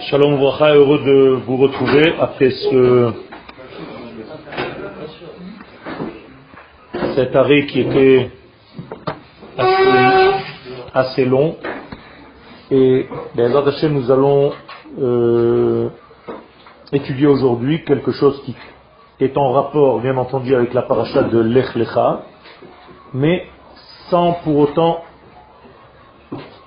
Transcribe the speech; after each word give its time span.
Shalom 0.00 0.36
Vracha, 0.36 0.74
heureux 0.74 1.00
de 1.00 1.40
vous 1.44 1.56
retrouver 1.56 2.14
après 2.20 2.50
ce, 2.50 3.12
cet 7.16 7.34
arrêt 7.34 7.66
qui 7.66 7.80
était 7.80 8.30
assez, 10.94 11.24
long. 11.24 11.56
Et 12.70 13.08
ben, 13.34 13.52
nous 13.90 14.10
allons 14.12 14.52
euh, 15.00 15.88
étudier 16.92 17.26
aujourd'hui 17.26 17.82
quelque 17.84 18.12
chose 18.12 18.40
qui 18.44 18.54
est 19.18 19.36
en 19.36 19.50
rapport, 19.50 20.00
bien 20.00 20.16
entendu, 20.16 20.54
avec 20.54 20.74
la 20.74 20.82
paracha 20.82 21.24
de 21.24 21.40
Lech 21.40 21.74
Lecha, 21.74 22.22
mais 23.14 23.46
sans 24.10 24.34
pour 24.44 24.58
autant 24.58 25.02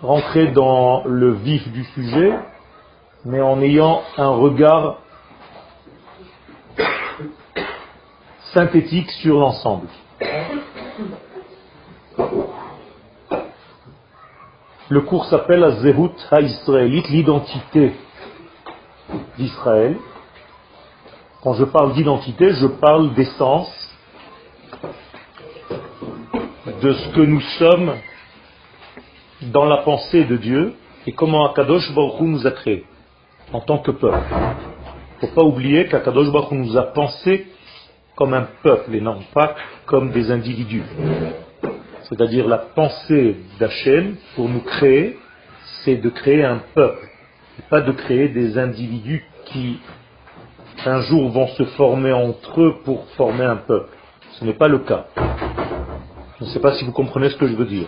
rentrer 0.02 0.48
dans 0.48 1.04
le 1.06 1.32
vif 1.32 1.72
du 1.72 1.86
sujet, 1.86 2.34
mais 3.26 3.42
en 3.42 3.62
ayant 3.62 4.02
un 4.18 4.30
regard 4.30 4.98
synthétique 8.54 9.10
sur 9.12 9.40
l'ensemble. 9.40 9.88
Le 14.90 15.02
cours 15.02 15.26
s'appelle 15.26 15.64
Azerut 15.64 16.12
ha-israélite, 16.32 17.10
l'identité 17.10 17.94
d'Israël. 19.38 19.98
Quand 21.42 21.54
je 21.54 21.64
parle 21.64 21.94
d'identité, 21.94 22.52
je 22.52 22.68
parle 22.68 23.14
d'essence, 23.14 23.70
de 26.82 26.94
ce 26.94 27.10
que 27.10 27.22
nous 27.22 27.42
sommes 27.60 27.94
dans 29.44 29.66
la 29.66 29.78
pensée 29.78 30.26
de 30.26 30.36
Dieu 30.38 30.74
et 31.06 31.14
comment 31.14 31.50
Akadosh 31.50 31.94
Baruch 31.94 32.20
nous 32.22 32.46
a 32.46 32.52
créés 32.52 32.86
en 33.54 33.60
tant 33.62 33.80
que 33.80 33.92
peuple. 33.92 34.18
Il 35.22 35.26
ne 35.26 35.28
faut 35.28 35.36
pas 35.36 35.46
oublier 35.46 35.88
qu'Akadosh 35.88 36.32
Baruch 36.32 36.52
nous 36.52 36.78
a 36.78 36.84
pensé 36.84 37.48
comme 38.16 38.34
un 38.34 38.48
peuple 38.64 38.96
et 38.96 39.02
non 39.02 39.20
pas 39.34 39.56
comme 39.86 40.12
des 40.12 40.32
individus. 40.32 40.84
C'est-à-dire 42.04 42.48
la 42.48 42.58
pensée 42.58 43.38
d'Hachem 43.60 44.16
pour 44.36 44.50
nous 44.50 44.62
créer, 44.62 45.18
c'est 45.84 45.96
de 45.96 46.10
créer 46.10 46.44
un 46.44 46.62
peuple, 46.74 47.08
et 47.60 47.62
pas 47.70 47.82
de 47.82 47.92
créer 47.92 48.28
des 48.30 48.58
individus 48.58 49.24
qui 49.46 49.80
un 50.86 51.02
jour 51.02 51.30
vont 51.30 51.48
se 51.48 51.64
former 51.64 52.12
entre 52.12 52.62
eux 52.62 52.76
pour 52.84 53.06
former 53.12 53.46
un 53.46 53.58
peuple. 53.58 53.90
Ce 54.34 54.46
n'est 54.46 54.54
pas 54.54 54.68
le 54.68 54.80
cas. 54.80 55.06
Je 56.40 56.46
ne 56.46 56.50
sais 56.50 56.60
pas 56.60 56.74
si 56.74 56.86
vous 56.86 56.92
comprenez 56.92 57.30
ce 57.30 57.36
que 57.36 57.48
je 57.48 57.56
veux 57.56 57.66
dire. 57.66 57.88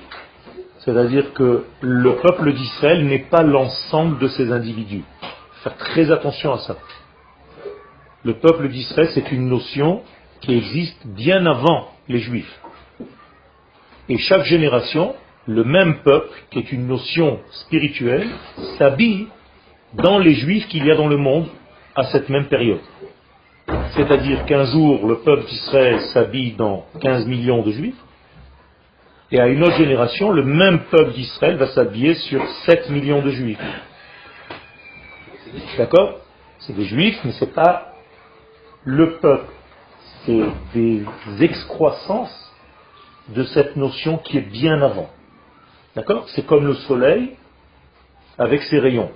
C'est-à-dire 0.80 1.33
que 1.33 1.64
le 1.81 2.16
peuple 2.17 2.53
d'Israël 2.53 3.05
n'est 3.05 3.25
pas 3.30 3.42
l'ensemble 3.42 4.20
de 4.20 4.27
ces 4.27 4.52
individus. 4.52 5.03
Faire 5.64 5.78
très 5.78 6.11
attention 6.11 6.53
à 6.53 6.58
ça. 6.59 6.75
Le 8.23 8.33
peuple 8.33 8.67
d'Israël, 8.67 9.09
c'est 9.14 9.31
une 9.31 9.47
notion 9.47 10.02
qui 10.42 10.55
existe 10.55 11.08
bien 11.08 11.45
avant 11.45 11.89
les 12.09 12.20
Juifs. 12.20 12.59
Et 14.09 14.17
chaque 14.17 14.44
génération, 14.44 15.16
le 15.47 15.64
même 15.64 16.00
peuple, 16.03 16.36
qui 16.52 16.59
est 16.59 16.72
une 16.73 16.88
notion 16.88 17.39
spirituelle, 17.52 18.28
s'habille 18.78 19.28
dans 19.94 20.20
les 20.20 20.33
Juifs 20.33 20.67
qu'il 20.67 20.86
y 20.86 20.92
a 20.92 20.95
dans 20.95 21.08
le 21.08 21.17
monde 21.17 21.47
à 21.95 22.03
cette 22.05 22.27
même 22.27 22.48
période. 22.48 22.81
C'est-à-dire 23.95 24.45
qu'un 24.45 24.66
jour, 24.66 25.08
le 25.08 25.20
peuple 25.20 25.45
d'Israël 25.45 26.00
s'habille 26.14 26.53
dans 26.53 26.86
15 27.00 27.25
millions 27.25 27.61
de 27.61 27.72
Juifs, 27.72 28.03
et 29.31 29.39
à 29.39 29.48
une 29.48 29.64
autre 29.64 29.77
génération, 29.77 30.31
le 30.31 30.44
même 30.44 30.80
peuple 30.92 31.14
d'Israël 31.14 31.55
va 31.55 31.67
s'habiller 31.67 32.16
sur 32.16 32.45
7 32.66 32.89
millions 32.89 33.22
de 33.22 33.30
Juifs. 33.30 33.58
D'accord? 35.78 36.20
C'est 36.59 36.73
des 36.73 36.86
Juifs, 36.86 37.20
mais 37.23 37.32
ce 37.34 37.46
n'est 37.46 37.52
pas 37.52 37.94
le 38.84 39.18
peuple. 39.18 39.52
C'est 40.26 40.44
des 40.73 41.06
excroissances 41.42 42.54
de 43.30 43.44
cette 43.44 43.76
notion 43.76 44.17
qui 44.17 44.38
est 44.38 44.50
bien 44.50 44.82
avant. 44.82 45.10
D'accord? 45.95 46.27
C'est 46.30 46.45
comme 46.45 46.66
le 46.66 46.73
soleil 46.73 47.36
avec 48.38 48.64
ses 48.64 48.80
rayons. 48.80 49.11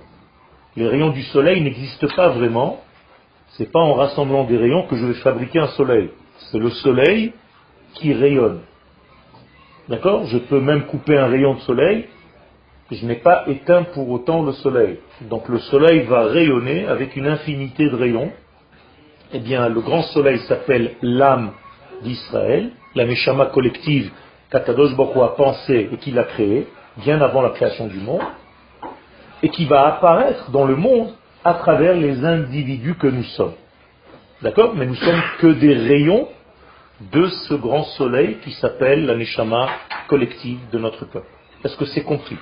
Les 0.76 0.86
rayons 0.86 1.10
du 1.10 1.22
soleil 1.24 1.60
n'existent 1.60 2.06
pas 2.14 2.28
vraiment. 2.30 2.82
Ce 3.48 3.62
n'est 3.62 3.68
pas 3.68 3.80
en 3.80 3.94
rassemblant 3.94 4.44
des 4.44 4.56
rayons 4.56 4.86
que 4.86 4.96
je 4.96 5.06
vais 5.06 5.14
fabriquer 5.14 5.58
un 5.58 5.68
soleil. 5.68 6.10
C'est 6.50 6.58
le 6.58 6.70
soleil 6.70 7.32
qui 7.94 8.12
rayonne. 8.12 8.60
D'accord? 9.88 10.26
Je 10.26 10.38
peux 10.38 10.60
même 10.60 10.86
couper 10.86 11.16
un 11.16 11.26
rayon 11.26 11.54
de 11.54 11.60
soleil. 11.60 12.06
Je 12.90 13.04
n'ai 13.04 13.16
pas 13.16 13.44
éteint 13.48 13.82
pour 13.82 14.08
autant 14.10 14.42
le 14.42 14.52
soleil. 14.52 14.98
Donc 15.22 15.48
le 15.48 15.58
soleil 15.58 16.02
va 16.04 16.24
rayonner 16.24 16.86
avec 16.86 17.16
une 17.16 17.26
infinité 17.26 17.84
de 17.90 17.94
rayons. 17.94 18.32
Eh 19.32 19.40
bien, 19.40 19.68
le 19.68 19.80
grand 19.80 20.02
soleil 20.02 20.38
s'appelle 20.40 20.94
l'âme 21.02 21.52
d'Israël 22.02 22.70
la 22.94 23.04
Neshama 23.04 23.46
collective 23.46 24.10
qu'Akadosh 24.50 24.96
Baruch 24.96 25.16
a 25.16 25.36
pensé 25.36 25.88
et 25.92 25.96
qu'il 25.98 26.18
a 26.18 26.24
créée, 26.24 26.66
bien 26.96 27.20
avant 27.20 27.42
la 27.42 27.50
création 27.50 27.86
du 27.86 27.98
monde, 27.98 28.22
et 29.42 29.50
qui 29.50 29.66
va 29.66 29.86
apparaître 29.86 30.50
dans 30.50 30.64
le 30.64 30.74
monde 30.74 31.12
à 31.44 31.54
travers 31.54 31.94
les 31.94 32.24
individus 32.24 32.96
que 32.96 33.06
nous 33.06 33.24
sommes. 33.36 33.54
D'accord? 34.42 34.74
Mais 34.74 34.86
nous 34.86 34.96
sommes 34.96 35.22
que 35.38 35.48
des 35.48 35.74
rayons 35.74 36.28
de 37.12 37.26
ce 37.28 37.54
grand 37.54 37.84
soleil 37.84 38.38
qui 38.42 38.52
s'appelle 38.52 39.06
la 39.06 39.14
Neshama 39.14 39.68
collective 40.08 40.58
de 40.72 40.78
notre 40.78 41.04
peuple. 41.04 41.37
Est-ce 41.64 41.76
que 41.76 41.86
c'est 41.86 42.04
compris 42.04 42.38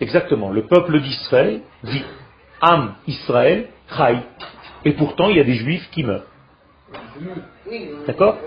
Exactement. 0.00 0.50
Le 0.50 0.66
peuple 0.66 1.00
d'Israël 1.00 1.62
dit 1.82 2.04
Am 2.60 2.94
Israël, 3.06 3.68
Chai. 3.96 4.18
Et 4.84 4.92
pourtant, 4.92 5.28
il 5.28 5.36
y 5.36 5.40
a 5.40 5.44
des 5.44 5.54
juifs 5.54 5.88
qui 5.90 6.04
meurent. 6.04 6.26
D'accord 8.06 8.38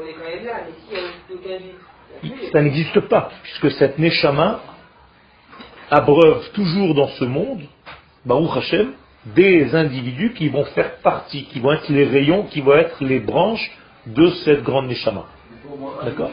Ça 2.51 2.61
n'existe 2.61 2.99
pas, 3.01 3.29
puisque 3.43 3.71
cette 3.71 3.97
Neshama 3.97 4.61
abreuve 5.89 6.51
toujours 6.51 6.93
dans 6.93 7.07
ce 7.07 7.25
monde, 7.25 7.61
Baruch 8.25 8.57
Hashem, 8.57 8.93
des 9.25 9.75
individus 9.75 10.33
qui 10.33 10.49
vont 10.49 10.65
faire 10.65 10.97
partie, 10.97 11.45
qui 11.45 11.59
vont 11.59 11.73
être 11.73 11.89
les 11.89 12.05
rayons, 12.05 12.43
qui 12.43 12.61
vont 12.61 12.73
être 12.73 13.03
les 13.03 13.19
branches 13.19 13.71
de 14.05 14.29
cette 14.45 14.63
grande 14.63 14.87
Neshama. 14.87 15.25
D'accord 16.03 16.31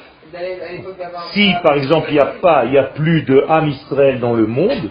Si 1.33 1.55
par 1.63 1.77
exemple 1.77 2.09
il 2.11 2.15
n'y 2.15 2.21
a 2.21 2.27
pas, 2.41 2.65
il 2.65 2.73
n'y 2.73 2.79
a 2.79 2.85
plus 2.85 3.23
de 3.23 3.45
âme 3.49 3.69
Israël 3.69 4.21
dans 4.21 4.35
le 4.35 4.47
monde, 4.47 4.91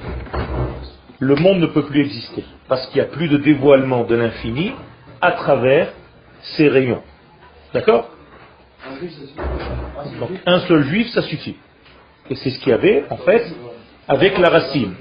le 1.20 1.36
monde 1.36 1.60
ne 1.60 1.68
peut 1.68 1.84
plus 1.84 2.02
exister. 2.02 2.44
Parce 2.68 2.88
qu'il 2.88 3.02
n'y 3.02 3.08
a 3.08 3.12
plus 3.12 3.28
de 3.28 3.38
dévoilement 3.38 4.04
de 4.04 4.16
l'infini 4.16 4.74
à 5.22 5.32
travers 5.32 5.94
ces 6.56 6.68
rayons. 6.68 7.02
D'accord? 7.74 8.10
Donc 10.20 10.30
un 10.46 10.60
seul 10.60 10.84
juif, 10.84 11.10
ça 11.10 11.22
suffit. 11.24 11.58
Et 12.30 12.36
c'est 12.36 12.50
ce 12.50 12.60
qu'il 12.60 12.70
y 12.70 12.74
avait, 12.74 13.06
en 13.10 13.18
fait, 13.18 13.54
avec 14.08 14.38
la 14.38 14.50
racine. 14.50 14.94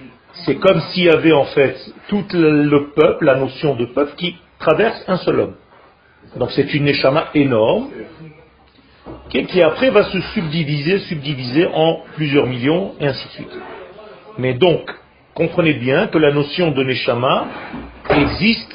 C'est 0.45 0.56
comme 0.56 0.81
s'il 0.81 1.05
y 1.05 1.11
avait, 1.11 1.33
en 1.33 1.45
fait, 1.45 1.77
tout 2.09 2.25
le 2.33 2.93
peuple, 2.95 3.25
la 3.25 3.37
notion 3.37 3.77
de 3.77 3.87
peuple, 3.87 4.15
qui 4.16 4.37
traverse 4.59 5.05
un 5.06 5.16
seul 5.19 5.41
homme. 5.41 5.55
Donc 6.37 6.51
c'est 6.53 6.72
une 6.75 6.84
neshama 6.84 7.28
énorme, 7.34 7.91
qui 9.28 9.62
après 9.62 9.91
va 9.91 10.04
se 10.04 10.20
subdiviser, 10.20 10.98
subdiviser 11.00 11.66
en 11.66 12.00
plusieurs 12.15 12.47
millions, 12.47 12.94
et 13.00 13.06
ainsi 13.06 13.26
de 13.26 13.32
suite. 13.32 13.59
Mais 14.38 14.54
donc, 14.54 14.91
comprenez 15.34 15.75
bien 15.75 16.06
que 16.06 16.19
la 16.19 16.32
notion 16.32 16.70
de 16.70 16.82
neshama 16.82 17.47
existe 18.10 18.75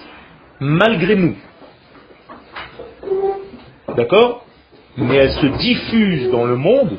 malgré 0.60 1.16
nous. 1.16 1.36
D'accord? 3.96 4.46
Mais 4.98 5.16
elle 5.16 5.32
se 5.32 5.46
diffuse 5.46 6.30
dans 6.32 6.46
le 6.46 6.56
monde 6.56 6.98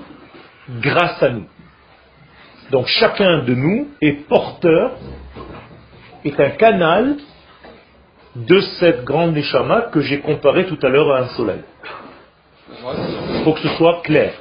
grâce 0.80 1.22
à 1.22 1.30
nous. 1.30 1.46
Donc 2.70 2.86
chacun 2.86 3.42
de 3.44 3.54
nous 3.54 3.88
est 4.00 4.26
porteur, 4.28 4.92
est 6.24 6.38
un 6.38 6.50
canal 6.50 7.16
de 8.36 8.60
cette 8.78 9.04
grande 9.04 9.34
neshama 9.34 9.88
que 9.92 10.00
j'ai 10.00 10.20
comparée 10.20 10.66
tout 10.66 10.78
à 10.82 10.88
l'heure 10.88 11.12
à 11.12 11.20
un 11.20 11.28
soleil. 11.28 11.60
Il 12.82 13.44
faut 13.44 13.52
que 13.52 13.60
ce 13.60 13.68
soit 13.76 14.00
clair. 14.02 14.32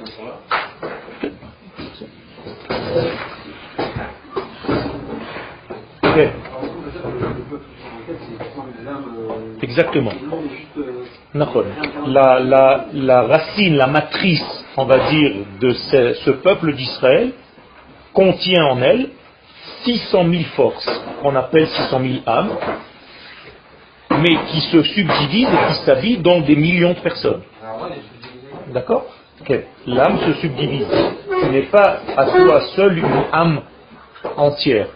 Exactement. 9.62 10.12
La, 11.34 13.22
racine, 13.22 13.76
la 13.76 13.86
matrice, 13.86 14.64
on 14.76 14.84
va 14.84 15.10
dire, 15.10 15.32
de 15.60 15.70
ce, 15.70 16.14
ce 16.24 16.30
peuple 16.30 16.74
d'Israël 16.74 17.32
contient 18.12 18.64
en 18.66 18.82
elle 18.82 19.10
600 19.84 20.30
000 20.30 20.42
forces, 20.56 20.88
qu'on 21.22 21.36
appelle 21.36 21.68
600 21.68 22.00
000 22.00 22.14
âmes, 22.26 22.50
mais 24.10 24.36
qui 24.50 24.60
se 24.60 24.82
subdivisent 24.82 25.48
et 25.48 25.72
qui 25.72 25.84
s'habillent 25.84 26.18
dans 26.18 26.40
des 26.40 26.56
millions 26.56 26.94
de 26.94 27.00
personnes. 27.00 27.42
D'accord 28.72 29.04
L'âme 29.86 30.18
se 30.18 30.34
subdivise. 30.34 30.86
Ce 31.42 31.46
n'est 31.46 31.62
pas 31.62 32.00
à 32.16 32.26
soi 32.26 32.60
seule 32.76 32.98
une 32.98 33.24
âme 33.32 33.62
entière. 34.36 34.88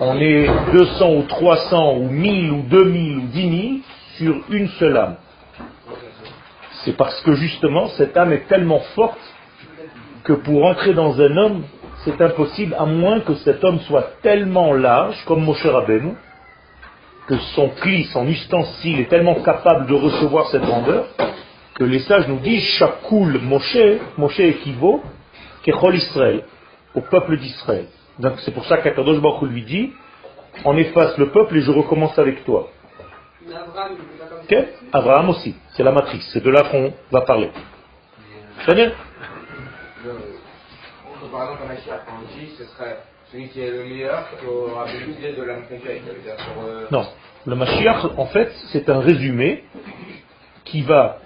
on 0.00 0.18
est 0.18 0.46
200 0.72 1.14
ou 1.14 1.22
300 1.22 1.96
ou 1.98 2.08
1000 2.08 2.50
ou 2.50 2.62
2000 2.62 3.16
ou 3.18 3.20
10 3.28 3.60
000 3.62 3.74
sur 4.16 4.34
une 4.50 4.68
seule 4.80 4.96
âme. 4.96 5.16
C'est 6.84 6.96
parce 6.96 7.20
que 7.22 7.32
justement 7.34 7.86
cette 7.96 8.16
âme 8.16 8.32
est 8.32 8.48
tellement 8.48 8.80
forte 8.94 9.18
que 10.24 10.32
pour 10.32 10.64
entrer 10.64 10.92
dans 10.92 11.20
un 11.20 11.36
homme, 11.36 11.62
c'est 12.04 12.20
impossible 12.20 12.74
à 12.78 12.84
moins 12.84 13.20
que 13.20 13.34
cet 13.36 13.62
homme 13.64 13.80
soit 13.80 14.20
tellement 14.22 14.72
large 14.72 15.16
comme 15.24 15.44
Moshe 15.44 15.64
Rabbeinu, 15.64 16.14
que 17.26 17.36
son 17.54 17.68
cli, 17.68 18.04
son 18.04 18.26
ustensile 18.26 19.00
est 19.00 19.08
tellement 19.08 19.36
capable 19.36 19.86
de 19.86 19.94
recevoir 19.94 20.48
cette 20.48 20.62
grandeur, 20.62 21.06
que 21.76 21.84
les 21.84 22.00
sages 22.00 22.26
nous 22.28 22.38
disent 22.38 22.64
Shakoul 22.78 23.38
Moshe, 23.42 23.76
Moshe 24.16 24.40
équivaut 24.40 25.02
Kechol 25.62 25.94
Israël, 25.96 26.44
au 26.94 27.02
peuple 27.02 27.36
d'Israël. 27.38 27.86
Donc 28.18 28.34
c'est 28.40 28.52
pour 28.52 28.64
ça 28.64 28.78
qu'Akadosh 28.78 29.20
Baruch 29.20 29.50
lui 29.50 29.62
dit 29.62 29.92
On 30.64 30.76
efface 30.76 31.16
le 31.18 31.30
peuple 31.30 31.56
et 31.58 31.60
je 31.60 31.70
recommence 31.70 32.18
avec 32.18 32.44
toi. 32.44 32.70
Abraham 34.92 35.30
aussi, 35.30 35.54
c'est 35.74 35.82
la 35.82 35.92
matrice, 35.92 36.26
c'est 36.32 36.42
de 36.42 36.50
là 36.50 36.62
qu'on 36.70 36.92
va 37.12 37.20
parler. 37.20 37.50
Très 38.60 38.74
bien. 38.74 38.92
Non, 46.90 47.06
le 47.44 47.54
Mashiach, 47.54 48.04
en 48.16 48.26
fait, 48.26 48.50
c'est 48.72 48.88
un 48.88 49.00
résumé 49.00 49.64
qui 50.64 50.82
va 50.82 51.18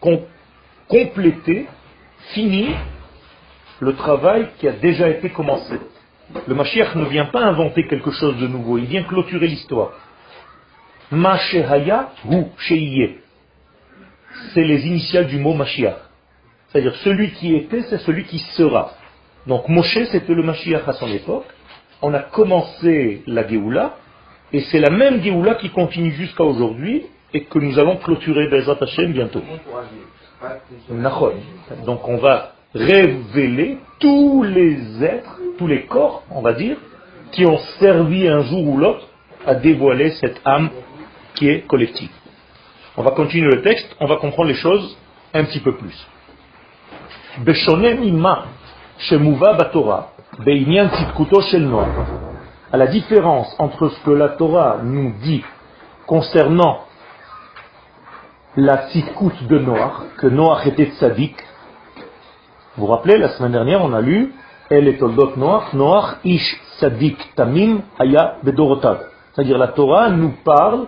compléter, 0.00 1.66
finir 2.32 2.76
le 3.80 3.94
travail 3.94 4.48
qui 4.58 4.68
a 4.68 4.72
déjà 4.72 5.08
été 5.08 5.30
commencé. 5.30 5.78
Le 6.46 6.54
Mashiach 6.54 6.94
ne 6.94 7.04
vient 7.04 7.26
pas 7.26 7.42
inventer 7.44 7.86
quelque 7.86 8.10
chose 8.10 8.36
de 8.38 8.46
nouveau, 8.46 8.78
il 8.78 8.86
vient 8.86 9.02
clôturer 9.04 9.46
l'histoire. 9.46 9.92
Mashehaya 11.10 12.12
ou. 12.30 12.48
C'est 14.54 14.62
les 14.62 14.86
initiales 14.86 15.26
du 15.26 15.38
mot 15.38 15.54
Mashiach. 15.54 15.96
C'est-à-dire 16.68 16.94
celui 16.96 17.32
qui 17.32 17.54
était, 17.56 17.82
c'est 17.82 17.98
celui 17.98 18.24
qui 18.24 18.38
sera. 18.56 18.92
Donc 19.46 19.68
Moshe, 19.68 19.98
c'était 20.12 20.34
le 20.34 20.42
Mashiach 20.42 20.86
à 20.86 20.92
son 20.92 21.08
époque. 21.08 21.46
On 22.02 22.14
a 22.14 22.20
commencé 22.20 23.22
la 23.26 23.46
Géoula, 23.46 23.96
et 24.52 24.60
c'est 24.60 24.78
la 24.78 24.90
même 24.90 25.22
Géoula 25.22 25.56
qui 25.56 25.70
continue 25.70 26.12
jusqu'à 26.12 26.44
aujourd'hui, 26.44 27.06
et 27.32 27.44
que 27.44 27.58
nous 27.58 27.78
allons 27.78 27.96
clôturer 27.96 28.48
Bezrat 28.48 28.78
Hashem 28.80 29.12
bientôt. 29.12 29.42
Donc 31.84 32.08
on 32.08 32.16
va 32.16 32.52
révéler 32.74 33.78
tous 33.98 34.42
les 34.42 35.04
êtres, 35.04 35.38
tous 35.58 35.66
les 35.66 35.86
corps, 35.86 36.22
on 36.30 36.40
va 36.40 36.52
dire, 36.52 36.76
qui 37.32 37.44
ont 37.46 37.58
servi 37.78 38.26
un 38.28 38.40
jour 38.42 38.66
ou 38.66 38.78
l'autre 38.78 39.06
à 39.46 39.54
dévoiler 39.54 40.10
cette 40.12 40.40
âme 40.44 40.70
qui 41.34 41.48
est 41.48 41.66
collective. 41.66 42.10
On 42.96 43.02
va 43.02 43.12
continuer 43.12 43.54
le 43.54 43.62
texte, 43.62 43.94
on 44.00 44.06
va 44.06 44.16
comprendre 44.16 44.48
les 44.48 44.56
choses 44.56 44.96
un 45.32 45.44
petit 45.44 45.60
peu 45.60 45.76
plus. 45.76 46.06
À 52.72 52.76
la 52.76 52.86
différence 52.86 53.56
entre 53.58 53.88
ce 53.88 54.04
que 54.04 54.10
la 54.10 54.28
Torah 54.30 54.78
nous 54.82 55.14
dit 55.22 55.44
concernant 56.06 56.80
la 58.56 58.88
tzidkut 58.88 59.46
de 59.48 59.58
Noach, 59.58 60.16
que 60.18 60.26
Noach 60.26 60.66
était 60.66 60.90
tzaddik. 60.98 61.36
Vous 62.76 62.86
vous 62.86 62.92
rappelez, 62.92 63.18
la 63.18 63.28
semaine 63.30 63.52
dernière, 63.52 63.82
on 63.82 63.92
a 63.92 64.00
lu 64.00 64.32
Elle 64.68 64.88
est 64.88 64.98
toldot 64.98 65.36
Noach, 65.36 65.72
Noach 65.72 66.18
ish 66.24 66.60
tzaddik 66.76 67.34
tamim 67.34 67.82
haya 67.98 68.36
bedorotav. 68.42 68.98
C'est-à-dire 69.32 69.58
la 69.58 69.68
Torah 69.68 70.10
nous 70.10 70.34
parle 70.44 70.86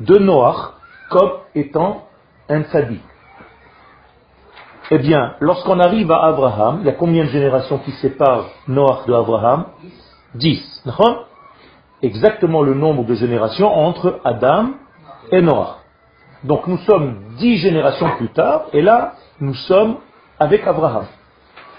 de 0.00 0.18
Noach 0.18 0.74
comme 1.10 1.32
étant 1.54 2.06
un 2.48 2.62
tzaddik. 2.62 3.02
Eh 4.90 4.98
bien, 4.98 5.34
lorsqu'on 5.40 5.78
arrive 5.78 6.10
à 6.10 6.24
Abraham, 6.24 6.78
il 6.80 6.86
y 6.86 6.90
a 6.90 6.94
combien 6.94 7.24
de 7.24 7.28
générations 7.30 7.78
qui 7.78 7.92
séparent 7.92 8.46
Noach 8.66 9.06
de 9.06 9.14
Abraham? 9.14 9.66
Dix. 10.34 10.84
Exactement 12.02 12.62
le 12.62 12.74
nombre 12.74 13.04
de 13.04 13.14
générations 13.14 13.68
entre 13.68 14.20
Adam 14.24 14.70
et 15.30 15.40
Noach. 15.42 15.79
Donc 16.44 16.66
nous 16.66 16.78
sommes 16.78 17.34
dix 17.38 17.58
générations 17.58 18.10
plus 18.16 18.30
tard, 18.30 18.66
et 18.72 18.80
là, 18.80 19.14
nous 19.40 19.54
sommes 19.54 19.96
avec 20.38 20.66
Abraham. 20.66 21.06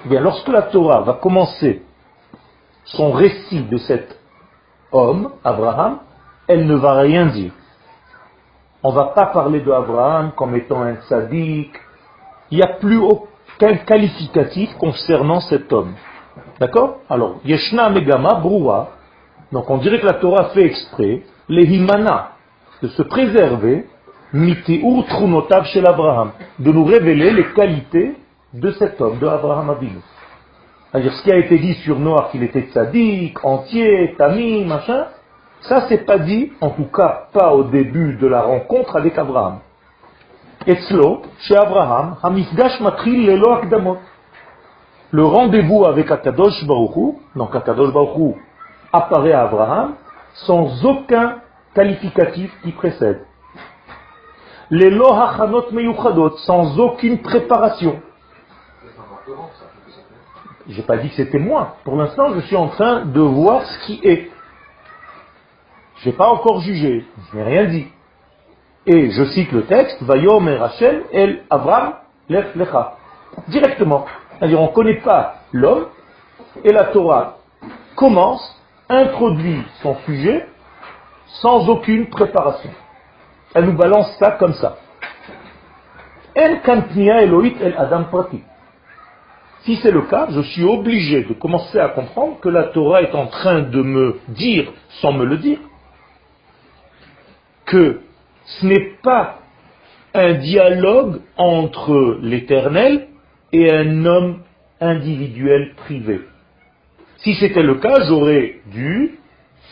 Eh 0.05 0.09
bien, 0.09 0.21
lorsque 0.21 0.47
la 0.47 0.63
Torah 0.63 1.01
va 1.01 1.13
commencer 1.13 1.81
son 2.85 3.11
récit 3.11 3.63
de 3.63 3.77
cet 3.77 4.19
homme, 4.91 5.31
Abraham, 5.43 5.99
elle 6.47 6.67
ne 6.67 6.75
va 6.75 6.93
rien 6.93 7.27
dire. 7.27 7.51
On 8.83 8.91
ne 8.91 8.95
va 8.95 9.05
pas 9.05 9.27
parler 9.27 9.61
d'Abraham 9.61 10.31
comme 10.35 10.55
étant 10.55 10.81
un 10.81 10.95
sadique, 11.07 11.75
il 12.49 12.57
n'y 12.57 12.63
a 12.63 12.75
plus 12.79 12.97
aucun 12.97 13.77
qualificatif 13.85 14.75
concernant 14.77 15.39
cet 15.39 15.71
homme. 15.71 15.93
D'accord? 16.59 16.97
Alors, 17.09 17.35
Yeshna 17.45 17.89
Megama 17.89 18.35
Broua, 18.35 18.89
donc 19.51 19.69
on 19.69 19.77
dirait 19.77 19.99
que 19.99 20.05
la 20.05 20.13
Torah 20.13 20.49
fait 20.49 20.63
exprès, 20.65 21.23
les 21.47 21.65
Himana, 21.65 22.31
de 22.81 22.87
se 22.87 23.01
préserver, 23.03 23.87
Miti 24.33 24.79
Urtrunotav 24.81 25.65
chez 25.65 25.81
l'Abraham, 25.81 26.31
de 26.57 26.71
nous 26.71 26.85
révéler 26.85 27.31
les 27.31 27.51
qualités 27.53 28.15
de 28.53 28.71
cet 28.71 29.01
homme, 29.01 29.19
de 29.19 29.27
Abraham 29.27 29.69
Abinu. 29.69 29.99
C'est-à-dire 30.91 31.13
ce 31.13 31.23
qui 31.23 31.31
a 31.31 31.37
été 31.37 31.57
dit 31.57 31.73
sur 31.75 31.99
Noah, 31.99 32.29
qu'il 32.31 32.43
était 32.43 32.61
tzaddik, 32.71 33.43
entier, 33.43 34.15
tamim, 34.17 34.65
machin, 34.67 35.07
ça 35.61 35.85
c'est 35.89 36.05
pas 36.05 36.17
dit, 36.17 36.53
en 36.61 36.69
tout 36.69 36.85
cas 36.85 37.27
pas 37.33 37.53
au 37.53 37.63
début 37.63 38.15
de 38.15 38.27
la 38.27 38.41
rencontre 38.41 38.95
avec 38.95 39.17
Abraham. 39.17 39.59
Etzlo, 40.65 41.23
chez 41.39 41.57
Abraham, 41.57 42.15
Hamifgash 42.23 42.79
Matril 42.79 43.25
Lelo 43.25 43.51
Akdamot. 43.51 43.97
Le 45.11 45.25
rendez-vous 45.25 45.83
avec 45.85 46.09
Akadosh 46.09 46.65
Baruchou, 46.65 47.19
donc 47.35 47.53
Akadosh 47.53 47.91
Baruchou 47.91 48.37
apparaît 48.93 49.33
à 49.33 49.43
Abraham 49.43 49.95
sans 50.45 50.85
aucun 50.85 51.39
qualificatif 51.73 52.51
qui 52.63 52.71
précède. 52.71 53.25
Les 54.71 54.89
Lohachanot 54.89 55.71
Meyuchadot, 55.73 56.37
sans 56.37 56.79
aucune 56.79 57.17
préparation. 57.17 58.01
J'ai 60.69 60.81
pas 60.83 60.95
dit 60.95 61.09
que 61.09 61.15
c'était 61.15 61.39
moi. 61.39 61.75
Pour 61.83 61.97
l'instant, 61.97 62.33
je 62.35 62.39
suis 62.39 62.55
en 62.55 62.69
train 62.69 63.05
de 63.05 63.19
voir 63.19 63.65
ce 63.65 63.85
qui 63.85 63.99
est. 64.01 64.31
Je 65.97 66.09
n'ai 66.09 66.15
pas 66.15 66.29
encore 66.29 66.61
jugé. 66.61 67.05
Je 67.31 67.37
n'ai 67.37 67.43
rien 67.43 67.65
dit. 67.65 67.87
Et 68.85 69.11
je 69.11 69.25
cite 69.25 69.51
le 69.51 69.63
texte, 69.65 70.01
Vayom 70.03 70.47
et 70.47 70.55
Rachel, 70.55 71.03
El 71.11 71.43
Avram, 71.49 71.95
Lef 72.29 72.55
Lecha. 72.55 72.95
Directement. 73.49 74.05
C'est-à-dire, 74.39 74.61
on 74.61 74.67
ne 74.67 74.73
connaît 74.73 75.01
pas 75.01 75.41
l'homme, 75.51 75.87
et 76.63 76.71
la 76.71 76.85
Torah 76.85 77.39
commence, 77.97 78.57
introduit 78.87 79.63
son 79.83 79.95
sujet, 80.05 80.47
sans 81.41 81.67
aucune 81.67 82.09
préparation. 82.09 82.71
Elle 83.53 83.65
nous 83.65 83.77
balance 83.77 84.15
ça 84.17 84.31
comme 84.31 84.53
ça. 84.53 84.77
Si 89.63 89.75
c'est 89.75 89.91
le 89.91 90.01
cas, 90.03 90.27
je 90.31 90.41
suis 90.41 90.63
obligé 90.63 91.23
de 91.23 91.33
commencer 91.33 91.79
à 91.79 91.89
comprendre 91.89 92.39
que 92.39 92.49
la 92.49 92.63
Torah 92.65 93.01
est 93.01 93.13
en 93.13 93.27
train 93.27 93.61
de 93.61 93.81
me 93.81 94.19
dire, 94.29 94.71
sans 95.01 95.11
me 95.11 95.25
le 95.25 95.37
dire, 95.37 95.59
que 97.65 97.99
ce 98.45 98.65
n'est 98.65 98.95
pas 99.03 99.39
un 100.13 100.33
dialogue 100.33 101.21
entre 101.37 102.17
l'éternel 102.21 103.07
et 103.51 103.71
un 103.71 104.05
homme 104.05 104.43
individuel 104.79 105.73
privé. 105.75 106.21
Si 107.17 107.35
c'était 107.35 107.61
le 107.61 107.75
cas, 107.75 108.01
j'aurais 108.07 108.61
dû 108.67 109.19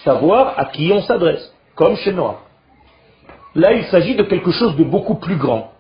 savoir 0.03 0.59
à 0.59 0.65
qui 0.65 0.91
on 0.93 1.01
s'adresse, 1.01 1.53
comme 1.75 1.95
chez 1.95 2.13
Noah. 2.13 2.41
Là, 3.55 3.73
il 3.73 3.85
s'agit 3.85 4.15
de 4.15 4.23
quelque 4.23 4.51
chose 4.51 4.75
de 4.75 4.83
beaucoup 4.83 5.15
plus 5.15 5.37
grand, 5.37 5.71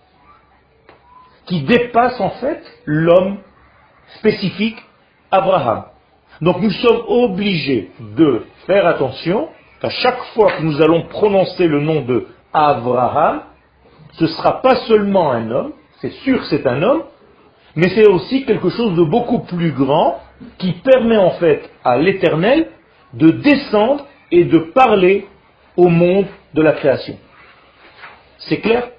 qui 1.45 1.61
dépasse 1.61 2.19
en 2.19 2.31
fait 2.31 2.61
l'homme 2.85 3.37
spécifique, 4.17 4.77
Abraham. 5.31 5.83
Donc 6.41 6.61
nous 6.61 6.71
sommes 6.71 7.03
obligés 7.07 7.91
de 7.99 8.45
faire 8.65 8.87
attention 8.87 9.49
qu'à 9.81 9.89
chaque 9.89 10.21
fois 10.33 10.51
que 10.53 10.63
nous 10.63 10.81
allons 10.81 11.03
prononcer 11.07 11.67
le 11.67 11.81
nom 11.81 12.01
de 12.01 12.27
Abraham, 12.53 13.41
ce 14.13 14.23
ne 14.23 14.29
sera 14.29 14.61
pas 14.61 14.75
seulement 14.87 15.31
un 15.31 15.51
homme, 15.51 15.73
c'est 16.01 16.11
sûr 16.23 16.43
c'est 16.45 16.65
un 16.65 16.81
homme, 16.81 17.03
mais 17.75 17.89
c'est 17.89 18.07
aussi 18.07 18.45
quelque 18.45 18.69
chose 18.69 18.95
de 18.95 19.03
beaucoup 19.03 19.39
plus 19.39 19.71
grand 19.71 20.19
qui 20.57 20.73
permet 20.73 21.17
en 21.17 21.31
fait 21.31 21.69
à 21.83 21.97
l'Éternel 21.97 22.67
de 23.13 23.29
descendre 23.29 24.05
et 24.31 24.45
de 24.45 24.59
parler 24.59 25.27
au 25.75 25.87
monde 25.89 26.25
de 26.53 26.61
la 26.61 26.73
création. 26.73 27.17
C'est 28.39 28.59
clair 28.59 28.89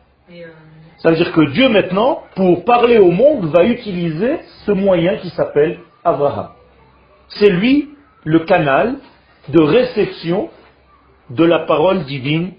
Ça 0.99 1.11
veut 1.11 1.16
dire 1.16 1.32
que 1.32 1.50
Dieu 1.52 1.68
maintenant, 1.68 2.23
pour 2.37 2.64
parler 2.64 2.99
au 2.99 3.11
monde, 3.11 3.47
va 3.47 3.64
utiliser 3.64 4.40
ce 4.66 4.73
moyen 4.73 5.16
qui 5.16 5.30
s'appelle 5.30 5.80
Abraham. 6.04 6.50
C'est 7.28 7.50
lui 7.50 7.90
le 8.25 8.40
canal 8.40 8.97
de 9.49 9.62
réception 9.62 10.50
de 11.30 11.44
la 11.44 11.61
parole 11.61 12.04
divine 12.04 12.52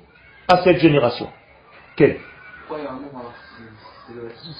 à 0.48 0.64
cette 0.64 0.80
génération. 0.80 1.28
Quel? 1.96 2.18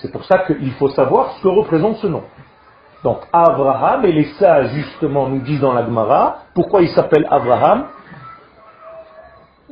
C'est 0.02 0.12
pour 0.12 0.24
ça 0.26 0.40
qu'il 0.40 0.72
faut 0.74 0.90
savoir 0.90 1.32
ce 1.38 1.44
que 1.44 1.48
représente 1.48 1.98
ce 1.98 2.08
nom. 2.08 2.24
Donc 3.04 3.22
Abraham, 3.34 4.06
et 4.06 4.12
les 4.12 4.26
sages 4.34 4.72
justement 4.74 5.28
nous 5.28 5.40
disent 5.40 5.62
dans 5.62 5.74
la 5.74 5.86
Gemara, 5.86 6.44
pourquoi 6.54 6.82
il 6.82 6.90
s'appelle 6.90 7.28
Abraham? 7.30 7.88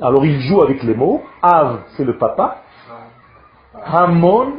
Alors 0.01 0.25
il 0.25 0.39
joue 0.41 0.61
avec 0.61 0.83
les 0.83 0.95
mots. 0.95 1.21
Av, 1.41 1.81
c'est 1.95 2.05
le 2.05 2.17
papa. 2.17 2.61
Hamon, 3.85 4.53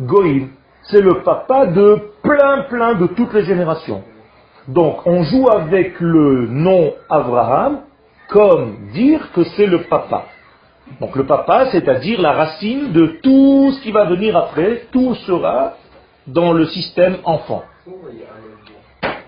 Goïm, 0.00 0.50
c'est 0.82 1.00
le 1.00 1.22
papa 1.22 1.66
de 1.66 2.10
plein 2.22 2.62
plein 2.62 2.94
de 2.94 3.06
toutes 3.08 3.32
les 3.32 3.44
générations. 3.44 4.02
Donc 4.68 5.06
on 5.06 5.22
joue 5.22 5.48
avec 5.50 5.98
le 6.00 6.46
nom 6.46 6.94
Abraham 7.08 7.80
comme 8.28 8.90
dire 8.92 9.32
que 9.32 9.44
c'est 9.44 9.66
le 9.66 9.82
papa. 9.84 10.24
Donc 11.00 11.14
le 11.14 11.24
papa, 11.24 11.66
c'est-à-dire 11.70 12.20
la 12.20 12.32
racine 12.32 12.92
de 12.92 13.18
tout 13.22 13.72
ce 13.72 13.82
qui 13.82 13.92
va 13.92 14.04
venir 14.06 14.36
après, 14.36 14.86
tout 14.90 15.14
sera 15.14 15.74
dans 16.26 16.52
le 16.52 16.66
système 16.66 17.18
enfant. 17.24 17.62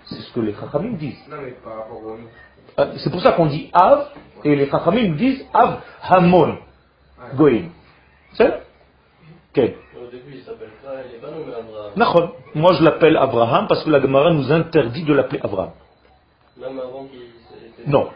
C'est 0.06 0.20
ce 0.20 0.32
que 0.32 0.40
les 0.40 0.54
Chachamim 0.54 0.94
disent. 0.94 1.22
Euh, 2.78 2.92
c'est 2.98 3.10
pour 3.10 3.20
ça 3.20 3.32
qu'on 3.32 3.46
dit 3.46 3.70
Av, 3.72 4.08
et 4.44 4.56
les 4.56 4.68
Chachamim 4.68 5.14
disent 5.16 5.44
Av 5.52 5.80
Hamon 6.02 6.58
Goïm. 7.36 7.70
C'est 8.34 8.62
Quel 9.52 9.74
Moi 12.54 12.72
je 12.74 12.82
l'appelle 12.82 13.16
Abraham 13.16 13.66
parce 13.68 13.84
que 13.84 13.90
la 13.90 14.00
Gemara 14.00 14.32
nous 14.32 14.50
interdit 14.50 15.04
de 15.04 15.12
l'appeler 15.12 15.40
Abraham. 15.42 15.70
Même 16.58 16.78
avant 16.78 17.04
qu'il. 17.06 17.20
Non. 17.86 18.08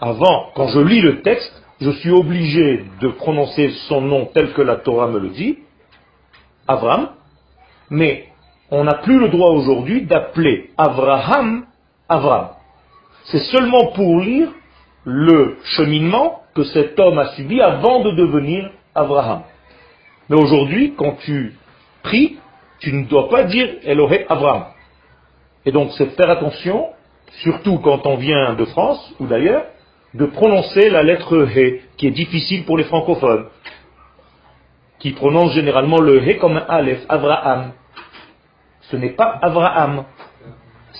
Avant, 0.00 0.50
quand 0.54 0.68
je 0.68 0.80
lis 0.80 1.02
le 1.02 1.20
texte, 1.20 1.62
je 1.80 1.90
suis 1.90 2.10
obligé 2.10 2.84
de 3.00 3.08
prononcer 3.08 3.70
son 3.88 4.00
nom 4.00 4.26
tel 4.32 4.52
que 4.52 4.62
la 4.62 4.76
Torah 4.76 5.08
me 5.08 5.18
le 5.18 5.28
dit, 5.28 5.58
Abraham, 6.66 7.10
mais 7.90 8.28
on 8.70 8.84
n'a 8.84 8.94
plus 8.94 9.18
le 9.18 9.28
droit 9.28 9.50
aujourd'hui 9.50 10.06
d'appeler 10.06 10.70
Abraham 10.78 11.66
Abraham. 12.08 12.48
C'est 13.24 13.44
seulement 13.44 13.92
pour 13.92 14.20
lire 14.20 14.48
le 15.04 15.58
cheminement 15.76 16.42
que 16.54 16.64
cet 16.64 16.98
homme 16.98 17.18
a 17.18 17.28
subi 17.28 17.60
avant 17.60 18.00
de 18.00 18.12
devenir 18.12 18.70
Abraham. 18.94 19.42
Mais 20.28 20.36
aujourd'hui, 20.36 20.94
quand 20.96 21.16
tu 21.24 21.54
pries, 22.02 22.38
tu 22.80 22.92
ne 22.92 23.04
dois 23.04 23.28
pas 23.28 23.44
dire 23.44 23.68
Elohé 23.84 24.26
Abraham. 24.28 24.64
Et 25.64 25.72
donc 25.72 25.92
c'est 25.96 26.06
faire 26.16 26.30
attention, 26.30 26.88
surtout 27.42 27.78
quand 27.78 28.06
on 28.06 28.16
vient 28.16 28.54
de 28.54 28.64
France 28.66 29.14
ou 29.20 29.26
d'ailleurs, 29.26 29.64
de 30.14 30.26
prononcer 30.26 30.90
la 30.90 31.02
lettre 31.02 31.46
He, 31.46 31.82
qui 31.96 32.08
est 32.08 32.12
difficile 32.12 32.64
pour 32.64 32.76
les 32.76 32.84
francophones, 32.84 33.46
qui 34.98 35.12
prononcent 35.12 35.54
généralement 35.54 36.00
le 36.00 36.26
He 36.26 36.38
comme 36.38 36.56
un 36.56 36.64
Aleph, 36.68 37.04
Abraham. 37.08 37.72
Ce 38.82 38.96
n'est 38.96 39.10
pas 39.10 39.38
Abraham, 39.40 40.04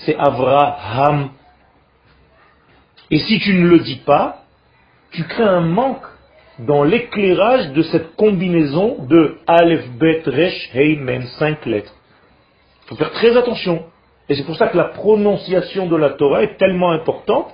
c'est 0.05 0.15
Avraham. 0.15 1.29
Et 3.11 3.19
si 3.19 3.39
tu 3.39 3.53
ne 3.53 3.67
le 3.67 3.79
dis 3.79 4.01
pas, 4.05 4.43
tu 5.11 5.23
crées 5.25 5.43
un 5.43 5.61
manque 5.61 6.05
dans 6.59 6.83
l'éclairage 6.83 7.71
de 7.73 7.81
cette 7.81 8.15
combinaison 8.15 9.03
de 9.05 9.35
Aleph, 9.47 9.89
Bet, 9.99 10.23
Resh, 10.25 10.69
Hey, 10.73 10.97
cinq 11.37 11.65
lettres. 11.65 11.93
Il 12.85 12.89
faut 12.89 12.95
faire 12.95 13.11
très 13.11 13.35
attention. 13.35 13.83
Et 14.29 14.35
c'est 14.35 14.45
pour 14.45 14.55
ça 14.55 14.67
que 14.67 14.77
la 14.77 14.85
prononciation 14.85 15.87
de 15.87 15.95
la 15.97 16.11
Torah 16.11 16.43
est 16.43 16.57
tellement 16.57 16.91
importante, 16.91 17.53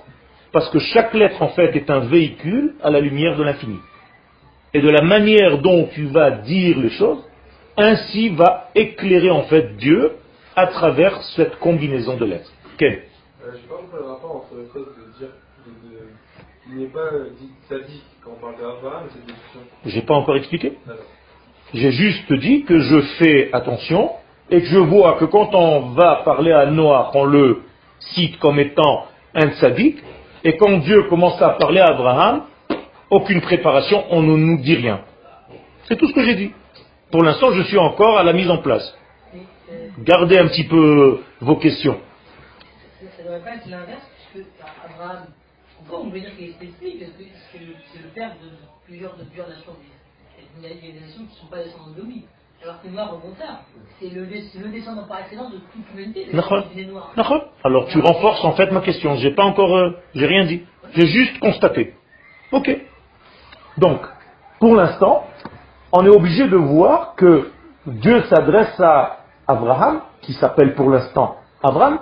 parce 0.52 0.70
que 0.70 0.78
chaque 0.78 1.12
lettre 1.14 1.42
en 1.42 1.48
fait 1.48 1.74
est 1.74 1.90
un 1.90 2.00
véhicule 2.00 2.74
à 2.82 2.90
la 2.90 3.00
lumière 3.00 3.36
de 3.36 3.42
l'infini. 3.42 3.78
Et 4.74 4.80
de 4.80 4.90
la 4.90 5.02
manière 5.02 5.58
dont 5.58 5.88
tu 5.92 6.06
vas 6.06 6.30
dire 6.30 6.78
les 6.78 6.90
choses, 6.90 7.24
ainsi 7.76 8.28
va 8.28 8.70
éclairer 8.74 9.30
en 9.30 9.42
fait 9.44 9.76
Dieu 9.76 10.12
à 10.54 10.68
travers 10.68 11.20
cette 11.36 11.58
combinaison 11.58 12.16
de 12.16 12.26
lettres. 12.26 12.52
Quel 12.76 12.92
euh, 12.92 13.52
Je 13.52 13.56
sais 13.56 13.68
pas 13.68 13.76
pourquoi 13.80 13.98
le 13.98 14.06
rapport 14.06 14.36
entre 14.36 14.54
le 14.54 14.68
fait 14.72 14.78
de 14.78 15.07
n'est 16.74 16.86
pas 16.86 17.10
dit 17.40 17.50
sadique 17.68 18.04
quand 18.24 18.32
on 18.36 18.40
parle 18.40 18.56
d'Abraham 18.56 19.06
et 19.06 19.32
cette. 19.52 19.92
J'ai 19.92 20.02
pas 20.02 20.14
encore 20.14 20.36
expliqué. 20.36 20.78
J'ai 21.74 21.92
juste 21.92 22.32
dit 22.32 22.64
que 22.64 22.78
je 22.78 23.00
fais 23.18 23.50
attention 23.52 24.10
et 24.50 24.60
que 24.60 24.66
je 24.66 24.78
vois 24.78 25.14
que 25.18 25.26
quand 25.26 25.54
on 25.54 25.90
va 25.90 26.22
parler 26.24 26.52
à 26.52 26.66
Noah, 26.66 27.10
on 27.14 27.24
le 27.24 27.62
cite 28.00 28.38
comme 28.38 28.58
étant 28.58 29.06
un 29.34 29.50
sadique, 29.52 30.02
et 30.44 30.56
quand 30.56 30.78
Dieu 30.78 31.04
commence 31.04 31.40
à 31.42 31.50
parler 31.50 31.80
à 31.80 31.88
Abraham, 31.88 32.44
aucune 33.10 33.40
préparation, 33.40 34.04
on 34.10 34.22
ne 34.22 34.36
nous 34.36 34.58
dit 34.62 34.74
rien. 34.74 35.00
C'est 35.84 35.96
tout 35.96 36.08
ce 36.08 36.14
que 36.14 36.24
j'ai 36.24 36.34
dit. 36.34 36.52
Pour 37.10 37.22
l'instant, 37.22 37.52
je 37.52 37.62
suis 37.62 37.78
encore 37.78 38.18
à 38.18 38.22
la 38.22 38.32
mise 38.32 38.50
en 38.50 38.58
place. 38.58 38.96
Gardez 39.98 40.38
un 40.38 40.46
petit 40.48 40.64
peu 40.64 41.20
vos 41.40 41.56
questions. 41.56 41.98
Ça 43.00 43.22
ne 43.22 43.24
devrait 43.24 43.40
pas 43.40 43.56
être 43.56 43.68
l'inverse, 43.68 44.06
puisque 44.32 44.46
Abraham, 44.84 45.26
pourquoi 45.88 46.06
on 46.06 46.10
veut 46.10 46.20
dire 46.20 46.36
qu'il 46.36 46.50
est 46.50 46.52
spécifique 46.52 47.00
Parce 47.00 47.12
que 47.12 47.58
c'est 47.92 48.02
le 48.02 48.08
père 48.14 48.30
de 48.30 48.50
plusieurs, 48.86 49.16
de 49.16 49.24
plusieurs 49.24 49.48
nations. 49.48 49.72
Il 50.56 50.62
y 50.62 50.66
a 50.66 50.74
des 50.74 51.00
nations 51.00 51.24
qui 51.24 51.34
ne 51.34 51.40
sont 51.40 51.46
pas 51.46 51.62
descendants 51.62 51.92
de 51.96 52.02
lui. 52.02 52.24
Alors 52.62 52.82
que 52.82 52.88
noir, 52.88 53.14
au 53.14 53.18
contraire, 53.18 53.60
c'est 54.00 54.10
le, 54.10 54.24
le, 54.24 54.68
descendant 54.70 55.04
par 55.04 55.20
excellence 55.20 55.52
de 55.52 55.58
toute 55.58 55.84
l'humanité. 55.94 56.26
Alors 57.64 57.86
tu 57.86 58.00
renforces 58.00 58.44
en 58.44 58.52
fait 58.52 58.70
ma 58.72 58.80
question. 58.80 59.14
J'ai 59.16 59.30
pas 59.30 59.44
encore, 59.44 59.76
euh, 59.76 59.90
j'ai 60.14 60.26
rien 60.26 60.44
dit. 60.44 60.62
J'ai 60.94 61.06
juste 61.06 61.38
constaté. 61.38 61.94
Ok. 62.52 62.76
Donc, 63.78 64.00
pour 64.58 64.74
l'instant, 64.74 65.26
on 65.92 66.04
est 66.04 66.10
obligé 66.10 66.48
de 66.48 66.56
voir 66.56 67.14
que 67.14 67.50
Dieu 67.86 68.24
s'adresse 68.24 68.78
à 68.80 69.20
Abraham, 69.46 70.02
qui 70.22 70.34
s'appelle 70.34 70.74
pour 70.74 70.90
l'instant 70.90 71.36
Abraham, 71.62 72.00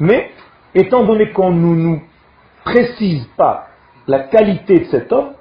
mais 0.00 0.32
étant 0.74 1.04
donné 1.04 1.30
qu'on 1.30 1.52
ne 1.52 1.74
nous 1.74 2.02
précise 2.68 3.26
pas 3.36 3.68
la 4.06 4.20
qualité 4.20 4.80
de 4.80 4.84
cet 4.86 5.12
homme, 5.12 5.32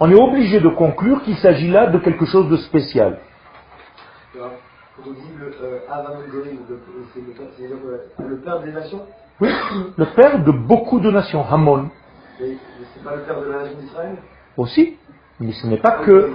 on 0.00 0.10
est 0.10 0.20
obligé 0.20 0.60
de 0.60 0.68
conclure 0.68 1.22
qu'il 1.22 1.36
s'agit 1.36 1.70
là 1.70 1.86
de 1.86 1.98
quelque 1.98 2.26
chose 2.26 2.48
de 2.50 2.56
spécial. 2.56 3.18
le 8.18 8.36
père 8.38 8.60
des 8.60 8.72
nations? 8.72 9.02
Oui, 9.40 9.48
le 9.96 10.06
père 10.14 10.42
de 10.44 10.52
beaucoup 10.52 11.00
de 11.00 11.10
nations, 11.10 11.44
Hamon. 11.44 11.90
Mais 12.40 12.56
c'est 12.94 13.04
pas 13.04 13.16
le 13.16 13.22
père 13.22 13.40
de 13.40 13.50
la 13.50 13.62
nation 13.62 13.78
d'Israël? 13.78 14.16
Aussi, 14.56 14.96
mais 15.40 15.52
ce 15.52 15.66
n'est 15.66 15.78
pas 15.80 16.04
que. 16.04 16.30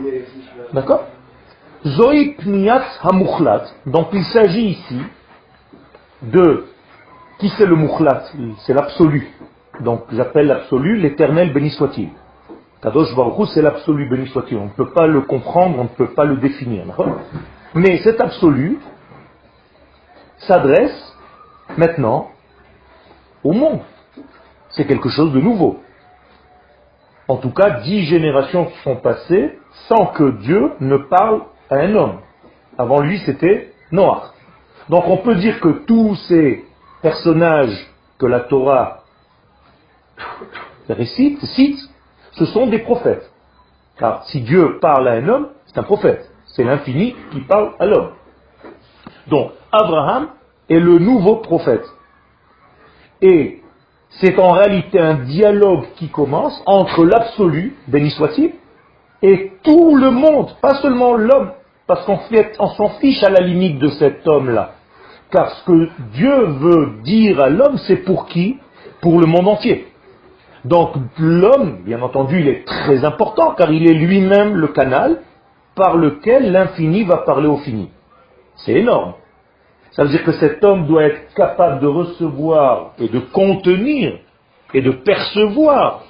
D'accord? 0.74 1.06
Zoïk 1.86 2.46
Niyat 2.46 2.84
Hamuchlat. 3.04 3.66
Donc 3.86 4.10
il 4.14 4.24
s'agit 4.26 4.70
ici 4.72 5.02
de. 6.22 6.69
Qui 7.40 7.50
c'est 7.58 7.66
le 7.66 7.76
Mukhlat? 7.76 8.26
C'est 8.66 8.74
l'absolu. 8.74 9.32
Donc 9.80 10.04
j'appelle 10.12 10.48
l'absolu 10.48 10.98
l'éternel 10.98 11.54
béni 11.54 11.70
soit-il. 11.70 12.10
Kadosh 12.82 13.16
Baruch 13.16 13.50
c'est 13.54 13.62
l'absolu, 13.62 14.10
béni 14.10 14.28
soit-il. 14.28 14.58
On 14.58 14.66
ne 14.66 14.70
peut 14.70 14.92
pas 14.92 15.08
le 15.08 15.22
comprendre, 15.22 15.80
on 15.80 15.84
ne 15.84 15.90
peut 15.90 16.14
pas 16.14 16.26
le 16.26 16.36
définir. 16.36 16.86
Mais 17.74 17.98
cet 18.00 18.20
absolu 18.20 18.80
s'adresse 20.40 21.16
maintenant 21.78 22.30
au 23.44 23.54
monde. 23.54 23.80
C'est 24.72 24.86
quelque 24.86 25.10
chose 25.10 25.32
de 25.32 25.40
nouveau. 25.40 25.80
En 27.28 27.38
tout 27.38 27.52
cas, 27.52 27.82
dix 27.82 28.06
générations 28.06 28.70
sont 28.84 28.98
passées 28.98 29.58
sans 29.88 30.08
que 30.08 30.32
Dieu 30.42 30.72
ne 30.80 30.98
parle 30.98 31.44
à 31.70 31.76
un 31.76 31.96
homme. 31.96 32.20
Avant 32.78 33.02
lui, 33.02 33.20
c'était 33.26 33.72
Noah. 33.92 34.34
Donc 34.90 35.06
on 35.08 35.18
peut 35.18 35.36
dire 35.36 35.60
que 35.60 35.70
tous 35.86 36.16
ces 36.28 36.66
personnages 37.02 37.88
que 38.18 38.26
la 38.26 38.42
Torah 38.42 39.04
récite, 40.90 41.44
cite, 41.46 41.80
ce 42.34 42.46
sont 42.46 42.68
des 42.68 42.80
prophètes. 42.80 43.30
Car 43.98 44.26
si 44.26 44.42
Dieu 44.42 44.80
parle 44.82 45.08
à 45.08 45.14
un 45.14 45.28
homme, 45.28 45.50
c'est 45.66 45.78
un 45.78 45.84
prophète. 45.84 46.30
C'est 46.48 46.64
l'infini 46.64 47.16
qui 47.32 47.42
parle 47.42 47.74
à 47.80 47.86
l'homme. 47.86 48.12
Donc, 49.28 49.52
Abraham 49.72 50.30
est 50.70 50.80
le 50.80 51.00
nouveau 51.00 51.38
prophète. 51.38 51.86
Et 53.22 53.62
c'est 54.22 54.40
en 54.40 54.54
réalité 54.54 55.00
un 55.00 55.16
dialogue 55.26 55.86
qui 55.96 56.10
commence 56.10 56.62
entre 56.66 57.06
l'absolu, 57.06 57.76
béni 57.88 58.10
soit-il, 58.12 58.54
et 59.22 59.54
tout 59.64 59.96
le 59.96 60.12
monde, 60.12 60.56
pas 60.62 60.82
seulement 60.82 61.16
l'homme, 61.16 61.52
parce 61.86 62.06
qu'on 62.06 62.68
s'en 62.70 62.90
fiche 63.00 63.22
à 63.24 63.30
la 63.30 63.42
limite 63.42 63.80
de 63.80 63.90
cet 63.90 64.28
homme-là. 64.28 64.76
Car 65.32 65.50
ce 65.52 65.66
que 65.66 65.90
Dieu 66.14 66.46
veut 66.46 67.02
dire 67.04 67.40
à 67.40 67.50
l'homme, 67.50 67.78
c'est 67.88 67.98
pour 67.98 68.28
qui? 68.28 68.58
Pour 69.02 69.20
le 69.20 69.28
monde 69.28 69.48
entier. 69.48 69.88
Donc 70.66 70.96
l'homme, 71.18 71.84
bien 71.86 72.02
entendu, 72.02 72.40
il 72.40 72.48
est 72.48 72.66
très 72.66 73.06
important 73.06 73.54
car 73.56 73.72
il 73.72 73.90
est 73.90 73.94
lui-même 73.94 74.56
le 74.56 74.68
canal 74.70 75.22
par 75.76 75.96
lequel 75.96 76.52
l'infini 76.52 77.04
va 77.04 77.18
parler 77.18 77.48
au 77.48 77.58
fini. 77.58 77.90
C'est 78.58 78.74
énorme. 78.74 79.14
Ça 79.92 80.04
veut 80.04 80.10
dire 80.10 80.24
que 80.24 80.34
cet 80.34 80.64
homme 80.64 80.86
doit 80.86 81.04
être 81.04 81.34
capable 81.34 81.80
de 81.80 81.88
recevoir 81.88 82.94
et 83.00 83.08
de 83.08 83.20
contenir 83.20 84.20
et 84.74 84.82
de 84.82 84.92
percevoir 84.92 86.04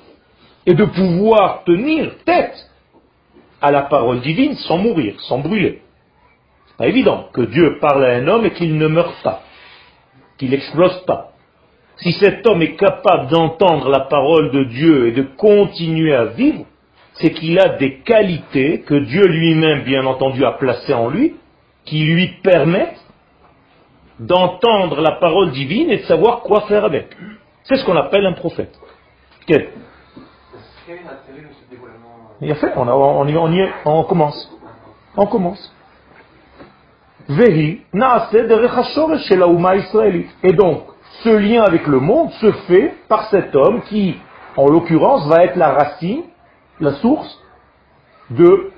et 0.66 0.74
de 0.74 0.86
pouvoir 0.86 1.64
tenir 1.64 2.12
tête 2.26 2.70
à 3.62 3.72
la 3.72 3.84
parole 3.84 4.22
divine 4.22 4.56
sans 4.56 4.78
mourir, 4.78 5.20
sans 5.22 5.40
brûler. 5.40 5.82
Pas 6.80 6.88
évident 6.88 7.26
que 7.34 7.42
Dieu 7.42 7.78
parle 7.82 8.06
à 8.06 8.14
un 8.16 8.28
homme 8.30 8.46
et 8.46 8.52
qu'il 8.52 8.78
ne 8.78 8.88
meurt 8.88 9.22
pas, 9.22 9.42
qu'il 10.38 10.52
n'explose 10.52 11.04
pas. 11.06 11.34
Si 11.98 12.14
cet 12.14 12.48
homme 12.48 12.62
est 12.62 12.78
capable 12.78 13.28
d'entendre 13.28 13.90
la 13.90 14.00
parole 14.00 14.50
de 14.52 14.64
Dieu 14.64 15.08
et 15.08 15.12
de 15.12 15.24
continuer 15.24 16.16
à 16.16 16.26
vivre, 16.26 16.64
c'est 17.16 17.32
qu'il 17.32 17.60
a 17.60 17.78
des 17.78 17.98
qualités 18.00 18.80
que 18.84 18.96
Dieu 18.96 19.28
lui-même, 19.28 19.84
bien 19.84 20.06
entendu, 20.06 20.46
a 20.46 20.54
placées 20.54 20.94
en 20.94 21.10
lui, 21.10 21.36
qui 21.84 22.06
lui 22.06 22.28
permettent 22.42 23.06
d'entendre 24.18 25.02
la 25.02 25.18
parole 25.20 25.52
divine 25.52 25.90
et 25.92 25.98
de 25.98 26.04
savoir 26.04 26.40
quoi 26.44 26.62
faire 26.62 26.86
avec. 26.86 27.08
C'est 27.64 27.76
ce 27.76 27.86
qu'on 27.86 27.98
appelle 27.98 28.26
un 28.26 28.34
prophète. 28.34 28.74
Quel 29.46 29.68
Il 32.40 32.50
a 32.50 32.56
fait, 32.56 32.72
on, 32.78 32.88
on, 32.88 33.52
y 33.52 33.60
est, 33.60 33.70
on 33.84 34.04
commence. 34.06 34.50
On 35.18 35.26
commence. 35.26 35.76
Et 37.30 37.84
donc, 40.54 40.82
ce 41.24 41.30
lien 41.30 41.62
avec 41.62 41.86
le 41.86 42.00
monde 42.00 42.32
se 42.32 42.52
fait 42.52 42.96
par 43.08 43.30
cet 43.30 43.56
homme 43.56 43.82
qui, 43.84 44.18
en 44.58 44.68
l'occurrence, 44.68 45.28
va 45.28 45.44
être 45.44 45.56
la 45.56 45.70
racine, 45.74 46.24
la 46.80 46.94
source 46.94 47.40
de 48.32 48.72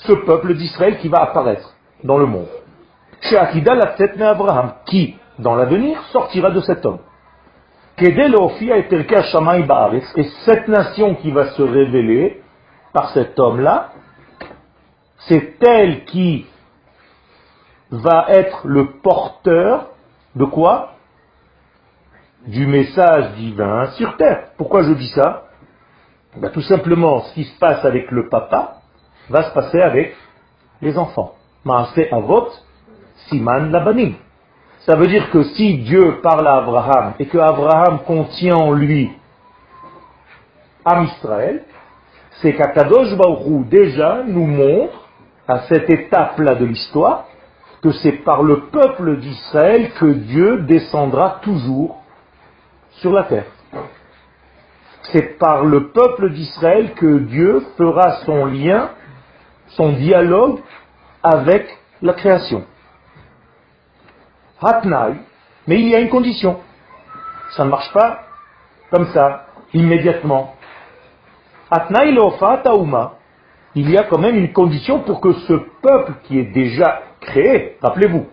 ce 0.00 0.12
peuple 0.12 0.52
d'Israël 0.54 0.98
qui 0.98 1.08
va 1.08 1.22
apparaître 1.22 1.74
dans 2.04 2.18
le 2.18 2.26
monde. 2.26 2.48
Abraham, 4.20 4.74
qui, 4.84 5.16
dans 5.38 5.54
l'avenir, 5.54 6.02
sortira 6.12 6.50
de 6.50 6.60
cet 6.60 6.84
homme. 6.84 6.98
Et 8.00 8.12
cette 10.44 10.68
nation 10.68 11.14
qui 11.14 11.30
va 11.30 11.46
se 11.52 11.62
révéler 11.62 12.42
par 12.92 13.10
cet 13.10 13.40
homme-là, 13.40 13.92
c'est 15.26 15.56
elle 15.66 16.04
qui 16.04 16.44
va 17.90 18.26
être 18.28 18.66
le 18.66 18.92
porteur 19.02 19.88
de 20.34 20.44
quoi? 20.44 20.92
Du 22.46 22.66
message 22.66 23.34
divin 23.34 23.90
sur 23.92 24.16
terre. 24.16 24.50
Pourquoi 24.56 24.82
je 24.82 24.92
dis 24.92 25.08
ça? 25.08 25.44
Ben, 26.36 26.50
Tout 26.50 26.62
simplement, 26.62 27.20
ce 27.20 27.34
qui 27.34 27.44
se 27.44 27.58
passe 27.58 27.84
avec 27.84 28.10
le 28.10 28.28
papa 28.28 28.76
va 29.28 29.42
se 29.44 29.52
passer 29.52 29.80
avec 29.80 30.14
les 30.80 30.96
enfants. 30.96 31.34
Maase 31.64 32.06
avot, 32.12 32.48
siman 33.28 33.70
labanim. 33.70 34.14
Ça 34.80 34.94
veut 34.94 35.08
dire 35.08 35.30
que 35.30 35.42
si 35.42 35.78
Dieu 35.78 36.20
parle 36.22 36.46
à 36.46 36.56
Abraham 36.58 37.14
et 37.18 37.26
que 37.26 37.38
Abraham 37.38 38.00
contient 38.06 38.56
en 38.56 38.72
lui 38.72 39.10
Am 40.84 41.04
Israël, 41.04 41.64
c'est 42.40 42.54
qu'Akadosh 42.54 43.14
Baruch 43.16 43.68
déjà 43.68 44.22
nous 44.26 44.46
montre 44.46 45.06
à 45.46 45.60
cette 45.68 45.90
étape-là 45.90 46.54
de 46.54 46.64
l'histoire 46.64 47.27
que 47.82 47.92
c'est 47.92 48.24
par 48.24 48.42
le 48.42 48.66
peuple 48.66 49.18
d'Israël 49.18 49.92
que 49.92 50.06
Dieu 50.06 50.62
descendra 50.62 51.40
toujours 51.42 52.02
sur 53.00 53.12
la 53.12 53.24
terre. 53.24 53.46
C'est 55.12 55.38
par 55.38 55.64
le 55.64 55.88
peuple 55.88 56.30
d'Israël 56.30 56.92
que 56.94 57.18
Dieu 57.18 57.64
fera 57.76 58.16
son 58.24 58.46
lien, 58.46 58.90
son 59.68 59.92
dialogue 59.92 60.60
avec 61.22 61.68
la 62.02 62.14
création. 62.14 62.64
Hatnaï, 64.60 65.14
mais 65.66 65.80
il 65.80 65.88
y 65.88 65.94
a 65.94 66.00
une 66.00 66.10
condition. 66.10 66.60
Ça 67.56 67.64
ne 67.64 67.70
marche 67.70 67.92
pas 67.92 68.20
comme 68.90 69.06
ça, 69.08 69.46
immédiatement. 69.72 70.54
Hatnaï. 71.70 72.16
Il 73.74 73.90
y 73.90 73.98
a 73.98 74.04
quand 74.04 74.18
même 74.18 74.36
une 74.36 74.52
condition 74.52 75.00
pour 75.00 75.20
que 75.20 75.32
ce 75.32 75.52
peuple 75.82 76.14
qui 76.24 76.38
est 76.38 76.52
déjà 76.52 77.02
créé, 77.28 77.76
rappelez-vous, 77.82 78.26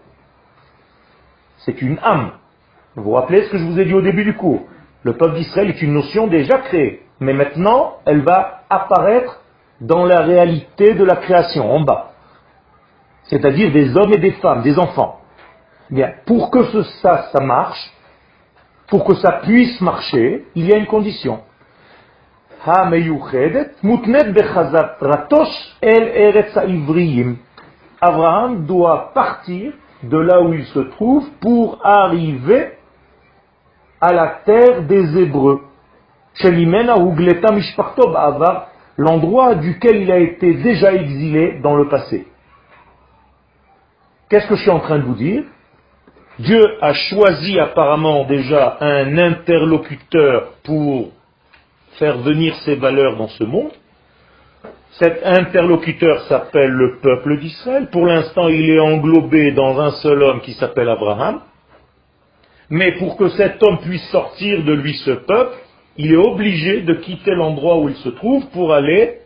c'est 1.59 1.81
une 1.81 1.99
âme. 2.01 2.31
Vous 2.95 3.03
vous 3.03 3.11
rappelez 3.11 3.43
ce 3.43 3.49
que 3.49 3.57
je 3.57 3.65
vous 3.65 3.79
ai 3.79 3.85
dit 3.85 3.93
au 3.93 4.01
début 4.01 4.23
du 4.23 4.35
cours 4.35 4.61
Le 5.03 5.13
peuple 5.13 5.35
d'Israël 5.35 5.69
est 5.69 5.81
une 5.81 5.93
notion 5.93 6.27
déjà 6.27 6.59
créée, 6.59 7.01
mais 7.19 7.33
maintenant 7.33 7.97
elle 8.05 8.21
va 8.21 8.61
apparaître 8.69 9.41
dans 9.81 10.05
la 10.05 10.21
réalité 10.21 10.93
de 10.93 11.03
la 11.03 11.17
création, 11.17 11.69
en 11.71 11.81
bas. 11.81 12.11
C'est-à-dire 13.23 13.71
des 13.71 13.97
hommes 13.97 14.13
et 14.13 14.19
des 14.19 14.31
femmes, 14.33 14.61
des 14.61 14.77
enfants. 14.79 15.19
Bien, 15.89 16.13
pour 16.25 16.49
que 16.51 16.63
ça, 17.01 17.29
ça 17.31 17.43
marche, 17.43 17.91
pour 18.87 19.03
que 19.03 19.15
ça 19.15 19.41
puisse 19.43 19.81
marcher, 19.81 20.45
il 20.55 20.67
y 20.67 20.73
a 20.73 20.77
une 20.77 20.87
condition. 20.87 21.41
Abraham 28.05 28.65
doit 28.65 29.11
partir 29.13 29.73
de 30.03 30.17
là 30.17 30.41
où 30.41 30.53
il 30.53 30.65
se 30.65 30.79
trouve 30.79 31.27
pour 31.41 31.79
arriver 31.83 32.73
à 33.99 34.13
la 34.13 34.27
terre 34.45 34.83
des 34.83 35.17
Hébreux. 35.17 35.61
L'endroit 38.97 39.55
duquel 39.55 39.97
il 40.03 40.11
a 40.11 40.19
été 40.19 40.53
déjà 40.53 40.93
exilé 40.93 41.59
dans 41.63 41.75
le 41.75 41.89
passé. 41.89 42.27
Qu'est-ce 44.29 44.47
que 44.47 44.55
je 44.55 44.61
suis 44.61 44.71
en 44.71 44.79
train 44.79 44.99
de 44.99 45.03
vous 45.03 45.15
dire? 45.15 45.43
Dieu 46.37 46.61
a 46.81 46.93
choisi 46.93 47.59
apparemment 47.59 48.25
déjà 48.25 48.77
un 48.81 49.17
interlocuteur 49.17 50.53
pour 50.63 51.09
faire 51.97 52.17
venir 52.19 52.55
ses 52.65 52.75
valeurs 52.75 53.17
dans 53.17 53.29
ce 53.29 53.43
monde. 53.43 53.71
Cet 54.99 55.25
interlocuteur 55.25 56.21
s'appelle 56.27 56.71
le 56.71 56.99
peuple 57.01 57.37
d'Israël. 57.39 57.89
Pour 57.91 58.05
l'instant, 58.05 58.47
il 58.47 58.69
est 58.69 58.79
englobé 58.79 59.51
dans 59.51 59.77
un 59.81 59.91
seul 59.91 60.23
homme 60.23 60.39
qui 60.39 60.53
s'appelle 60.53 60.87
Abraham. 60.87 61.41
Mais 62.69 62.93
pour 62.93 63.17
que 63.17 63.27
cet 63.29 63.61
homme 63.61 63.79
puisse 63.79 64.07
sortir 64.09 64.63
de 64.63 64.71
lui 64.71 64.93
ce 64.93 65.11
peuple, 65.11 65.57
il 65.97 66.13
est 66.13 66.17
obligé 66.17 66.81
de 66.81 66.93
quitter 66.93 67.31
l'endroit 67.31 67.77
où 67.79 67.89
il 67.89 67.95
se 67.97 68.09
trouve 68.09 68.47
pour 68.51 68.73
aller 68.73 69.19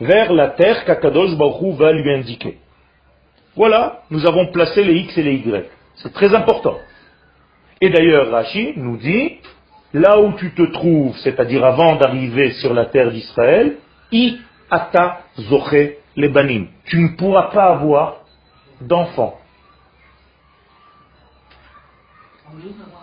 vers 0.00 0.32
la 0.32 0.48
terre 0.48 0.84
qu'Akadosh 0.86 1.36
Baruch 1.36 1.76
va 1.76 1.92
lui 1.92 2.10
indiquer. 2.10 2.56
Voilà, 3.54 4.02
nous 4.10 4.26
avons 4.26 4.50
placé 4.50 4.82
les 4.82 4.94
X 4.94 5.18
et 5.18 5.22
les 5.22 5.34
Y. 5.34 5.66
C'est 5.96 6.12
très 6.14 6.34
important. 6.34 6.78
Et 7.82 7.90
d'ailleurs, 7.90 8.30
Rashi 8.30 8.72
nous 8.76 8.96
dit, 8.96 9.38
là 9.92 10.20
où 10.20 10.32
tu 10.32 10.54
te 10.54 10.62
trouves, 10.72 11.16
c'est-à-dire 11.18 11.64
avant 11.64 11.96
d'arriver 11.96 12.52
sur 12.52 12.72
la 12.72 12.86
terre 12.86 13.10
d'Israël, 13.10 13.76
ata 14.72 15.20
zoche 15.38 15.98
lebanim. 16.16 16.68
Tu 16.86 16.98
ne 16.98 17.16
pourras 17.16 17.50
pas 17.50 17.66
avoir 17.66 18.16
d'enfants. 18.80 19.38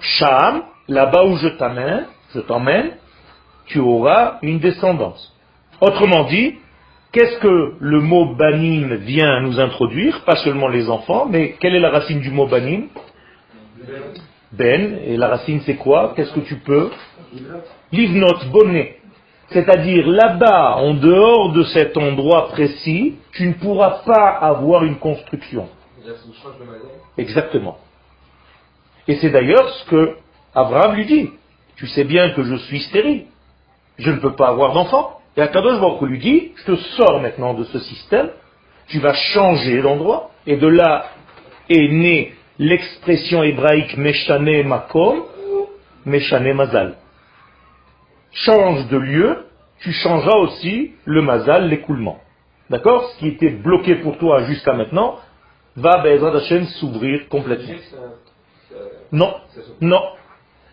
Sham, 0.02 0.64
là-bas 0.88 1.24
où 1.26 1.38
je 1.38 1.48
t'amène, 1.48 2.08
je 2.34 2.40
t'emmène, 2.42 2.92
tu 3.68 3.80
auras 3.80 4.40
une 4.42 4.60
descendance. 4.60 5.36
Autrement 5.82 6.26
dit, 6.26 6.56
Qu'est-ce 7.12 7.40
que 7.40 7.74
le 7.80 8.02
mot 8.02 8.36
banim 8.36 8.94
vient 8.98 9.42
nous 9.42 9.60
introduire? 9.60 10.24
Pas 10.26 10.36
seulement 10.44 10.68
les 10.68 10.90
enfants, 10.92 11.26
mais 11.28 11.56
quelle 11.60 11.74
est 11.74 11.80
la 11.80 11.90
racine 11.90 12.20
du 12.20 12.30
mot 12.30 12.46
banim? 12.46 12.90
Ben, 14.52 15.00
et 15.04 15.18
la 15.18 15.28
racine 15.28 15.62
c'est 15.66 15.76
quoi? 15.76 16.14
Qu'est-ce 16.16 16.32
que 16.34 16.42
tu 16.42 16.58
peux? 16.58 16.92
Livnot, 17.92 18.46
bonnet. 18.52 18.99
C'est-à-dire 19.52 20.08
là-bas, 20.08 20.76
en 20.78 20.94
dehors 20.94 21.54
de 21.54 21.64
cet 21.64 21.98
endroit 21.98 22.50
précis, 22.50 23.16
tu 23.32 23.48
ne 23.48 23.54
pourras 23.54 24.02
pas 24.06 24.30
avoir 24.30 24.84
une 24.84 24.98
construction. 24.98 25.68
Exactement. 27.18 27.78
Et 29.08 29.16
c'est 29.16 29.32
d'ailleurs 29.32 29.68
ce 29.70 29.90
que 29.90 30.16
Abraham 30.54 30.96
lui 30.96 31.06
dit. 31.06 31.30
Tu 31.78 31.88
sais 31.88 32.04
bien 32.04 32.32
que 32.32 32.44
je 32.44 32.56
suis 32.56 32.82
stérile. 32.82 33.26
Je 33.98 34.12
ne 34.12 34.18
peux 34.18 34.36
pas 34.36 34.50
avoir 34.50 34.74
d'enfant. 34.74 35.20
Et 35.36 35.42
Akadosh 35.42 35.80
Baruch 35.80 36.02
lui 36.02 36.20
dit, 36.20 36.52
je 36.58 36.74
te 36.74 36.76
sors 36.76 37.22
maintenant 37.22 37.54
de 37.54 37.64
ce 37.64 37.80
système, 37.80 38.30
tu 38.88 39.00
vas 39.00 39.14
changer 39.14 39.82
d'endroit, 39.82 40.32
et 40.46 40.58
de 40.58 40.68
là 40.68 41.06
est 41.70 41.88
née 41.88 42.34
l'expression 42.58 43.44
hébraïque 43.44 43.96
Meshane 43.96 44.64
Makom, 44.64 45.24
Meshane 46.06 46.52
Mazal. 46.54 46.96
Change 48.32 48.88
de 48.88 48.98
lieu, 48.98 49.46
tu 49.80 49.92
changeras 49.92 50.38
aussi 50.38 50.92
le 51.06 51.22
Mazal, 51.22 51.70
l'écoulement. 51.70 52.20
D'accord? 52.70 53.04
Ce 53.12 53.20
qui 53.20 53.28
était 53.28 53.50
bloqué 53.50 53.96
pour 53.96 54.18
toi 54.18 54.44
jusqu'à 54.44 54.74
maintenant 54.74 55.18
va, 55.76 55.98
Bezrat 56.04 56.36
Hashem, 56.38 56.66
s'ouvrir 56.66 57.28
complètement. 57.30 57.76
Non, 59.12 59.34
non. 59.82 60.02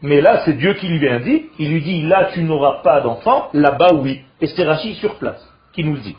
Mais 0.02 0.20
là, 0.20 0.42
c'est 0.44 0.52
Dieu 0.54 0.74
qui 0.74 0.88
lui 0.88 1.08
indique. 1.08 1.46
Il 1.58 1.72
lui 1.72 1.82
dit, 1.82 2.02
là, 2.02 2.30
tu 2.34 2.42
n'auras 2.42 2.82
pas 2.82 3.00
d'enfant. 3.00 3.48
Là-bas, 3.54 3.94
oui. 3.94 4.20
Et 4.40 4.46
c'est 4.48 4.64
Rachid 4.64 4.96
sur 4.96 5.14
place 5.16 5.42
qui 5.72 5.84
nous 5.84 5.94
le 5.94 6.00
dit. 6.00 6.16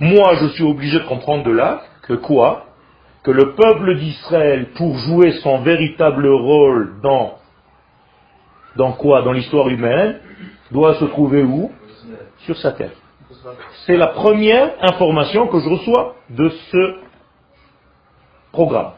Moi, 0.00 0.34
je 0.40 0.46
suis 0.48 0.64
obligé 0.64 0.98
de 0.98 1.04
comprendre 1.04 1.44
de 1.44 1.52
là 1.52 1.82
que 2.02 2.12
quoi? 2.14 2.66
Que 3.22 3.30
le 3.30 3.54
peuple 3.54 3.96
d'Israël, 3.96 4.72
pour 4.76 4.96
jouer 4.98 5.32
son 5.42 5.62
véritable 5.62 6.28
rôle 6.28 7.00
dans, 7.02 7.38
dans 8.76 8.92
quoi? 8.92 9.22
Dans 9.22 9.32
l'histoire 9.32 9.68
humaine, 9.68 10.20
doit 10.70 10.94
se 10.94 11.04
trouver 11.06 11.42
où? 11.42 11.70
Sur 12.44 12.56
sa 12.58 12.72
terre. 12.72 12.92
C'est 13.86 13.96
la 13.96 14.08
première 14.08 14.74
information 14.80 15.48
que 15.48 15.58
je 15.58 15.68
reçois 15.68 16.14
de 16.30 16.48
ce 16.48 16.96
programme. 18.52 18.92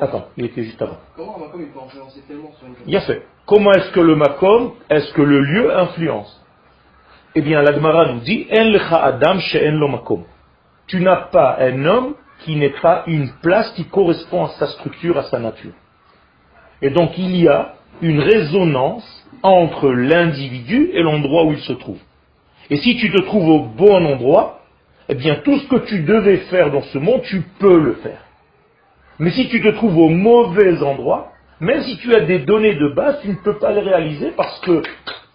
Attends, 0.00 0.26
il 0.36 0.46
était 0.46 0.64
juste 0.64 0.80
avant. 0.80 0.96
Comment 1.16 1.36
un 1.36 1.40
Macom 1.40 1.60
il 1.60 1.68
peut 1.68 1.80
influencer 1.84 2.20
tellement 2.26 2.52
sur 2.58 2.66
une 2.66 2.74
Bien 2.86 3.00
fait. 3.00 3.26
Comment 3.46 3.72
est-ce 3.72 3.90
que 3.90 4.00
le 4.00 4.16
makom, 4.16 4.72
est-ce 4.88 5.12
que 5.12 5.22
le 5.22 5.40
lieu 5.40 5.76
influence? 5.76 6.40
Eh 7.34 7.42
bien, 7.42 7.62
l'Agmara 7.62 8.12
nous 8.12 8.20
dit 8.20 8.46
adam 8.50 9.38
she'en 9.40 9.72
lo 9.72 9.88
makom. 9.88 10.24
Tu 10.86 11.00
n'as 11.00 11.28
pas 11.30 11.56
un 11.60 11.84
homme 11.84 12.14
qui 12.40 12.56
n'est 12.56 12.80
pas 12.80 13.04
une 13.06 13.30
place 13.42 13.70
qui 13.72 13.84
correspond 13.86 14.44
à 14.46 14.48
sa 14.58 14.66
structure, 14.68 15.16
à 15.18 15.24
sa 15.24 15.38
nature. 15.38 15.72
Et 16.80 16.90
donc, 16.90 17.16
il 17.18 17.36
y 17.36 17.48
a 17.48 17.74
une 18.00 18.20
résonance 18.20 19.28
entre 19.42 19.90
l'individu 19.90 20.90
et 20.92 21.02
l'endroit 21.02 21.44
où 21.44 21.52
il 21.52 21.60
se 21.60 21.72
trouve. 21.72 21.98
Et 22.70 22.76
si 22.78 22.96
tu 22.96 23.10
te 23.10 23.20
trouves 23.22 23.48
au 23.48 23.60
bon 23.60 24.06
endroit, 24.06 24.60
eh 25.08 25.14
bien, 25.14 25.36
tout 25.36 25.58
ce 25.58 25.68
que 25.68 25.86
tu 25.86 26.02
devais 26.02 26.38
faire 26.48 26.70
dans 26.70 26.82
ce 26.82 26.98
monde, 26.98 27.22
tu 27.22 27.42
peux 27.58 27.78
le 27.78 27.94
faire. 27.94 28.20
Mais 29.18 29.30
si 29.30 29.48
tu 29.48 29.60
te 29.60 29.68
trouves 29.68 29.98
au 29.98 30.08
mauvais 30.08 30.82
endroit, 30.82 31.32
même 31.60 31.82
si 31.82 31.96
tu 31.98 32.14
as 32.14 32.20
des 32.20 32.40
données 32.40 32.74
de 32.74 32.88
base, 32.88 33.20
tu 33.22 33.28
ne 33.28 33.34
peux 33.34 33.58
pas 33.58 33.72
les 33.72 33.82
réaliser 33.82 34.32
parce 34.36 34.58
que 34.60 34.82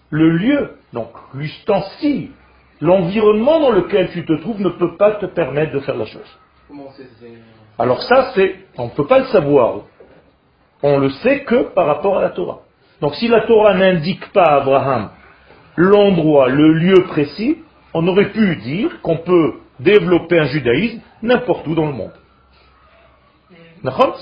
le 0.09 0.29
lieu, 0.29 0.71
donc 0.93 1.09
l'ustensile, 1.33 2.31
l'environnement 2.81 3.59
dans 3.59 3.71
lequel 3.71 4.09
tu 4.11 4.25
te 4.25 4.33
trouves 4.41 4.61
ne 4.61 4.69
peut 4.69 4.97
pas 4.97 5.11
te 5.11 5.25
permettre 5.25 5.73
de 5.73 5.79
faire 5.79 5.95
la 5.97 6.05
chose. 6.05 6.39
Alors 7.79 8.01
ça, 8.03 8.31
c'est, 8.35 8.55
on 8.77 8.85
ne 8.85 8.89
peut 8.91 9.05
pas 9.05 9.19
le 9.19 9.25
savoir. 9.25 9.81
On 10.83 10.99
le 10.99 11.09
sait 11.09 11.43
que 11.43 11.73
par 11.73 11.87
rapport 11.87 12.17
à 12.17 12.21
la 12.21 12.29
Torah. 12.29 12.59
Donc 13.01 13.15
si 13.15 13.27
la 13.27 13.41
Torah 13.41 13.73
n'indique 13.75 14.31
pas 14.31 14.43
à 14.43 14.55
Abraham 14.61 15.09
l'endroit, 15.75 16.49
le 16.49 16.73
lieu 16.73 17.03
précis, 17.07 17.59
on 17.93 18.07
aurait 18.07 18.31
pu 18.31 18.55
dire 18.57 19.01
qu'on 19.01 19.17
peut 19.17 19.53
développer 19.79 20.39
un 20.39 20.45
judaïsme 20.45 21.01
n'importe 21.21 21.67
où 21.67 21.75
dans 21.75 21.85
le 21.85 21.93
monde. 21.93 22.13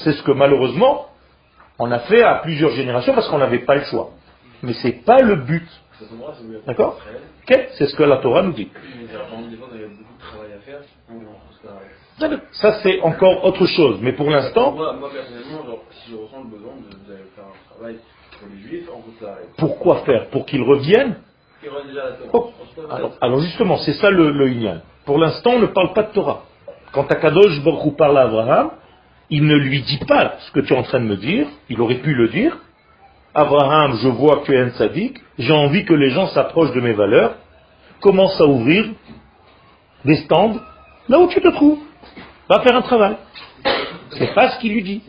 C'est 0.03 0.11
ce 0.11 0.23
que 0.23 0.31
malheureusement 0.31 1.07
on 1.79 1.91
a 1.91 1.99
fait 1.99 2.23
à 2.23 2.35
plusieurs 2.35 2.71
générations 2.71 3.13
parce 3.13 3.27
qu'on 3.29 3.37
n'avait 3.37 3.59
pas 3.59 3.75
le 3.75 3.83
choix. 3.83 4.11
Mais 4.63 4.73
ce 4.73 4.87
n'est 4.87 4.93
pas 4.93 5.21
le 5.21 5.35
but. 5.35 5.67
D'accord? 6.65 6.99
C'est 7.47 7.87
ce 7.87 7.95
que 7.95 8.03
la 8.03 8.17
Torah 8.17 8.43
nous 8.43 8.53
dit. 8.53 8.69
Ça 12.51 12.79
c'est 12.81 13.01
encore 13.01 13.45
autre 13.45 13.65
chose. 13.65 13.99
Mais 14.01 14.13
pour 14.13 14.29
l'instant, 14.29 14.75
si 16.05 16.11
je 16.11 16.15
ressens 16.17 16.43
le 16.43 16.49
besoin 16.49 16.73
de- 16.75 17.13
faire 17.35 17.45
un 17.45 17.73
travail 17.75 17.97
pour 18.39 18.47
les 18.53 18.61
juifs, 18.61 18.89
en 18.93 18.97
route 18.97 19.29
pourquoi 19.57 19.97
faire? 20.05 20.27
Pour 20.29 20.45
qu'ils 20.45 20.61
reviennent? 20.63 21.15
La 21.63 22.11
Torah. 22.11 22.29
Oh, 22.33 22.51
alors, 22.91 23.11
alors 23.21 23.39
justement, 23.39 23.77
c'est 23.77 23.93
ça 23.93 24.11
le, 24.11 24.29
le 24.31 24.49
Inyan. 24.49 24.81
Pour 25.05 25.17
l'instant, 25.17 25.51
on 25.55 25.59
ne 25.59 25.65
parle 25.67 25.93
pas 25.93 26.03
de 26.03 26.13
Torah. 26.13 26.43
Quand 26.91 27.11
Akadosh 27.11 27.57
Hu 27.57 27.91
parle 27.97 28.17
à 28.19 28.21
Abraham, 28.23 28.71
il 29.31 29.45
ne 29.47 29.55
lui 29.55 29.81
dit 29.81 29.97
pas 30.07 30.35
ce 30.39 30.51
que 30.51 30.59
tu 30.59 30.73
es 30.73 30.77
en 30.77 30.83
train 30.83 30.99
de 30.99 31.05
me 31.05 31.15
dire, 31.15 31.47
il 31.69 31.81
aurait 31.81 31.95
pu 32.01 32.13
le 32.13 32.27
dire. 32.27 32.55
Abraham, 33.33 33.97
je 34.01 34.07
vois 34.09 34.37
que 34.41 34.45
tu 34.45 34.53
es 34.53 34.59
un 34.59 34.69
sadique, 34.71 35.19
j'ai 35.39 35.51
envie 35.53 35.85
que 35.85 35.93
les 35.93 36.11
gens 36.11 36.27
s'approchent 36.27 36.71
de 36.73 36.81
mes 36.81 36.93
valeurs, 36.93 37.35
commence 37.99 38.39
à 38.39 38.45
ouvrir 38.45 38.85
des 40.05 40.15
stands 40.17 40.55
là 41.09 41.19
où 41.19 41.27
tu 41.27 41.41
te 41.41 41.47
trouves. 41.49 41.79
Va 42.47 42.59
faire 42.61 42.75
un 42.75 42.81
travail. 42.83 43.17
C'est 44.11 44.33
pas 44.35 44.51
ce 44.51 44.59
qu'il 44.59 44.73
lui 44.73 44.83
dit. 44.83 45.01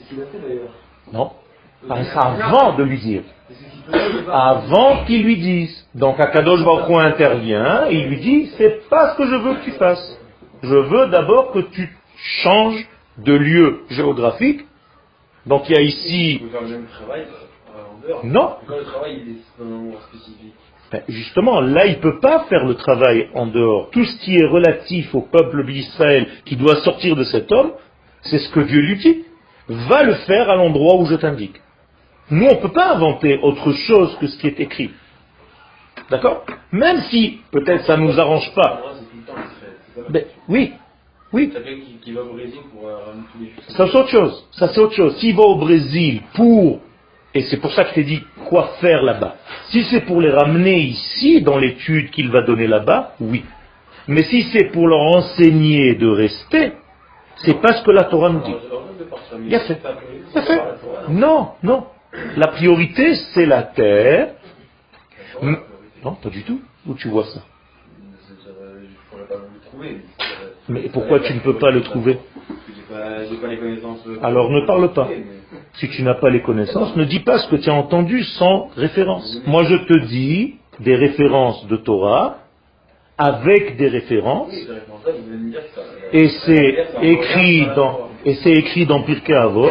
Non. 1.12 1.32
Avant 1.88 2.74
de 2.74 2.82
lui 2.82 2.98
dire. 2.98 3.22
Avant 4.30 5.04
qu'il 5.04 5.22
lui 5.22 5.36
dise. 5.36 5.86
Donc 5.94 6.18
Akadosh 6.20 6.64
Baruch 6.64 7.04
intervient 7.04 7.86
et 7.88 7.96
il 7.96 8.08
lui 8.08 8.18
dit, 8.18 8.50
c'est 8.58 8.88
pas 8.88 9.12
ce 9.12 9.18
que 9.18 9.26
je 9.26 9.36
veux 9.36 9.54
que 9.56 9.64
tu 9.64 9.72
fasses. 9.72 10.18
Je 10.62 10.74
veux 10.74 11.08
d'abord 11.08 11.52
que 11.52 11.60
tu 11.60 11.88
changes 12.42 12.86
de 13.18 13.32
lieu 13.34 13.80
géographique. 13.90 14.66
Donc 15.46 15.68
il 15.68 15.76
y 15.76 15.78
a 15.78 15.82
ici, 15.82 16.42
euh, 18.08 18.14
non. 18.24 18.56
Ben, 20.92 21.02
justement, 21.08 21.60
là, 21.60 21.86
il 21.86 21.96
ne 21.96 22.00
peut 22.00 22.20
pas 22.20 22.44
faire 22.48 22.64
le 22.64 22.74
travail 22.74 23.28
en 23.34 23.46
dehors. 23.46 23.90
Tout 23.90 24.04
ce 24.04 24.18
qui 24.24 24.36
est 24.36 24.46
relatif 24.46 25.14
au 25.14 25.22
peuple 25.22 25.64
d'Israël 25.66 26.28
qui 26.44 26.56
doit 26.56 26.76
sortir 26.76 27.16
de 27.16 27.24
cet 27.24 27.50
homme, 27.50 27.72
c'est 28.22 28.38
ce 28.38 28.48
que 28.50 28.60
Dieu 28.60 28.80
lui 28.80 28.96
dit. 28.96 29.24
Va 29.68 30.02
le 30.02 30.14
faire 30.14 30.48
à 30.48 30.56
l'endroit 30.56 30.96
où 30.96 31.06
je 31.06 31.14
t'indique. 31.16 31.60
Nous, 32.30 32.46
on 32.46 32.54
ne 32.54 32.60
peut 32.60 32.72
pas 32.72 32.94
inventer 32.94 33.38
autre 33.42 33.72
chose 33.72 34.16
que 34.20 34.26
ce 34.26 34.38
qui 34.38 34.46
est 34.48 34.60
écrit. 34.60 34.90
D'accord? 36.10 36.44
Même 36.72 37.00
si, 37.02 37.40
peut-être, 37.50 37.84
ça 37.84 37.96
ne 37.96 38.02
nous 38.02 38.20
arrange 38.20 38.52
pas. 38.54 38.82
Ça 39.94 40.02
Ben, 40.08 40.24
oui, 40.48 40.72
oui, 41.32 41.52
euh, 41.54 41.60
ça 43.68 43.86
c'est 43.88 43.98
autre 43.98 44.08
chose. 44.08 44.44
Ça 44.52 44.68
c'est 44.68 44.80
autre 44.80 44.94
chose. 44.94 45.16
S'il 45.18 45.34
va 45.34 45.42
au 45.42 45.56
Brésil 45.56 46.22
pour, 46.34 46.80
et 47.34 47.42
c'est 47.42 47.56
pour 47.56 47.72
ça 47.72 47.84
que 47.84 47.90
je 47.90 47.94
t'ai 47.96 48.04
dit 48.04 48.22
quoi 48.48 48.74
faire 48.80 49.02
là-bas. 49.02 49.36
Si 49.70 49.82
c'est 49.84 50.02
pour 50.02 50.20
les 50.20 50.30
ramener 50.30 50.80
ici, 50.80 51.42
dans 51.42 51.58
l'étude 51.58 52.10
qu'il 52.10 52.30
va 52.30 52.42
donner 52.42 52.68
là-bas, 52.68 53.14
oui. 53.20 53.44
Mais 54.06 54.22
si 54.22 54.42
c'est 54.52 54.70
pour 54.70 54.86
leur 54.86 55.00
enseigner 55.00 55.96
de 55.96 56.06
rester, 56.06 56.72
c'est 57.44 57.60
pas 57.60 57.74
ce 57.74 57.82
que 57.84 57.90
la 57.90 58.04
Torah 58.04 58.30
nous 58.30 58.42
dit. 58.42 58.54
Bien 59.40 59.60
c'est 59.66 59.80
fait. 59.80 60.40
fait. 60.40 60.62
Non, 61.08 61.50
non. 61.62 61.86
La 62.36 62.48
priorité, 62.48 63.14
c'est 63.34 63.46
la 63.46 63.62
terre. 63.62 64.34
Non, 65.42 66.14
pas 66.14 66.30
du 66.30 66.42
tout. 66.42 66.60
Où 66.86 66.94
tu 66.94 67.08
vois 67.08 67.24
ça? 67.24 67.40
Mais 70.68 70.88
pourquoi 70.92 71.20
tu 71.20 71.34
ne 71.34 71.40
peux 71.40 71.58
pas 71.58 71.70
le 71.70 71.82
trouver? 71.82 72.18
Alors 74.22 74.50
ne 74.50 74.66
parle 74.66 74.92
pas. 74.92 75.08
Si 75.74 75.88
tu 75.90 76.02
n'as 76.02 76.14
pas 76.14 76.30
les 76.30 76.42
connaissances, 76.42 76.96
ne 76.96 77.04
dis 77.04 77.20
pas 77.20 77.38
ce 77.38 77.48
que 77.48 77.56
tu 77.56 77.68
as 77.68 77.74
entendu 77.74 78.22
sans 78.22 78.68
référence. 78.76 79.42
Moi, 79.46 79.64
je 79.64 79.76
te 79.76 80.06
dis 80.06 80.56
des 80.80 80.94
références 80.94 81.66
de 81.66 81.76
Torah 81.76 82.38
avec 83.18 83.76
des 83.76 83.88
références, 83.88 84.52
ça- 84.52 85.10
et 86.12 86.28
c'est 86.28 86.86
écrit 87.02 87.66
dans, 87.74 88.10
et 88.24 88.34
c'est 88.36 88.52
écrit 88.52 88.86
dans 88.86 89.02
Pirkei 89.02 89.34
Avot, 89.34 89.70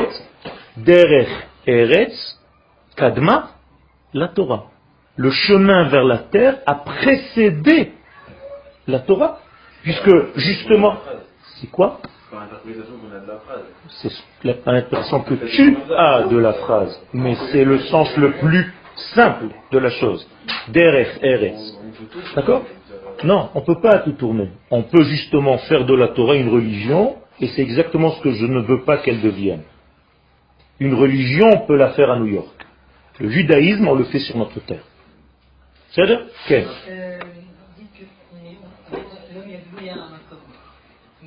Derech 0.78 1.30
Eretz 1.68 2.40
Kadma 2.96 3.52
la 4.14 4.28
Torah. 4.30 4.66
Le 5.18 5.30
chemin 5.32 5.84
vers 5.90 6.04
la 6.04 6.18
terre 6.20 6.58
a 6.66 6.76
précédé 6.76 7.92
la 8.88 9.00
Torah, 9.00 9.40
puisque 9.84 10.12
justement, 10.38 10.96
c'est 11.60 11.68
quoi? 11.72 12.00
L'interprétation. 12.32 12.96
C'est 13.90 14.66
l'impression 14.66 15.20
que 15.22 15.36
tu 15.36 15.78
as 15.96 16.24
de 16.24 16.38
la 16.38 16.54
phrase, 16.54 17.00
mais 17.14 17.36
c'est 17.52 17.64
le 17.64 17.80
sens 17.80 18.16
le 18.18 18.32
plus 18.34 18.74
simple 19.16 19.46
de 19.72 19.78
la 19.78 19.90
chose. 19.92 20.28
Derech 20.70 21.18
Eretz. 21.22 21.78
D'accord? 22.36 22.64
Non, 23.24 23.50
on 23.56 23.62
ne 23.62 23.66
peut 23.66 23.82
pas 23.82 24.00
tout 24.00 24.14
tourner. 24.14 24.50
On 24.72 24.84
peut 24.84 25.04
justement 25.04 25.58
faire 25.60 25.86
de 25.86 25.94
la 25.96 26.10
Torah 26.10 26.36
une 26.36 26.50
religion, 26.50 27.16
et 27.40 27.48
c'est 27.48 27.62
exactement 27.62 28.12
ce 28.12 28.22
que 28.22 28.32
je 28.32 28.46
ne 28.46 28.60
veux 28.62 28.84
pas 28.84 28.98
qu'elle 28.98 29.22
devienne. 29.22 29.64
Une 30.80 30.94
religion, 30.94 31.48
on 31.54 31.66
peut 31.66 31.78
la 31.78 31.92
faire 31.92 32.12
à 32.12 32.20
New 32.20 32.28
York. 32.28 32.66
Le 33.20 33.30
judaïsme, 33.30 33.88
on 33.88 33.96
le 33.96 34.04
fait 34.06 34.20
sur 34.20 34.38
notre 34.38 34.60
terre. 34.60 34.84
C'est-à-dire 35.92 36.26
Quel 36.48 36.68
Euh. 36.90 37.20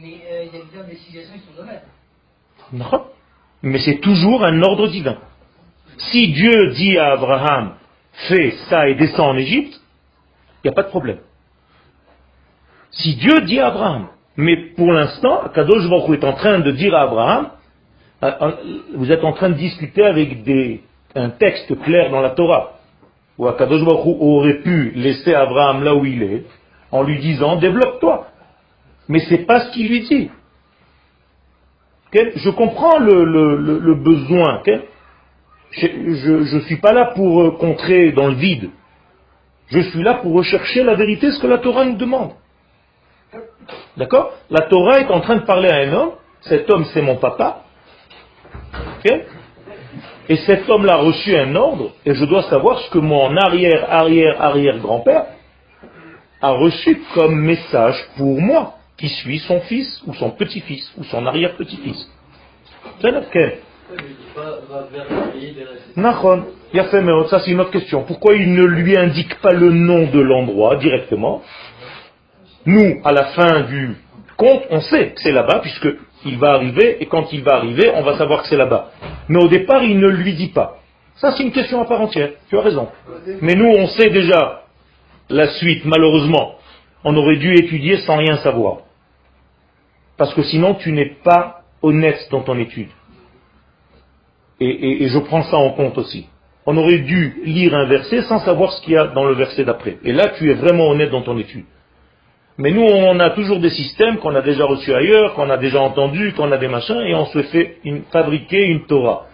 Mais 0.00 0.20
euh, 0.30 0.44
il 0.44 0.58
y 0.58 0.60
a 0.60 0.64
bien 0.72 0.84
des 0.84 0.94
qui 0.94 1.12
sont 1.12 1.56
dommage. 1.56 1.80
Non. 2.72 3.06
Mais 3.62 3.78
c'est 3.80 3.98
toujours 3.98 4.44
un 4.44 4.62
ordre 4.62 4.88
divin. 4.88 5.18
Si 5.98 6.32
Dieu 6.32 6.70
dit 6.74 6.96
à 6.98 7.12
Abraham, 7.12 7.74
fais 8.28 8.52
ça 8.68 8.88
et 8.88 8.94
descends 8.94 9.30
en 9.30 9.36
Égypte, 9.36 9.80
il 10.62 10.68
n'y 10.68 10.70
a 10.70 10.74
pas 10.74 10.84
de 10.84 10.88
problème. 10.88 11.18
Si 12.90 13.16
Dieu 13.16 13.40
dit 13.42 13.60
à 13.60 13.68
Abraham, 13.68 14.06
mais 14.36 14.56
pour 14.76 14.92
l'instant, 14.92 15.42
Kadosh 15.54 15.88
Baruch 15.88 16.18
est 16.20 16.24
en 16.24 16.32
train 16.34 16.60
de 16.60 16.70
dire 16.72 16.94
à 16.94 17.02
Abraham, 17.02 17.50
euh, 18.22 18.52
vous 18.94 19.10
êtes 19.12 19.24
en 19.24 19.32
train 19.32 19.50
de 19.50 19.54
discuter 19.54 20.04
avec 20.04 20.38
un 21.14 21.30
texte 21.30 21.78
clair 21.82 22.10
dans 22.10 22.20
la 22.20 22.30
Torah, 22.30 22.78
où 23.36 23.48
Kadosh 23.50 23.84
Baruch 23.84 24.16
aurait 24.20 24.60
pu 24.62 24.92
laisser 24.94 25.34
Abraham 25.34 25.84
là 25.84 25.94
où 25.94 26.04
il 26.04 26.22
est, 26.22 26.44
en 26.90 27.02
lui 27.02 27.18
disant, 27.18 27.56
développe-toi. 27.56 28.26
Mais 29.08 29.20
c'est 29.28 29.46
pas 29.46 29.60
ce 29.60 29.72
qu'il 29.72 29.88
lui 29.88 30.00
dit. 30.08 30.30
Je 32.12 32.50
comprends 32.50 32.98
le, 32.98 33.24
le- 33.24 33.94
besoin. 33.94 34.62
je 35.72 36.54
ne 36.54 36.60
suis 36.60 36.76
pas 36.76 36.92
là 36.92 37.12
pour 37.14 37.42
euh, 37.42 37.50
contrer 37.58 38.12
dans 38.12 38.28
le 38.28 38.34
vide. 38.34 38.70
Je 39.70 39.80
suis 39.80 40.02
là 40.02 40.14
pour 40.14 40.32
rechercher 40.32 40.82
la 40.82 40.94
vérité, 40.94 41.30
ce 41.30 41.38
que 41.40 41.46
la 41.46 41.58
Torah 41.58 41.84
nous 41.84 41.96
demande. 41.96 42.32
D'accord 43.96 44.32
La 44.50 44.62
Torah 44.62 45.00
est 45.00 45.10
en 45.10 45.20
train 45.20 45.36
de 45.36 45.44
parler 45.44 45.68
à 45.68 45.76
un 45.76 45.92
homme 45.92 46.12
cet 46.42 46.70
homme 46.70 46.84
c'est 46.92 47.02
mon 47.02 47.16
papa, 47.16 47.64
et 50.28 50.36
cet 50.36 50.68
homme-là 50.68 50.94
a 50.94 50.98
reçu 50.98 51.36
un 51.36 51.54
ordre, 51.56 51.92
et 52.04 52.14
je 52.14 52.24
dois 52.24 52.42
savoir 52.44 52.78
ce 52.80 52.90
que 52.90 52.98
mon 52.98 53.36
arrière, 53.36 53.86
arrière, 53.90 54.40
arrière 54.40 54.78
grand-père 54.78 55.26
a 56.40 56.50
reçu 56.52 57.02
comme 57.14 57.40
message 57.40 57.96
pour 58.16 58.40
moi, 58.40 58.74
qui 58.96 59.08
suis 59.08 59.40
son 59.40 59.60
fils, 59.62 60.02
ou 60.06 60.14
son 60.14 60.30
petit-fils, 60.30 60.92
ou 60.96 61.04
son 61.04 61.26
arrière-petit-fils. 61.26 62.08
C'est 63.00 63.10
ça 67.30 67.40
c'est 67.40 67.50
une 67.50 67.60
autre 67.60 67.70
question. 67.70 68.04
Pourquoi 68.04 68.34
il 68.34 68.52
ne 68.54 68.64
lui 68.64 68.96
indique 68.96 69.40
pas 69.40 69.52
le 69.52 69.70
nom 69.72 70.06
de 70.06 70.20
l'endroit 70.20 70.76
directement 70.76 71.42
Nous, 72.68 73.00
à 73.02 73.12
la 73.12 73.24
fin 73.28 73.62
du 73.62 73.96
compte, 74.36 74.64
on 74.68 74.82
sait 74.82 75.12
que 75.12 75.22
c'est 75.22 75.32
là-bas, 75.32 75.60
puisque 75.60 75.88
il 76.26 76.36
va 76.36 76.52
arriver, 76.52 77.02
et 77.02 77.06
quand 77.06 77.32
il 77.32 77.42
va 77.42 77.54
arriver, 77.54 77.90
on 77.94 78.02
va 78.02 78.18
savoir 78.18 78.42
que 78.42 78.48
c'est 78.48 78.58
là-bas. 78.58 78.90
Mais 79.30 79.42
au 79.42 79.48
départ, 79.48 79.82
il 79.82 79.98
ne 79.98 80.08
lui 80.08 80.34
dit 80.34 80.48
pas. 80.48 80.76
Ça, 81.16 81.32
c'est 81.32 81.44
une 81.44 81.52
question 81.52 81.80
à 81.80 81.86
part 81.86 82.02
entière. 82.02 82.32
Tu 82.50 82.58
as 82.58 82.60
raison. 82.60 82.88
Mais 83.40 83.54
nous, 83.54 83.64
on 83.64 83.86
sait 83.86 84.10
déjà 84.10 84.64
la 85.30 85.48
suite, 85.48 85.86
malheureusement. 85.86 86.56
On 87.04 87.16
aurait 87.16 87.38
dû 87.38 87.54
étudier 87.54 88.00
sans 88.00 88.18
rien 88.18 88.36
savoir. 88.36 88.80
Parce 90.18 90.34
que 90.34 90.42
sinon, 90.42 90.74
tu 90.74 90.92
n'es 90.92 91.16
pas 91.24 91.62
honnête 91.80 92.28
dans 92.30 92.42
ton 92.42 92.58
étude. 92.58 92.90
Et, 94.60 95.04
et, 95.04 95.08
je 95.08 95.18
prends 95.20 95.44
ça 95.44 95.56
en 95.56 95.70
compte 95.70 95.96
aussi. 95.96 96.26
On 96.66 96.76
aurait 96.76 96.98
dû 96.98 97.40
lire 97.46 97.74
un 97.74 97.86
verset 97.86 98.20
sans 98.24 98.40
savoir 98.40 98.72
ce 98.72 98.82
qu'il 98.82 98.92
y 98.92 98.98
a 98.98 99.06
dans 99.06 99.24
le 99.24 99.36
verset 99.36 99.64
d'après. 99.64 99.96
Et 100.04 100.12
là, 100.12 100.32
tu 100.36 100.50
es 100.50 100.54
vraiment 100.54 100.90
honnête 100.90 101.10
dans 101.10 101.22
ton 101.22 101.38
étude. 101.38 101.64
Mais 102.58 102.72
nous, 102.72 102.82
on 102.82 103.20
a 103.20 103.30
toujours 103.30 103.60
des 103.60 103.70
systèmes 103.70 104.18
qu'on 104.18 104.34
a 104.34 104.42
déjà 104.42 104.64
reçus 104.64 104.92
ailleurs, 104.92 105.34
qu'on 105.34 105.48
a 105.48 105.56
déjà 105.56 105.80
entendus, 105.80 106.32
qu'on 106.32 106.50
a 106.50 106.58
des 106.58 106.66
machins, 106.66 107.00
et 107.06 107.14
on 107.14 107.26
se 107.26 107.42
fait 107.44 107.76
fabriquer 108.10 108.66
une 108.66 108.84
Torah. 108.86 109.26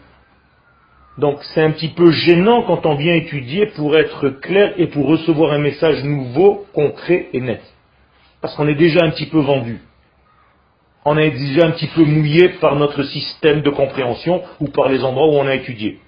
Donc 1.16 1.38
c'est 1.54 1.62
un 1.62 1.70
petit 1.70 1.88
peu 1.88 2.10
gênant 2.10 2.62
quand 2.62 2.84
on 2.86 2.96
vient 2.96 3.14
étudier 3.14 3.66
pour 3.76 3.96
être 3.96 4.28
clair 4.28 4.74
et 4.76 4.88
pour 4.88 5.06
recevoir 5.06 5.52
un 5.52 5.58
message 5.58 6.02
nouveau, 6.02 6.66
concret 6.74 7.28
et 7.32 7.40
net. 7.40 7.62
Parce 8.40 8.54
qu'on 8.56 8.66
est 8.66 8.74
déjà 8.74 9.04
un 9.04 9.10
petit 9.10 9.26
peu 9.26 9.38
vendu. 9.38 9.80
On 11.04 11.16
est 11.16 11.30
déjà 11.30 11.66
un 11.66 11.70
petit 11.70 11.86
peu 11.94 12.04
mouillé 12.04 12.48
par 12.60 12.76
notre 12.76 13.04
système 13.04 13.62
de 13.62 13.70
compréhension 13.70 14.42
ou 14.60 14.68
par 14.68 14.88
les 14.88 15.04
endroits 15.04 15.28
où 15.28 15.38
on 15.38 15.46
a 15.46 15.54
étudié. 15.54 15.98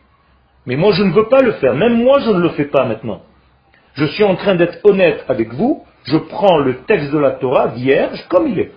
Mais 0.66 0.76
moi 0.76 0.92
je 0.92 1.04
ne 1.04 1.12
veux 1.12 1.28
pas 1.28 1.40
le 1.40 1.52
faire, 1.52 1.74
même 1.74 2.02
moi 2.02 2.18
je 2.20 2.30
ne 2.30 2.40
le 2.40 2.48
fais 2.50 2.64
pas 2.64 2.84
maintenant. 2.84 3.22
Je 3.96 4.04
suis 4.06 4.24
en 4.24 4.36
train 4.36 4.54
d'être 4.54 4.78
honnête 4.84 5.24
avec 5.28 5.52
vous 5.52 5.86
je 6.06 6.16
prends 6.16 6.58
le 6.58 6.82
texte 6.84 7.10
de 7.10 7.18
la 7.18 7.32
Torah 7.32 7.68
vierge 7.68 8.24
comme 8.28 8.48
il 8.48 8.58
est. 8.58 8.72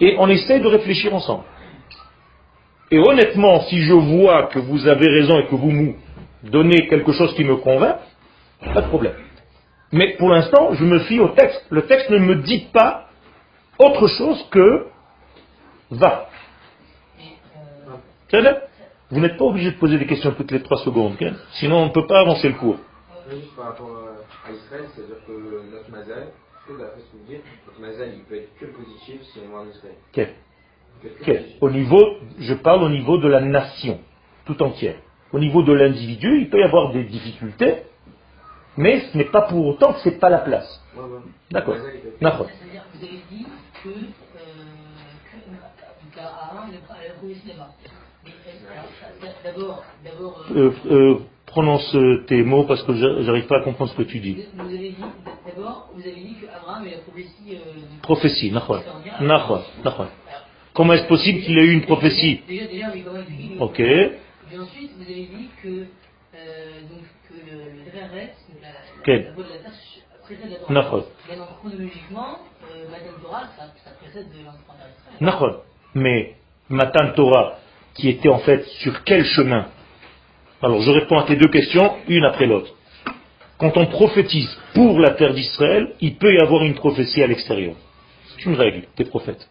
Et 0.00 0.16
on 0.18 0.28
essaie 0.28 0.60
de 0.60 0.66
réfléchir 0.66 1.14
ensemble. 1.14 1.44
Et 2.90 2.98
honnêtement, 2.98 3.62
si 3.62 3.82
je 3.82 3.92
vois 3.92 4.44
que 4.44 4.58
vous 4.58 4.86
avez 4.86 5.08
raison 5.08 5.38
et 5.38 5.46
que 5.46 5.54
vous 5.54 5.70
me 5.70 5.94
donnez 6.44 6.88
quelque 6.88 7.12
chose 7.12 7.34
qui 7.34 7.44
me 7.44 7.56
convainc, 7.56 7.96
pas 8.72 8.82
de 8.82 8.88
problème. 8.88 9.14
Mais 9.92 10.16
pour 10.16 10.30
l'instant, 10.30 10.72
je 10.74 10.84
me 10.84 11.00
fie 11.00 11.20
au 11.20 11.28
texte. 11.28 11.66
Le 11.70 11.82
texte 11.82 12.10
ne 12.10 12.18
me 12.18 12.36
dit 12.36 12.66
pas 12.72 13.08
autre 13.78 14.06
chose 14.06 14.46
que 14.50 14.86
va. 15.90 16.28
Vous 19.10 19.20
n'êtes 19.20 19.36
pas 19.36 19.44
obligé 19.44 19.72
de 19.72 19.76
poser 19.76 19.98
des 19.98 20.06
questions 20.06 20.32
toutes 20.32 20.50
les 20.50 20.62
trois 20.62 20.78
secondes, 20.78 21.16
sinon 21.52 21.78
on 21.78 21.86
ne 21.86 21.92
peut 21.92 22.06
pas 22.06 22.20
avancer 22.20 22.48
le 22.48 22.54
cours. 22.54 22.78
Par 23.56 23.66
rapport 23.66 24.08
à 24.46 24.52
Israël, 24.52 24.84
c'est-à-dire 24.94 25.16
que 25.26 25.32
notre 25.72 25.90
mazal, 25.90 26.28
d'après 26.68 27.00
ce 27.00 27.12
que 27.12 27.16
vous 27.16 27.24
dites, 27.28 27.42
notre 27.66 27.80
mazal, 27.80 28.14
il 28.14 28.22
peut 28.24 28.36
être 28.36 28.56
que 28.58 28.66
positif 28.66 29.22
si 29.22 29.40
on 29.40 29.52
est 29.52 29.56
en 29.56 29.68
Israël. 29.68 29.94
Quel 30.12 30.34
Quel 31.24 31.44
Au 31.60 31.70
niveau, 31.70 32.18
je 32.38 32.54
parle 32.54 32.82
au 32.84 32.88
niveau 32.88 33.18
de 33.18 33.28
la 33.28 33.40
nation, 33.40 34.00
tout 34.44 34.62
entière. 34.62 34.96
Au 35.32 35.38
niveau 35.38 35.62
de 35.62 35.72
l'individu, 35.72 36.40
il 36.40 36.50
peut 36.50 36.60
y 36.60 36.62
avoir 36.62 36.92
des 36.92 37.04
difficultés, 37.04 37.82
mais 38.76 39.00
ce 39.00 39.16
n'est 39.16 39.30
pas 39.30 39.42
pour 39.42 39.66
autant 39.66 39.92
que 39.94 40.00
ce 40.00 40.08
n'est 40.08 40.18
pas 40.18 40.30
la 40.30 40.38
place. 40.38 40.80
Ouais, 40.96 41.02
ouais. 41.02 41.20
D'accord. 41.50 41.76
D'accord. 42.20 42.46
C'est-à-dire 42.46 42.84
que 42.92 42.98
vous 42.98 43.04
avez 43.04 43.22
dit 43.30 43.46
que, 43.82 43.88
euh, 43.88 44.66
a. 46.18 46.56
D'abord, 49.44 49.84
d'abord. 50.04 50.44
Euh, 50.54 50.72
euh, 50.90 51.18
prononce 51.56 51.96
tes 52.26 52.42
mots 52.42 52.64
parce 52.64 52.82
que 52.82 52.92
j'arrive 53.22 53.46
pas 53.46 53.60
à 53.60 53.62
comprendre 53.62 53.90
ce 53.90 53.96
que 53.96 54.02
tu 54.02 54.18
dis. 54.18 54.36
Vous 54.54 54.60
avez 54.66 54.90
dit, 54.90 54.96
d'abord, 55.46 55.88
vous 55.94 56.02
avez 56.02 56.12
dit 56.12 56.36
qu'Abraham 56.38 56.86
est 56.86 56.90
la 56.90 56.98
prophétie. 56.98 57.52
Euh, 57.52 58.02
prophétie, 58.02 58.52
nachon. 58.52 59.62
Comment 60.74 60.92
est-ce 60.92 61.08
possible 61.08 61.40
qu'il 61.40 61.58
ait 61.58 61.64
eu 61.64 61.72
une 61.72 61.86
prophétie 61.86 62.42
Déjà, 62.46 62.66
déjà, 62.66 62.90
oui, 62.92 63.02
comment 63.02 63.20
il 63.26 63.62
Ok. 63.62 63.80
Et 63.80 64.58
ensuite, 64.58 64.90
vous 64.98 65.04
avez 65.04 65.28
dit 65.34 65.48
que, 65.62 65.68
euh, 65.68 66.80
donc, 66.90 67.04
que 67.26 67.34
le, 67.50 67.56
le 67.56 67.90
la, 67.94 68.02
la, 68.02 69.22
la, 69.24 69.32
voie 69.32 69.44
de 69.44 69.48
la 69.48 69.56
terre, 69.56 69.72
précède 70.24 70.50
la 70.50 70.82
Torah. 70.82 71.04
Mais 71.30 71.36
donc, 71.36 71.48
chronologiquement, 71.60 72.38
euh, 72.70 72.84
Matan 72.90 73.22
Torah, 73.22 73.44
ça, 73.56 73.64
ça 73.82 73.92
précède 74.02 74.26
de 74.30 74.44
l'enfant 74.44 74.74
Nachon. 75.22 75.60
Mais 75.94 76.34
Matan 76.68 77.12
Torah, 77.16 77.58
qui 77.94 78.10
était 78.10 78.28
en 78.28 78.40
fait 78.40 78.62
sur 78.82 79.04
quel 79.04 79.24
chemin? 79.24 79.68
Alors 80.62 80.80
je 80.80 80.90
réponds 80.90 81.18
à 81.18 81.24
tes 81.24 81.36
deux 81.36 81.48
questions, 81.48 81.92
une 82.08 82.24
après 82.24 82.46
l'autre. 82.46 82.72
Quand 83.58 83.76
on 83.76 83.86
prophétise 83.86 84.48
pour 84.74 84.98
la 85.00 85.10
terre 85.10 85.32
d'Israël, 85.32 85.94
il 86.00 86.16
peut 86.16 86.32
y 86.34 86.38
avoir 86.38 86.62
une 86.62 86.74
prophétie 86.74 87.22
à 87.22 87.26
l'extérieur. 87.26 87.74
C'est 88.28 88.46
une 88.46 88.54
règle 88.54 88.82
des 88.96 89.04
prophètes. 89.04 89.48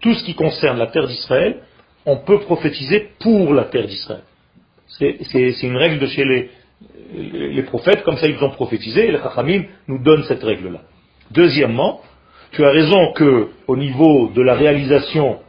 Tout 0.00 0.14
ce 0.14 0.24
qui 0.24 0.34
concerne 0.34 0.78
la 0.78 0.86
terre 0.88 1.06
d'Israël, 1.06 1.62
on 2.06 2.18
peut 2.18 2.40
prophétiser 2.40 3.08
pour 3.18 3.54
la 3.54 3.64
terre 3.64 3.86
d'Israël. 3.86 4.22
C'est 4.86 5.62
une 5.62 5.76
règle 5.76 5.98
de 5.98 6.06
chez 6.06 6.24
les, 6.24 7.62
prophètes, 7.64 8.02
comme 8.04 8.16
ça 8.16 8.28
ils 8.28 8.42
ont 8.42 8.50
prophétisé, 8.50 9.08
et 9.08 9.12
les 9.12 9.18
Chachamim 9.18 9.64
nous 9.88 9.98
donnent 9.98 10.24
cette 10.24 10.42
règle-là. 10.42 10.80
Deuxièmement, 11.30 12.00
tu 12.52 12.64
as 12.64 12.70
raison 12.70 13.12
que 13.12 13.48
au 13.66 13.76
niveau 13.76 14.28
de 14.28 14.42
la 14.42 14.54
réalisation, 14.54 15.40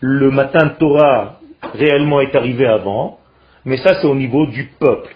le 0.00 0.30
matin 0.30 0.66
de 0.66 0.78
Torah 0.78 1.40
réellement 1.74 2.20
est 2.20 2.36
arrivé 2.36 2.66
avant, 2.66 3.17
mais 3.68 3.76
ça, 3.76 4.00
c'est 4.00 4.06
au 4.06 4.14
niveau 4.14 4.46
du 4.46 4.64
peuple. 4.80 5.14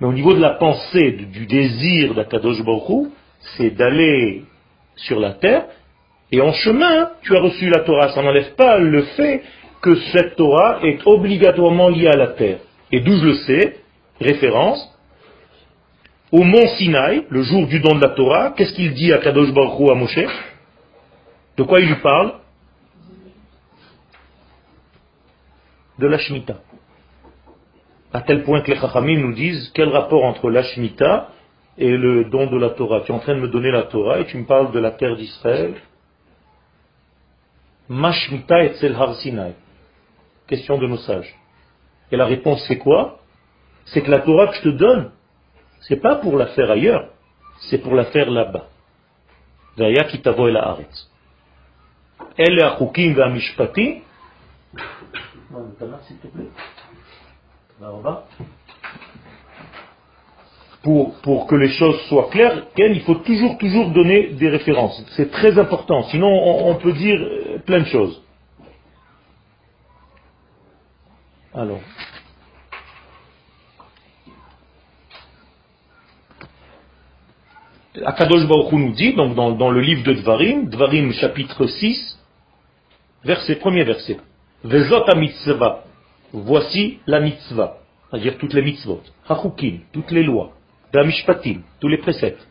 Mais 0.00 0.06
au 0.06 0.12
niveau 0.12 0.32
de 0.32 0.40
la 0.40 0.50
pensée, 0.50 1.10
du 1.10 1.46
désir 1.46 2.14
d'Akadosh 2.14 2.62
Baruch 2.62 3.08
c'est 3.56 3.70
d'aller 3.70 4.44
sur 4.94 5.18
la 5.18 5.32
terre, 5.32 5.66
et 6.30 6.40
en 6.40 6.52
chemin, 6.52 7.10
tu 7.22 7.36
as 7.36 7.40
reçu 7.40 7.68
la 7.68 7.80
Torah. 7.80 8.10
Ça 8.10 8.22
n'enlève 8.22 8.54
pas 8.54 8.78
le 8.78 9.02
fait 9.02 9.42
que 9.80 9.96
cette 10.12 10.36
Torah 10.36 10.78
est 10.84 11.04
obligatoirement 11.04 11.88
liée 11.88 12.06
à 12.06 12.16
la 12.16 12.28
terre. 12.28 12.60
Et 12.92 13.00
d'où 13.00 13.16
je 13.16 13.24
le 13.24 13.34
sais, 13.34 13.76
référence, 14.20 14.88
au 16.30 16.44
mont 16.44 16.68
Sinaï, 16.78 17.26
le 17.28 17.42
jour 17.42 17.66
du 17.66 17.80
don 17.80 17.96
de 17.96 18.02
la 18.02 18.10
Torah, 18.10 18.54
qu'est-ce 18.56 18.72
qu'il 18.74 18.94
dit 18.94 19.12
à 19.12 19.18
Kadosh 19.18 19.52
Baruch 19.52 19.90
à 19.90 19.94
Moshe? 19.94 20.26
De 21.56 21.64
quoi 21.64 21.80
il 21.80 21.88
lui 21.88 21.96
parle? 21.96 22.34
De 25.98 26.06
la 26.06 26.18
Shemitah 26.18 26.60
à 28.12 28.20
tel 28.20 28.42
point 28.44 28.60
que 28.60 28.70
les 28.70 28.78
Chachamim 28.78 29.18
nous 29.20 29.32
disent 29.32 29.70
quel 29.74 29.88
rapport 29.88 30.24
entre 30.24 30.50
la 30.50 30.62
et 31.78 31.96
le 31.96 32.24
don 32.26 32.46
de 32.46 32.58
la 32.58 32.70
Torah? 32.70 33.00
Tu 33.00 33.12
es 33.12 33.14
en 33.14 33.18
train 33.18 33.34
de 33.34 33.40
me 33.40 33.48
donner 33.48 33.70
la 33.70 33.84
Torah 33.84 34.20
et 34.20 34.26
tu 34.26 34.36
me 34.36 34.44
parles 34.44 34.72
de 34.72 34.78
la 34.78 34.90
terre 34.90 35.16
d'Israël. 35.16 35.74
Ma 37.88 38.12
Shemitah 38.12 38.64
et 38.64 38.94
Har 38.94 39.14
Sinai. 39.16 39.54
Question 40.46 40.78
de 40.78 40.86
nos 40.86 40.98
sages. 40.98 41.34
Et 42.10 42.16
la 42.16 42.26
réponse 42.26 42.62
c'est 42.68 42.78
quoi? 42.78 43.18
C'est 43.86 44.02
que 44.02 44.10
la 44.10 44.20
Torah 44.20 44.48
que 44.48 44.56
je 44.56 44.62
te 44.62 44.68
donne, 44.68 45.10
c'est 45.80 45.96
pas 45.96 46.16
pour 46.16 46.36
la 46.36 46.46
faire 46.48 46.70
ailleurs, 46.70 47.08
c'est 47.70 47.78
pour 47.78 47.94
la 47.94 48.04
faire 48.04 48.30
là-bas. 48.30 48.68
El. 52.38 52.58
Pour, 60.82 61.14
pour 61.20 61.46
que 61.46 61.54
les 61.54 61.68
choses 61.70 62.00
soient 62.08 62.28
claires, 62.30 62.66
il 62.76 63.00
faut 63.02 63.16
toujours, 63.16 63.56
toujours 63.58 63.90
donner 63.90 64.32
des 64.32 64.48
références. 64.48 65.04
C'est 65.16 65.30
très 65.30 65.58
important, 65.58 66.02
sinon 66.04 66.28
on, 66.28 66.74
peut 66.76 66.92
dire 66.92 67.18
euh, 67.20 67.58
plein 67.64 67.80
de 67.80 67.86
choses. 67.86 68.20
Alors. 71.54 71.80
Akadosh 78.04 78.46
Baruch 78.48 78.72
nous 78.72 78.92
dit, 78.92 79.12
donc 79.12 79.34
dans, 79.34 79.52
dans, 79.52 79.70
le 79.70 79.80
livre 79.80 80.02
de 80.02 80.14
Dvarim, 80.14 80.68
Dvarim 80.68 81.12
chapitre 81.12 81.66
6, 81.66 82.18
verset, 83.22 83.56
premier 83.56 83.84
verset. 83.84 84.18
Vezot 84.64 85.04
voici 86.32 86.98
la 87.06 87.20
mitzvah, 87.20 87.78
c'est-à-dire 88.10 88.38
toutes 88.38 88.54
les 88.54 88.62
mitzvot, 88.62 89.02
hachukim, 89.28 89.80
toutes 89.92 90.10
les 90.10 90.22
lois, 90.22 90.52
damishpatim, 90.92 91.62
tous 91.80 91.88
les 91.88 91.98
préceptes. 91.98 92.46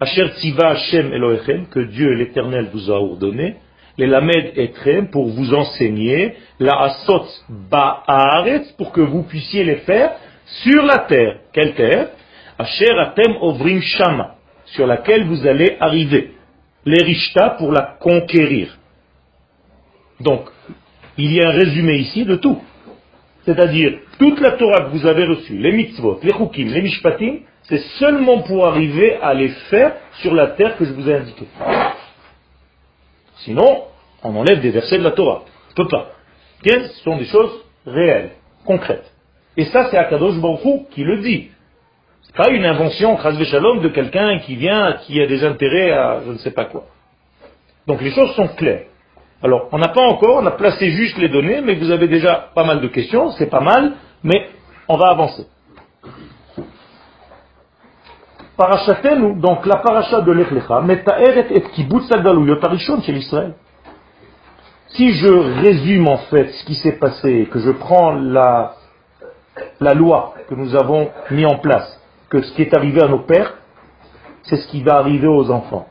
Asher 0.00 0.28
tziva 0.36 0.70
Hashem 0.70 1.12
Elohechem, 1.12 1.66
que 1.68 1.80
Dieu 1.80 2.12
l'éternel 2.12 2.68
vous 2.72 2.90
a 2.90 2.94
ordonné, 2.94 3.56
les 3.98 4.06
lamed 4.06 4.52
etrem, 4.56 5.08
pour 5.08 5.28
vous 5.28 5.54
enseigner, 5.54 6.34
la 6.60 6.82
asot 6.82 7.26
ba'aretz, 7.48 8.72
pour 8.72 8.92
que 8.92 9.00
vous 9.00 9.22
puissiez 9.22 9.64
les 9.64 9.76
faire 9.76 10.12
sur 10.62 10.82
la 10.82 10.98
terre. 11.00 11.38
Quelle 11.52 11.74
terre? 11.74 12.08
Asher 12.58 12.98
atem 12.98 13.36
ovrim 13.40 13.80
shama, 13.80 14.36
sur 14.66 14.86
laquelle 14.86 15.24
vous 15.24 15.46
allez 15.46 15.76
arriver. 15.80 16.32
Les 16.84 17.02
rishta 17.02 17.50
pour 17.50 17.72
la 17.72 17.96
conquérir. 17.98 18.76
Donc, 20.20 20.48
il 21.18 21.32
y 21.32 21.40
a 21.40 21.48
un 21.48 21.52
résumé 21.52 21.96
ici 21.96 22.24
de 22.24 22.36
tout. 22.36 22.60
C'est-à-dire, 23.46 24.00
toute 24.18 24.40
la 24.40 24.52
Torah 24.52 24.82
que 24.82 24.90
vous 24.90 25.06
avez 25.06 25.24
reçue, 25.24 25.56
les 25.56 25.72
mitzvot, 25.72 26.18
les 26.22 26.32
chukim, 26.32 26.66
les 26.66 26.82
mishpatim, 26.82 27.38
c'est 27.62 27.80
seulement 27.98 28.42
pour 28.42 28.66
arriver 28.66 29.16
à 29.22 29.34
les 29.34 29.48
faire 29.70 29.94
sur 30.20 30.34
la 30.34 30.48
terre 30.48 30.76
que 30.76 30.84
je 30.84 30.92
vous 30.92 31.08
ai 31.08 31.14
indiqué. 31.14 31.46
Sinon, 33.38 33.84
on 34.24 34.34
enlève 34.34 34.60
des 34.60 34.70
versets 34.70 34.98
de 34.98 35.04
la 35.04 35.12
Torah. 35.12 35.44
On 35.44 35.82
ne 35.82 35.84
peut 35.84 35.88
pas. 35.88 36.12
Ce 36.64 37.02
sont 37.04 37.16
des 37.16 37.26
choses 37.26 37.64
réelles, 37.86 38.30
concrètes? 38.64 39.12
Et 39.56 39.66
ça, 39.66 39.88
c'est 39.90 39.96
Akadosh 39.96 40.38
Baruch 40.40 40.88
qui 40.90 41.04
le 41.04 41.18
dit. 41.18 41.50
C'est 42.22 42.34
pas 42.34 42.50
une 42.50 42.64
invention, 42.64 43.16
Shalom, 43.16 43.80
de 43.80 43.88
quelqu'un 43.88 44.40
qui 44.40 44.56
vient, 44.56 44.98
qui 45.04 45.20
a 45.20 45.26
des 45.26 45.44
intérêts 45.44 45.92
à 45.92 46.22
je 46.26 46.32
ne 46.32 46.38
sais 46.38 46.50
pas 46.50 46.64
quoi. 46.64 46.86
Donc 47.86 48.02
les 48.02 48.10
choses 48.10 48.34
sont 48.34 48.48
claires. 48.48 48.86
Alors, 49.46 49.68
on 49.70 49.78
n'a 49.78 49.90
pas 49.90 50.02
encore, 50.02 50.42
on 50.42 50.46
a 50.46 50.50
placé 50.50 50.90
juste 50.90 51.18
les 51.18 51.28
données, 51.28 51.60
mais 51.60 51.76
vous 51.76 51.92
avez 51.92 52.08
déjà 52.08 52.48
pas 52.52 52.64
mal 52.64 52.80
de 52.80 52.88
questions, 52.88 53.30
c'est 53.38 53.48
pas 53.48 53.60
mal, 53.60 53.92
mais 54.24 54.48
on 54.88 54.96
va 54.96 55.10
avancer. 55.10 55.46
Parachatenu, 58.56 59.38
donc 59.38 59.64
la 59.64 59.76
paracha 59.76 60.20
de 60.22 60.32
l'Echlecha, 60.32 60.80
meta'eret 60.80 61.46
et 61.50 61.60
kibbutz 61.60 62.10
agaluyot 62.10 62.58
chez 63.04 63.12
l'Israël. 63.12 63.54
Si 64.88 65.12
je 65.12 65.32
résume 65.62 66.08
en 66.08 66.18
fait 66.28 66.48
ce 66.50 66.64
qui 66.64 66.74
s'est 66.74 66.98
passé, 66.98 67.48
que 67.48 67.60
je 67.60 67.70
prends 67.70 68.14
la, 68.14 68.74
la 69.78 69.94
loi 69.94 70.34
que 70.48 70.56
nous 70.56 70.74
avons 70.74 71.10
mis 71.30 71.46
en 71.46 71.58
place, 71.58 72.02
que 72.30 72.42
ce 72.42 72.52
qui 72.54 72.62
est 72.62 72.76
arrivé 72.76 73.00
à 73.00 73.06
nos 73.06 73.20
pères, 73.20 73.54
c'est 74.42 74.56
ce 74.56 74.66
qui 74.66 74.82
va 74.82 74.96
arriver 74.96 75.28
aux 75.28 75.52
enfants. 75.52 75.86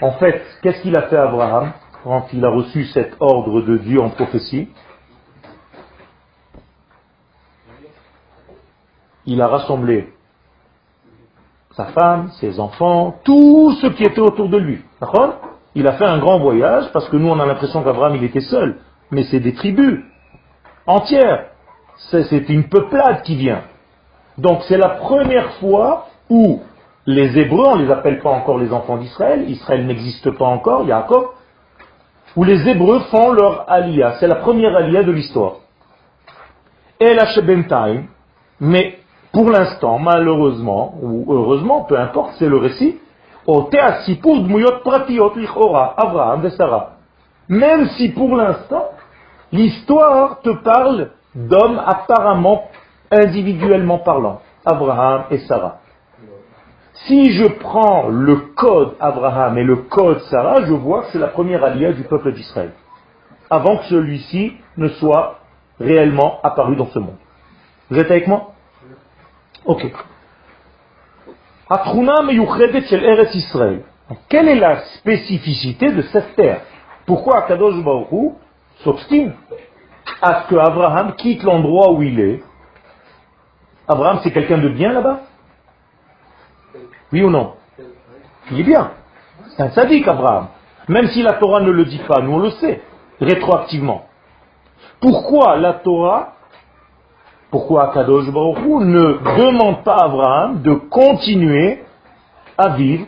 En 0.00 0.12
fait, 0.14 0.42
qu'est-ce 0.60 0.82
qu'il 0.82 0.96
a 0.98 1.02
fait 1.02 1.16
Abraham? 1.16 1.72
Quand 2.06 2.28
il 2.32 2.44
a 2.44 2.50
reçu 2.50 2.84
cet 2.84 3.16
ordre 3.18 3.62
de 3.62 3.78
Dieu 3.78 4.00
en 4.00 4.10
prophétie 4.10 4.68
Il 9.26 9.42
a 9.42 9.48
rassemblé 9.48 10.12
sa 11.72 11.86
femme, 11.86 12.30
ses 12.38 12.60
enfants, 12.60 13.16
tout 13.24 13.72
ce 13.82 13.88
qui 13.88 14.04
était 14.04 14.20
autour 14.20 14.48
de 14.48 14.56
lui. 14.56 14.84
D'accord? 15.00 15.40
Il 15.74 15.88
a 15.88 15.94
fait 15.94 16.04
un 16.04 16.18
grand 16.18 16.38
voyage 16.38 16.92
parce 16.92 17.08
que 17.08 17.16
nous 17.16 17.28
on 17.28 17.40
a 17.40 17.44
l'impression 17.44 17.82
qu'Abraham 17.82 18.14
il 18.14 18.22
était 18.22 18.40
seul, 18.40 18.78
mais 19.10 19.24
c'est 19.24 19.40
des 19.40 19.54
tribus 19.54 20.04
entières. 20.86 21.46
C'est 22.12 22.48
une 22.48 22.68
peuplade 22.68 23.22
qui 23.22 23.34
vient. 23.34 23.62
Donc 24.38 24.62
c'est 24.68 24.78
la 24.78 24.90
première 24.90 25.54
fois 25.54 26.06
où 26.30 26.62
les 27.04 27.36
Hébreux, 27.36 27.66
on 27.66 27.76
ne 27.76 27.84
les 27.84 27.90
appelle 27.90 28.20
pas 28.20 28.30
encore 28.30 28.58
les 28.58 28.72
enfants 28.72 28.96
d'Israël, 28.96 29.50
Israël 29.50 29.84
n'existe 29.86 30.30
pas 30.30 30.46
encore, 30.46 30.86
Jacob, 30.86 31.30
où 32.36 32.44
les 32.44 32.68
Hébreux 32.68 33.00
font 33.10 33.32
leur 33.32 33.64
alia. 33.70 34.14
C'est 34.20 34.28
la 34.28 34.36
première 34.36 34.76
alia 34.76 35.02
de 35.02 35.10
l'histoire. 35.10 35.56
Et 37.00 37.14
la 37.14 37.26
Shebentaim, 37.26 38.04
mais 38.60 38.98
pour 39.32 39.50
l'instant, 39.50 39.98
malheureusement, 39.98 40.94
ou 41.02 41.26
heureusement, 41.28 41.84
peu 41.84 41.98
importe, 41.98 42.34
c'est 42.38 42.48
le 42.48 42.58
récit, 42.58 42.98
Abraham 45.96 46.44
et 46.44 46.50
Sarah. 46.50 46.92
Même 47.48 47.86
si 47.96 48.08
pour 48.10 48.36
l'instant, 48.36 48.86
l'histoire 49.52 50.40
te 50.40 50.50
parle 50.50 51.10
d'hommes 51.34 51.80
apparemment 51.84 52.64
individuellement 53.10 53.98
parlant, 53.98 54.40
Abraham 54.64 55.24
et 55.30 55.38
Sarah. 55.38 55.78
Si 57.04 57.32
je 57.32 57.44
prends 57.46 58.08
le 58.08 58.36
code 58.56 58.96
Abraham 59.00 59.58
et 59.58 59.64
le 59.64 59.76
code 59.76 60.20
Sarah, 60.22 60.64
je 60.64 60.72
vois 60.72 61.02
que 61.02 61.08
c'est 61.12 61.18
la 61.18 61.28
première 61.28 61.62
alliée 61.62 61.92
du 61.92 62.04
peuple 62.04 62.32
d'Israël, 62.32 62.72
avant 63.50 63.76
que 63.78 63.84
celui-ci 63.84 64.54
ne 64.76 64.88
soit 64.88 65.38
réellement 65.78 66.40
apparu 66.42 66.74
dans 66.74 66.86
ce 66.86 66.98
monde. 66.98 67.18
Vous 67.90 67.98
êtes 67.98 68.10
avec 68.10 68.26
moi? 68.26 68.54
Ok. 69.66 69.86
Quelle 74.28 74.48
est 74.48 74.54
la 74.54 74.84
spécificité 74.98 75.92
de 75.92 76.02
cette 76.02 76.34
terre? 76.34 76.62
Pourquoi 77.06 77.38
Akadosh 77.38 77.82
Baruch 77.84 78.34
s'obstine 78.82 79.32
à 80.22 80.42
ce 80.42 80.48
que 80.48 80.56
Abraham 80.56 81.14
quitte 81.14 81.42
l'endroit 81.42 81.92
où 81.92 82.02
il 82.02 82.18
est? 82.20 82.42
Abraham, 83.86 84.20
c'est 84.22 84.32
quelqu'un 84.32 84.58
de 84.58 84.68
bien 84.68 84.92
là-bas? 84.92 85.20
Oui 87.12 87.22
ou 87.22 87.30
non 87.30 87.54
Il 88.50 88.60
est 88.60 88.64
bien. 88.64 88.92
C'est 89.56 89.62
un 89.62 89.70
sadique, 89.70 90.06
Abraham. 90.08 90.48
Même 90.88 91.08
si 91.08 91.22
la 91.22 91.34
Torah 91.34 91.60
ne 91.60 91.70
le 91.70 91.84
dit 91.84 92.00
pas, 92.06 92.20
nous 92.20 92.32
on 92.32 92.38
le 92.38 92.50
sait, 92.50 92.80
rétroactivement. 93.20 94.06
Pourquoi 95.00 95.56
la 95.56 95.74
Torah 95.74 96.36
pourquoi 97.50 97.92
Kadosh 97.92 98.30
Baruch 98.30 98.58
ne 98.58 99.38
demande 99.38 99.84
pas 99.84 99.96
à 99.96 100.04
Abraham 100.06 100.62
de 100.62 100.74
continuer 100.74 101.84
à 102.58 102.70
vivre 102.70 103.06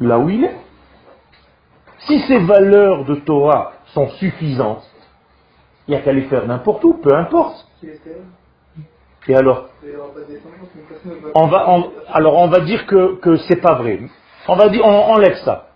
là 0.00 0.18
où 0.18 0.28
il 0.28 0.44
est? 0.44 0.56
Si 2.00 2.20
ces 2.28 2.38
valeurs 2.38 3.04
de 3.04 3.14
Torah 3.14 3.72
sont 3.94 4.08
suffisantes, 4.10 4.84
il 5.86 5.92
n'y 5.92 5.96
a 5.96 6.00
qu'à 6.02 6.12
les 6.12 6.22
faire 6.22 6.46
n'importe 6.46 6.84
où, 6.84 6.94
peu 6.94 7.14
importe. 7.14 7.66
Et 9.28 9.34
alors 9.34 9.68
on 11.34 11.46
va, 11.46 11.66
Alors 12.12 12.36
on 12.38 12.48
va 12.48 12.60
dire 12.60 12.86
que, 12.86 13.16
que 13.16 13.36
c'est 13.48 13.60
pas 13.60 13.74
vrai. 13.74 14.00
On 14.48 14.56
va 14.56 14.68
dire, 14.68 14.84
on 14.84 15.14
enlève 15.14 15.36
ça. 15.44 15.66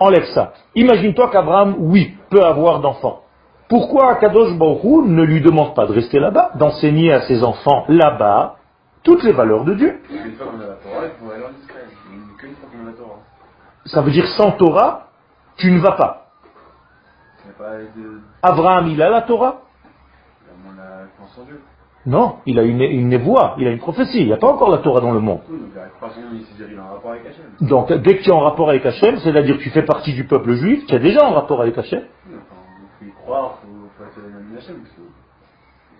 Enlève 0.00 0.24
ça. 0.34 0.52
Imagine-toi 0.74 1.30
qu'Abraham, 1.30 1.76
oui, 1.78 2.16
peut 2.30 2.42
avoir 2.42 2.80
d'enfants. 2.80 3.22
Pourquoi 3.68 4.16
Kadosh 4.16 4.56
Baruch 4.58 5.06
ne 5.06 5.22
lui 5.22 5.40
demande 5.40 5.74
pas 5.74 5.86
de 5.86 5.92
rester 5.92 6.18
là-bas, 6.18 6.52
d'enseigner 6.56 7.12
à 7.12 7.22
ses 7.22 7.42
enfants 7.42 7.84
là-bas 7.88 8.56
toutes 9.02 9.22
les 9.22 9.32
valeurs 9.32 9.64
de 9.64 9.74
Dieu 9.74 10.00
Ça 13.86 14.00
veut 14.02 14.10
dire 14.10 14.26
sans 14.36 14.52
Torah, 14.52 15.08
tu 15.56 15.70
ne 15.70 15.80
vas 15.80 15.92
pas. 15.92 16.26
Abraham, 18.42 18.88
il 18.88 19.00
a 19.00 19.10
la 19.10 19.22
Torah 19.22 19.60
Non, 22.06 22.36
il 22.44 22.58
a 22.58 22.62
une, 22.62 22.82
une 22.82 23.12
il 23.12 23.66
a 23.66 23.70
une 23.70 23.78
prophétie. 23.78 24.20
Il 24.20 24.26
n'y 24.26 24.32
a 24.32 24.36
pas 24.36 24.48
encore 24.48 24.70
la 24.70 24.78
Torah 24.78 25.00
dans 25.00 25.12
le 25.12 25.20
monde. 25.20 25.40
Donc, 27.62 27.92
dès 27.92 28.18
que 28.18 28.22
tu 28.22 28.28
es 28.28 28.32
en 28.32 28.40
rapport 28.40 28.68
avec 28.68 28.84
Hachem, 28.84 29.18
c'est-à-dire 29.18 29.56
que 29.56 29.62
tu 29.62 29.70
fais 29.70 29.82
partie 29.82 30.12
du 30.12 30.24
peuple 30.24 30.52
juif, 30.54 30.84
tu 30.86 30.94
es 30.94 30.98
déjà 30.98 31.24
en 31.24 31.32
rapport 31.32 31.62
avec 31.62 31.78
Hachem. 31.78 32.02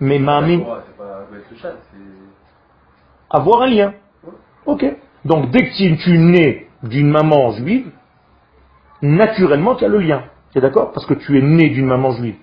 Mais 0.00 0.18
Ma'amin. 0.18 0.60
Avoir 3.30 3.62
un 3.62 3.66
lien. 3.66 3.94
Ok. 4.66 4.84
Donc 5.24 5.50
dès 5.50 5.64
que 5.64 6.02
tu 6.02 6.18
nais 6.18 6.68
d'une 6.82 7.08
maman 7.08 7.52
juive, 7.52 7.90
naturellement 9.00 9.74
tu 9.74 9.84
as 9.86 9.88
le 9.88 9.98
lien. 9.98 10.24
Tu 10.52 10.58
es 10.58 10.60
d'accord? 10.60 10.92
Parce 10.92 11.06
que 11.06 11.14
tu 11.14 11.38
es 11.38 11.42
né 11.42 11.70
d'une 11.70 11.86
maman 11.86 12.12
juive. 12.12 12.36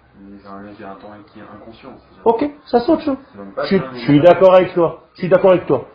Ok, 2.24 2.50
ça 2.66 2.80
saute. 2.82 3.02
Je, 3.70 3.78
je 3.94 4.00
suis 4.00 4.20
d'accord 4.22 4.56
avec 4.56 4.74
toi. 4.74 5.04
Je 5.14 5.20
suis 5.20 5.30
d'accord 5.30 5.52
avec 5.52 5.66
toi. 5.66 5.88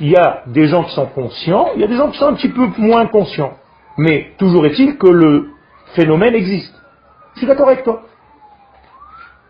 Il 0.00 0.08
y 0.08 0.16
a 0.16 0.42
des 0.46 0.66
gens 0.68 0.84
qui 0.84 0.94
sont 0.94 1.06
conscients, 1.06 1.68
il 1.74 1.80
y 1.80 1.84
a 1.84 1.86
des 1.86 1.96
gens 1.96 2.10
qui 2.10 2.18
sont 2.18 2.26
un 2.26 2.34
petit 2.34 2.48
peu 2.48 2.68
moins 2.78 3.06
conscients. 3.06 3.54
Mais 3.96 4.32
toujours 4.38 4.66
est-il 4.66 4.96
que 4.98 5.08
le 5.08 5.50
phénomène 5.94 6.34
existe. 6.34 6.74
Je 7.34 7.40
suis 7.40 7.46
d'accord 7.46 7.68
avec 7.68 7.84
toi. 7.84 8.02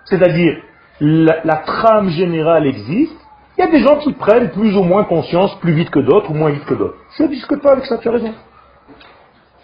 C'est-à-dire, 0.06 0.62
la, 1.00 1.56
trame 1.58 2.10
générale 2.10 2.66
existe, 2.66 3.16
il 3.56 3.64
y 3.64 3.68
a 3.68 3.70
des 3.70 3.80
gens 3.80 3.96
qui 3.96 4.12
prennent 4.12 4.50
plus 4.50 4.76
ou 4.76 4.82
moins 4.82 5.04
conscience 5.04 5.54
plus 5.60 5.72
vite 5.72 5.90
que 5.90 6.00
d'autres 6.00 6.30
ou 6.30 6.34
moins 6.34 6.50
vite 6.50 6.64
que 6.64 6.74
d'autres. 6.74 6.96
Je 7.16 7.24
ne 7.24 7.28
discute 7.28 7.62
pas 7.62 7.72
avec 7.72 7.86
ça, 7.86 7.98
tu 7.98 8.08
as 8.08 8.12
raison. 8.12 8.34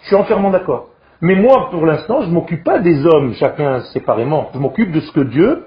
Je 0.01 0.07
suis 0.07 0.15
entièrement 0.15 0.51
d'accord. 0.51 0.89
Mais 1.21 1.35
moi, 1.35 1.69
pour 1.71 1.85
l'instant, 1.85 2.21
je 2.21 2.27
ne 2.27 2.33
m'occupe 2.33 2.63
pas 2.63 2.79
des 2.79 3.05
hommes, 3.05 3.33
chacun 3.35 3.81
séparément. 3.93 4.49
Je 4.53 4.59
m'occupe 4.59 4.91
de 4.91 4.99
ce 4.99 5.11
que 5.11 5.21
Dieu 5.21 5.65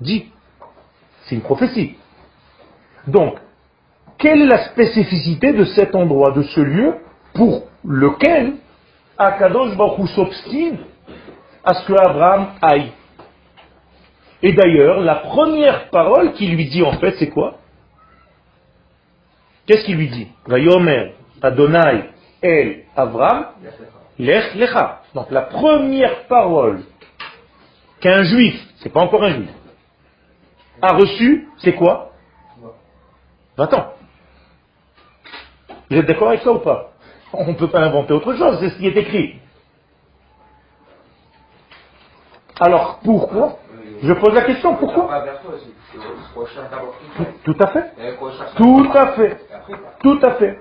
dit. 0.00 0.30
C'est 1.24 1.36
une 1.36 1.40
prophétie. 1.42 1.96
Donc, 3.06 3.38
quelle 4.18 4.42
est 4.42 4.46
la 4.46 4.64
spécificité 4.68 5.52
de 5.52 5.64
cet 5.64 5.94
endroit, 5.94 6.32
de 6.32 6.42
ce 6.42 6.60
lieu, 6.60 6.96
pour 7.34 7.64
lequel 7.84 8.54
Akadosh 9.16 9.76
Baruch 9.76 10.08
s'obstine 10.10 10.78
à 11.64 11.74
ce 11.74 11.86
que 11.86 11.94
Abraham 11.94 12.48
aille? 12.60 12.92
Et 14.42 14.52
d'ailleurs, 14.52 15.00
la 15.00 15.16
première 15.16 15.88
parole 15.90 16.32
qu'il 16.32 16.54
lui 16.54 16.66
dit 16.66 16.82
en 16.82 16.92
fait, 16.98 17.14
c'est 17.18 17.30
quoi? 17.30 17.58
Qu'est-ce 19.66 19.84
qu'il 19.84 19.96
lui 19.96 20.08
dit? 20.08 20.28
Vayomer 20.46 21.14
Adonai 21.40 22.10
El 22.42 22.82
Avram 22.96 23.46
Lech 24.18 24.54
Lecha. 24.54 25.02
Donc 25.14 25.30
la 25.30 25.42
première 25.42 26.26
parole 26.26 26.82
qu'un 28.00 28.24
juif, 28.24 28.60
c'est 28.76 28.90
pas 28.90 29.00
encore 29.00 29.22
un 29.24 29.30
juif, 29.30 29.50
a 30.80 30.92
reçue, 30.92 31.48
c'est 31.58 31.74
quoi? 31.74 32.12
Va-t'en. 33.56 33.92
Vous 35.90 35.96
êtes 35.96 36.06
d'accord 36.06 36.28
avec 36.28 36.40
ça 36.42 36.52
ou 36.52 36.58
pas? 36.58 36.92
On 37.32 37.46
ne 37.46 37.54
peut 37.54 37.68
pas 37.68 37.80
inventer 37.80 38.12
autre 38.12 38.34
chose, 38.34 38.58
c'est 38.60 38.70
ce 38.70 38.76
qui 38.78 38.86
est 38.86 38.96
écrit. 38.96 39.38
Alors 42.60 43.00
pourquoi? 43.04 43.58
Je 44.02 44.12
pose 44.14 44.34
la 44.34 44.42
question, 44.42 44.74
pourquoi? 44.76 45.24
Tout 47.44 47.56
à 47.60 47.66
fait. 47.68 47.92
Tout 48.56 48.90
à 48.94 49.06
fait. 49.12 49.38
Tout 50.00 50.18
à 50.22 50.34
fait. 50.34 50.58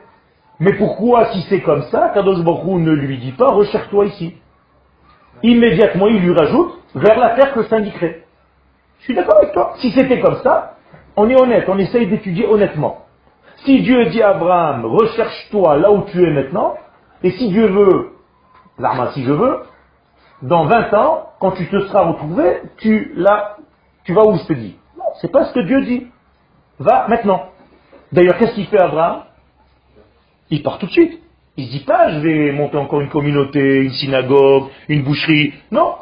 Mais 0.62 0.74
pourquoi, 0.74 1.26
si 1.34 1.42
c'est 1.50 1.62
comme 1.62 1.82
ça, 1.86 2.10
Kadosh 2.14 2.44
Baruch 2.44 2.82
ne 2.82 2.92
lui 2.92 3.18
dit 3.18 3.32
pas, 3.32 3.50
recherche-toi 3.50 4.06
ici? 4.06 4.36
Immédiatement, 5.42 6.06
il 6.06 6.22
lui 6.22 6.36
rajoute, 6.36 6.78
vers 6.94 7.18
la 7.18 7.30
terre 7.32 7.54
que 7.54 7.64
s'indiquerait. 7.64 8.26
Je 9.00 9.06
suis 9.06 9.16
d'accord 9.16 9.38
avec 9.38 9.54
toi. 9.54 9.74
Si 9.78 9.90
c'était 9.90 10.20
comme 10.20 10.36
ça, 10.44 10.76
on 11.18 11.28
est 11.32 11.42
honnête, 11.42 11.66
on 11.68 11.80
essaye 11.80 12.06
d'étudier 12.06 12.46
honnêtement. 12.46 13.06
Si 13.66 13.82
Dieu 13.82 14.06
dit 14.12 14.22
à 14.22 14.30
Abraham, 14.30 14.86
recherche-toi 14.86 15.78
là 15.78 15.92
où 15.92 16.04
tu 16.04 16.24
es 16.24 16.32
maintenant, 16.32 16.76
et 17.24 17.32
si 17.32 17.50
Dieu 17.50 17.66
veut, 17.66 18.12
l'arma 18.78 19.10
si 19.14 19.24
je 19.24 19.32
veux, 19.32 19.62
dans 20.44 20.66
20 20.66 20.94
ans, 20.94 21.30
quand 21.40 21.54
tu 21.54 21.68
te 21.68 21.80
seras 21.88 22.04
retrouvé, 22.04 22.62
tu, 22.78 23.14
là, 23.16 23.58
tu 24.04 24.14
vas 24.14 24.26
où 24.26 24.38
je 24.38 24.46
te 24.46 24.54
dis? 24.54 24.78
Non, 24.96 25.06
c'est 25.22 25.32
pas 25.32 25.46
ce 25.46 25.54
que 25.56 25.62
Dieu 25.62 25.82
dit. 25.86 26.06
Va 26.78 27.08
maintenant. 27.08 27.48
D'ailleurs, 28.12 28.38
qu'est-ce 28.38 28.54
qu'il 28.54 28.68
fait 28.68 28.80
Abraham? 28.80 29.24
Il 30.52 30.62
part 30.62 30.78
tout 30.78 30.86
de 30.86 30.92
suite. 30.92 31.20
Il 31.58 31.66
se 31.66 31.72
dit 31.72 31.84
pas, 31.84 32.12
je 32.12 32.20
vais 32.20 32.52
monter 32.52 32.78
encore 32.78 33.02
une 33.02 33.10
communauté, 33.10 33.84
une 33.84 33.92
synagogue, 33.92 34.66
une 34.88 35.04
boucherie. 35.04 35.54
Non. 35.72 35.96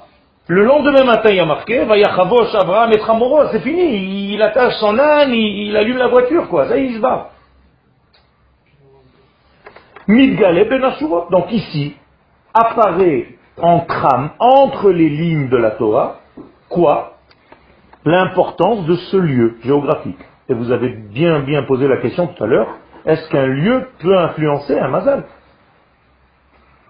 Le 0.47 0.63
lendemain 0.63 1.03
matin, 1.03 1.29
il 1.29 1.35
y 1.35 1.39
a 1.39 1.45
marqué, 1.45 1.85
Vayachavosh 1.85 2.55
Abraham 2.55 2.91
et 2.91 2.97
Tramoros, 2.97 3.49
c'est 3.51 3.59
fini. 3.59 4.33
Il 4.33 4.41
attache 4.41 4.73
son 4.79 4.97
âne, 4.97 5.31
il, 5.31 5.75
allume 5.77 5.97
la 5.97 6.07
voiture, 6.07 6.47
quoi. 6.49 6.67
Ça, 6.67 6.77
il 6.77 6.95
se 6.95 6.99
bat. 6.99 7.29
Midgale 10.07 10.67
ben 10.67 10.81
Donc 11.29 11.51
ici, 11.51 11.95
apparaît 12.51 13.27
en 13.61 13.81
trame, 13.81 14.31
entre 14.39 14.89
les 14.89 15.09
lignes 15.09 15.49
de 15.49 15.57
la 15.57 15.71
Torah, 15.71 16.19
quoi? 16.67 17.17
L'importance 18.05 18.85
de 18.85 18.95
ce 18.95 19.17
lieu 19.17 19.57
géographique. 19.63 20.17
Et 20.47 20.55
vous 20.55 20.71
avez 20.71 20.89
bien 20.89 21.41
bien 21.41 21.61
posé 21.63 21.87
la 21.87 21.97
question 21.97 22.25
tout 22.25 22.43
à 22.43 22.47
l'heure, 22.47 22.69
est-ce 23.05 23.29
qu'un 23.29 23.45
lieu 23.45 23.87
peut 23.99 24.17
influencer 24.17 24.77
un 24.77 24.87
mazal? 24.89 25.23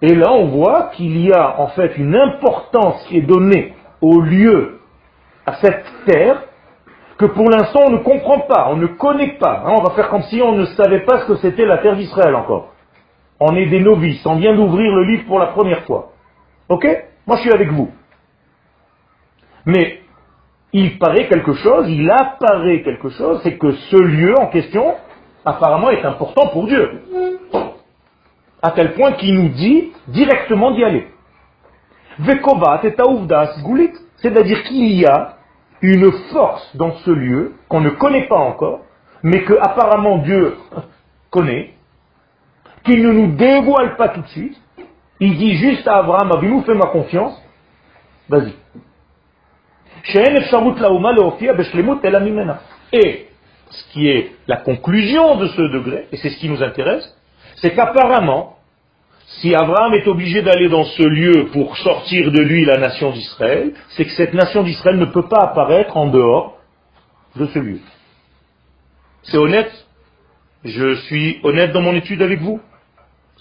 Et 0.02 0.14
là, 0.14 0.32
on 0.32 0.46
voit 0.46 0.90
qu'il 0.94 1.18
y 1.18 1.32
a 1.32 1.60
en 1.60 1.68
fait 1.68 1.96
une 1.98 2.16
importance 2.16 3.04
qui 3.06 3.18
est 3.18 3.22
donnée 3.22 3.74
au 4.00 4.20
lieu, 4.20 4.80
à 5.46 5.54
cette 5.54 5.84
terre, 6.06 6.42
que 7.18 7.26
pour 7.26 7.50
l'instant 7.50 7.80
on 7.86 7.90
ne 7.90 7.98
comprend 7.98 8.40
pas, 8.40 8.68
on 8.70 8.76
ne 8.76 8.86
connaît 8.86 9.36
pas. 9.38 9.62
Hein, 9.66 9.74
on 9.78 9.82
va 9.82 9.90
faire 9.94 10.08
comme 10.08 10.22
si 10.22 10.40
on 10.40 10.52
ne 10.52 10.64
savait 10.64 11.00
pas 11.00 11.20
ce 11.20 11.26
que 11.26 11.36
c'était 11.36 11.66
la 11.66 11.78
terre 11.78 11.96
d'Israël 11.96 12.34
encore. 12.34 12.72
On 13.38 13.54
est 13.56 13.66
des 13.66 13.80
novices, 13.80 14.24
on 14.24 14.36
vient 14.36 14.54
d'ouvrir 14.54 14.90
le 14.94 15.04
livre 15.04 15.26
pour 15.26 15.38
la 15.38 15.48
première 15.48 15.84
fois. 15.84 16.12
Ok? 16.70 16.86
Moi 17.26 17.36
je 17.36 17.42
suis 17.42 17.52
avec 17.52 17.70
vous. 17.72 17.90
Mais 19.66 20.00
il 20.72 20.98
paraît 20.98 21.28
quelque 21.28 21.52
chose, 21.54 21.90
il 21.90 22.10
apparaît 22.10 22.82
quelque 22.82 23.10
chose, 23.10 23.40
c'est 23.42 23.58
que 23.58 23.72
ce 23.72 23.96
lieu 23.96 24.34
en 24.38 24.46
question, 24.46 24.94
apparemment, 25.44 25.90
est 25.90 26.04
important 26.04 26.48
pour 26.48 26.66
Dieu. 26.66 27.02
À 28.62 28.72
tel 28.72 28.94
point 28.94 29.12
qu'il 29.12 29.34
nous 29.34 29.48
dit 29.48 29.92
directement 30.08 30.72
d'y 30.72 30.84
aller. 30.84 31.06
C'est-à-dire 34.16 34.62
qu'il 34.64 34.92
y 34.92 35.06
a 35.06 35.36
une 35.80 36.12
force 36.32 36.76
dans 36.76 36.92
ce 36.98 37.10
lieu 37.10 37.54
qu'on 37.68 37.80
ne 37.80 37.90
connaît 37.90 38.26
pas 38.28 38.36
encore, 38.36 38.80
mais 39.22 39.44
que 39.44 39.54
apparemment 39.54 40.18
Dieu 40.18 40.56
connaît, 41.30 41.74
qu'il 42.84 43.02
ne 43.02 43.12
nous 43.12 43.28
dévoile 43.36 43.96
pas 43.96 44.08
tout 44.08 44.20
de 44.20 44.28
suite. 44.28 44.60
Il 45.20 45.36
dit 45.36 45.54
juste 45.54 45.86
à 45.86 45.98
Abraham, 45.98 46.32
Avinu, 46.32 46.62
fais 46.62 46.74
ma 46.74 46.86
confiance, 46.86 47.40
vas-y. 48.28 48.54
Et 52.92 53.29
ce 53.70 53.92
qui 53.92 54.08
est 54.08 54.32
la 54.46 54.56
conclusion 54.56 55.36
de 55.36 55.48
ce 55.48 55.62
degré, 55.62 56.06
et 56.12 56.16
c'est 56.16 56.30
ce 56.30 56.36
qui 56.38 56.48
nous 56.48 56.62
intéresse, 56.62 57.16
c'est 57.56 57.74
qu'apparemment, 57.74 58.56
si 59.40 59.54
Abraham 59.54 59.94
est 59.94 60.08
obligé 60.08 60.42
d'aller 60.42 60.68
dans 60.68 60.84
ce 60.84 61.02
lieu 61.02 61.46
pour 61.52 61.76
sortir 61.78 62.32
de 62.32 62.40
lui 62.40 62.64
la 62.64 62.78
nation 62.78 63.12
d'Israël, 63.12 63.72
c'est 63.90 64.04
que 64.04 64.12
cette 64.12 64.34
nation 64.34 64.62
d'Israël 64.62 64.96
ne 64.98 65.04
peut 65.04 65.28
pas 65.28 65.42
apparaître 65.42 65.96
en 65.96 66.08
dehors 66.08 66.58
de 67.36 67.46
ce 67.46 67.58
lieu. 67.58 67.80
C'est 69.22 69.36
honnête 69.36 69.72
Je 70.64 70.96
suis 71.06 71.38
honnête 71.42 71.72
dans 71.72 71.80
mon 71.80 71.94
étude 71.94 72.22
avec 72.22 72.40
vous 72.40 72.60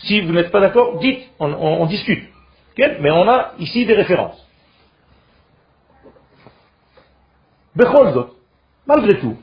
si 0.03 0.21
vous 0.21 0.31
n'êtes 0.31 0.51
pas 0.51 0.61
d'accord, 0.61 0.99
dites, 0.99 1.23
on, 1.39 1.85
discute. 1.85 2.23
Mais 2.77 3.11
on 3.11 3.27
a 3.27 3.51
ici 3.59 3.85
des 3.85 3.95
références. 3.95 4.45
malgré 8.87 9.19
tout, 9.19 9.37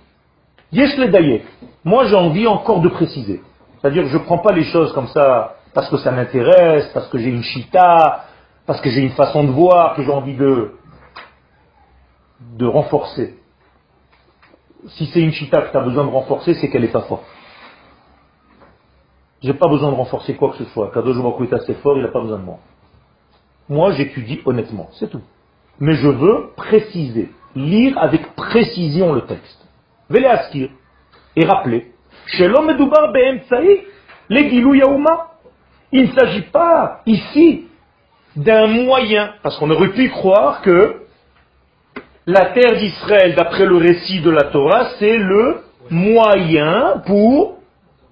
yes 0.72 0.96
le 0.96 1.40
moi 1.84 2.06
j'ai 2.06 2.16
envie 2.16 2.46
encore 2.46 2.80
de 2.80 2.88
préciser. 2.88 3.42
C'est-à-dire 3.80 4.04
que 4.04 4.08
je 4.08 4.18
ne 4.18 4.24
prends 4.24 4.38
pas 4.38 4.52
les 4.52 4.64
choses 4.64 4.92
comme 4.92 5.08
ça 5.08 5.56
parce 5.74 5.90
que 5.90 5.98
ça 5.98 6.10
m'intéresse, 6.10 6.88
parce 6.94 7.06
que 7.08 7.18
j'ai 7.18 7.28
une 7.28 7.42
chita, 7.42 8.24
parce 8.64 8.80
que 8.80 8.90
j'ai 8.90 9.02
une 9.02 9.10
façon 9.10 9.44
de 9.44 9.50
voir, 9.50 9.94
que 9.94 10.02
j'ai 10.02 10.10
envie 10.10 10.34
de, 10.34 10.72
renforcer. 12.66 13.38
Si 14.88 15.06
c'est 15.06 15.20
une 15.20 15.32
chita 15.32 15.62
que 15.62 15.70
tu 15.70 15.76
as 15.76 15.82
besoin 15.82 16.04
de 16.04 16.10
renforcer, 16.10 16.54
c'est 16.54 16.70
qu'elle 16.70 16.82
n'est 16.82 16.88
pas 16.88 17.02
forte. 17.02 17.24
J'ai 19.42 19.54
pas 19.54 19.68
besoin 19.68 19.90
de 19.90 19.96
renforcer 19.96 20.34
quoi 20.34 20.50
que 20.52 20.56
ce 20.56 20.64
soit. 20.70 20.90
Kadosh 20.92 21.18
Baruch 21.18 21.52
est 21.52 21.54
assez 21.54 21.74
fort, 21.74 21.96
il 21.96 22.02
n'a 22.02 22.08
pas 22.08 22.22
besoin 22.22 22.38
de 22.38 22.44
moi. 22.44 22.58
Moi, 23.68 23.92
j'étudie 23.92 24.40
honnêtement, 24.46 24.88
c'est 24.98 25.10
tout. 25.10 25.22
Mais 25.78 25.94
je 25.94 26.08
veux 26.08 26.52
préciser, 26.56 27.30
lire 27.54 27.98
avec 27.98 28.34
précision 28.34 29.12
le 29.12 29.26
texte. 29.26 29.65
Vele 30.08 30.26
askir 30.26 30.68
et 31.34 31.44
rappeler. 31.44 31.92
Shelom 32.26 32.70
edubar 32.70 33.12
les 34.28 34.42
yaouma. 34.42 35.32
Il 35.92 36.10
ne 36.10 36.12
s'agit 36.12 36.42
pas 36.42 37.02
ici 37.06 37.68
d'un 38.34 38.66
moyen, 38.66 39.34
parce 39.42 39.56
qu'on 39.58 39.70
aurait 39.70 39.92
pu 39.92 40.10
croire 40.10 40.60
que 40.62 41.02
la 42.26 42.46
terre 42.46 42.76
d'Israël, 42.76 43.34
d'après 43.34 43.66
le 43.66 43.76
récit 43.76 44.20
de 44.20 44.30
la 44.30 44.44
Torah, 44.50 44.90
c'est 44.98 45.16
le 45.16 45.62
moyen 45.90 47.02
pour 47.06 47.58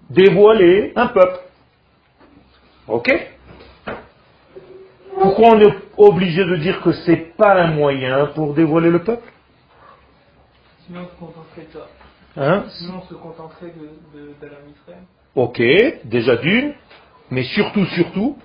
dévoiler 0.08 0.92
un 0.94 1.08
peuple. 1.08 1.40
Ok? 2.86 3.10
Pourquoi 5.20 5.48
on 5.54 5.60
est 5.60 5.74
obligé 5.96 6.44
de 6.44 6.56
dire 6.56 6.80
que 6.82 6.92
c'est 6.92 7.36
pas 7.36 7.54
un 7.54 7.72
moyen 7.72 8.26
pour 8.34 8.54
dévoiler 8.54 8.90
le 8.90 9.02
peuple? 9.02 9.33
Sinon 10.86 11.00
on 11.00 11.08
se 11.08 11.18
contenterait 11.18 11.66
de 11.72 11.80
Hein 12.36 12.64
Sinon 12.68 13.00
on 13.02 13.08
se 13.08 13.14
contenterait 13.14 13.72
de, 13.72 14.18
de, 14.18 14.34
Israël. 14.42 15.02
Ok, 15.34 15.62
déjà 16.04 16.36
d'une, 16.36 16.74
mais 17.30 17.44
surtout, 17.44 17.86
surtout, 17.86 18.38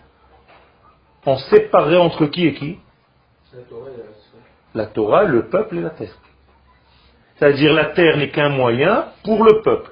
on 1.25 1.37
séparerait 1.37 1.97
entre 1.97 2.27
qui 2.27 2.47
et 2.47 2.53
qui? 2.53 2.79
La 3.53 3.61
Torah, 3.63 3.89
et 3.89 4.77
la 4.77 4.85
Torah, 4.85 5.23
le 5.23 5.49
peuple 5.49 5.77
et 5.77 5.81
la 5.81 5.89
terre. 5.89 6.15
C'est-à-dire 7.35 7.73
la 7.73 7.85
terre 7.85 8.17
n'est 8.17 8.29
qu'un 8.29 8.49
moyen 8.49 9.07
pour 9.23 9.43
le 9.43 9.61
peuple. 9.61 9.91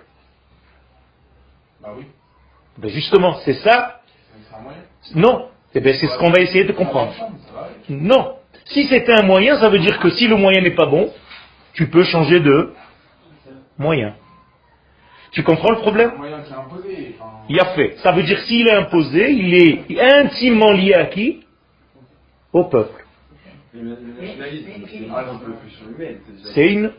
Ah 1.83 1.89
oui. 1.97 2.05
Ben 2.77 2.89
justement, 2.89 3.35
c'est 3.45 3.55
ça. 3.55 4.01
Non. 5.15 5.49
Eh 5.73 5.79
ben 5.79 5.95
c'est 5.99 6.07
ce 6.07 6.17
qu'on 6.17 6.29
va 6.29 6.41
essayer 6.41 6.65
de 6.65 6.73
comprendre. 6.73 7.13
Non. 7.89 8.35
Si 8.65 8.87
c'était 8.87 9.13
un 9.13 9.23
moyen, 9.23 9.59
ça 9.59 9.69
veut 9.69 9.79
dire 9.79 9.99
que 9.99 10.09
si 10.11 10.27
le 10.27 10.35
moyen 10.35 10.61
n'est 10.61 10.75
pas 10.75 10.85
bon, 10.85 11.11
tu 11.77 11.87
peux 11.87 12.03
changer 12.03 12.39
de 12.39 12.73
moyen. 13.77 14.15
Tu 15.31 15.43
comprends 15.43 15.69
le 15.71 15.77
problème? 15.77 16.11
Il 17.49 17.59
a 17.59 17.65
fait. 17.75 17.97
Ça 17.97 18.11
veut 18.11 18.23
dire 18.23 18.39
s'il 18.41 18.67
est 18.67 18.73
imposé, 18.73 19.31
il 19.31 19.53
est 19.53 20.01
intimement 20.01 20.71
lié 20.71 20.95
à 20.95 21.05
qui? 21.05 21.45
Au 22.51 22.63
peuple. 22.63 23.05
C'est 26.55 26.67
une 26.67 26.91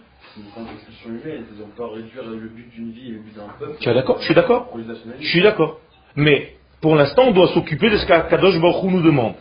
tu 3.81 3.89
es 3.89 3.95
d'accord? 3.95 4.19
Je 4.21 4.25
suis 4.27 4.35
d'accord. 4.35 4.79
Je 5.21 5.27
suis 5.27 5.43
d'accord. 5.43 5.81
Mais 6.15 6.55
pour 6.81 6.95
l'instant, 6.95 7.25
on 7.27 7.33
doit 7.33 7.49
s'occuper 7.49 7.91
de 7.91 7.97
ce 7.97 8.07
qu'Akadosh 8.07 8.61
Baruch 8.61 8.85
nous 8.85 9.03
demande. 9.03 9.35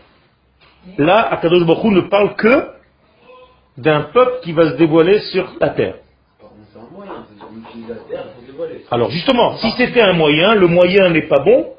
Là, 0.97 1.31
Akadosh 1.31 1.65
Baruch 1.67 1.91
ne 1.91 2.01
parle 2.01 2.35
que 2.35 2.76
d'un 3.77 4.01
peuple 4.01 4.39
qui 4.43 4.53
va 4.53 4.71
se 4.71 4.75
dévoiler 4.77 5.19
sur 5.19 5.53
la 5.59 5.69
terre. 5.69 5.95
Alors 8.91 9.09
justement, 9.11 9.57
si 9.57 9.71
c'était 9.77 10.01
un 10.01 10.13
moyen, 10.13 10.55
le 10.55 10.67
moyen 10.67 11.09
n'est 11.09 11.27
pas 11.27 11.39
bon, 11.39 11.73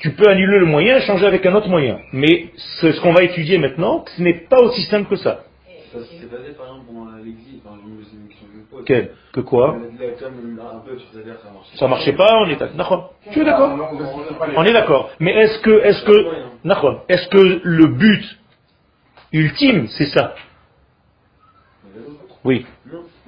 Tu 0.00 0.12
peux 0.12 0.28
annuler 0.30 0.58
le 0.58 0.64
moyen 0.64 0.96
et 0.96 1.02
changer 1.02 1.26
avec 1.26 1.44
un 1.44 1.54
autre 1.54 1.68
moyen. 1.68 1.98
Mais 2.12 2.52
ce, 2.56 2.92
ce 2.92 3.00
qu'on 3.02 3.12
va 3.12 3.22
étudier 3.22 3.58
maintenant, 3.58 4.02
ce 4.16 4.22
n'est 4.22 4.48
pas 4.48 4.58
aussi 4.62 4.82
simple 4.84 5.10
que 5.10 5.16
ça. 5.16 5.44
Quel 8.86 9.10
Que 9.32 9.40
quoi 9.40 9.76
ça 11.74 11.86
marchait. 11.86 12.12
Pas, 12.14 12.38
on 12.40 12.48
est 12.48 12.56
d'accord. 12.56 13.12
Tu 13.30 13.40
es 13.40 13.44
d'accord 13.44 13.76
On 14.56 14.64
est 14.64 14.72
d'accord. 14.72 15.10
Mais 15.20 15.32
est-ce 15.32 15.58
que, 15.58 15.82
est-ce 15.82 16.02
que. 16.04 16.18
Est-ce 17.08 17.28
que 17.28 17.60
le 17.62 17.86
but 17.86 18.24
ultime, 19.32 19.86
c'est 19.88 20.06
ça 20.06 20.34
Oui. 22.44 22.64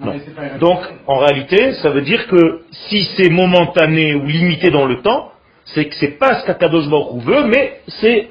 Non. 0.01 0.13
Donc, 0.59 0.79
en 1.07 1.19
réalité, 1.19 1.75
ça 1.75 1.91
veut 1.91 2.01
dire 2.03 2.27
que 2.29 2.63
si 2.71 3.05
c'est 3.17 3.29
momentané 3.29 4.15
ou 4.15 4.25
limité 4.27 4.71
dans 4.71 4.87
le 4.87 5.03
temps, 5.03 5.33
c'est 5.67 5.85
que 5.87 5.95
c'est 5.97 6.19
pas 6.19 6.41
ce 6.41 6.47
qu'Akadosh 6.47 6.89
Baruch 6.89 7.23
veut, 7.23 7.45
mais 7.45 7.81
c'est 7.89 8.29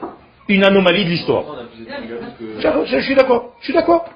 une 0.49 0.63
anomalie 0.63 1.05
de 1.05 1.09
l'histoire. 1.09 1.43
Je 2.87 2.99
suis 3.01 3.15
d'accord, 3.15 3.53
je 3.59 3.65
suis 3.65 3.73
d'accord. 3.73 4.09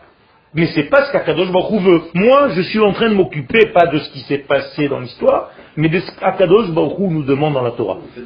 Mais 0.54 0.68
c'est 0.68 0.84
pas 0.90 1.06
ce 1.06 1.12
qu'Akadosh 1.12 1.52
Baruch 1.52 1.82
veut. 1.82 2.02
Moi, 2.14 2.50
je 2.56 2.62
suis 2.62 2.80
en 2.80 2.94
train 2.94 3.10
de 3.10 3.14
m'occuper 3.16 3.68
pas 3.68 3.88
de 3.88 4.00
ce 4.00 4.10
qui 4.12 4.22
s'est 4.22 4.40
passé 4.40 4.88
dans 4.88 5.00
l'histoire, 5.00 5.52
mais 5.78 5.88
de 5.90 6.00
ce 6.00 6.12
qu'Akadosh 6.20 6.70
Baruch 6.72 6.98
nous 7.00 7.24
demande 7.24 7.54
dans 7.54 7.62
la 7.62 7.72
Torah. 7.72 8.00
Euh, 8.18 8.22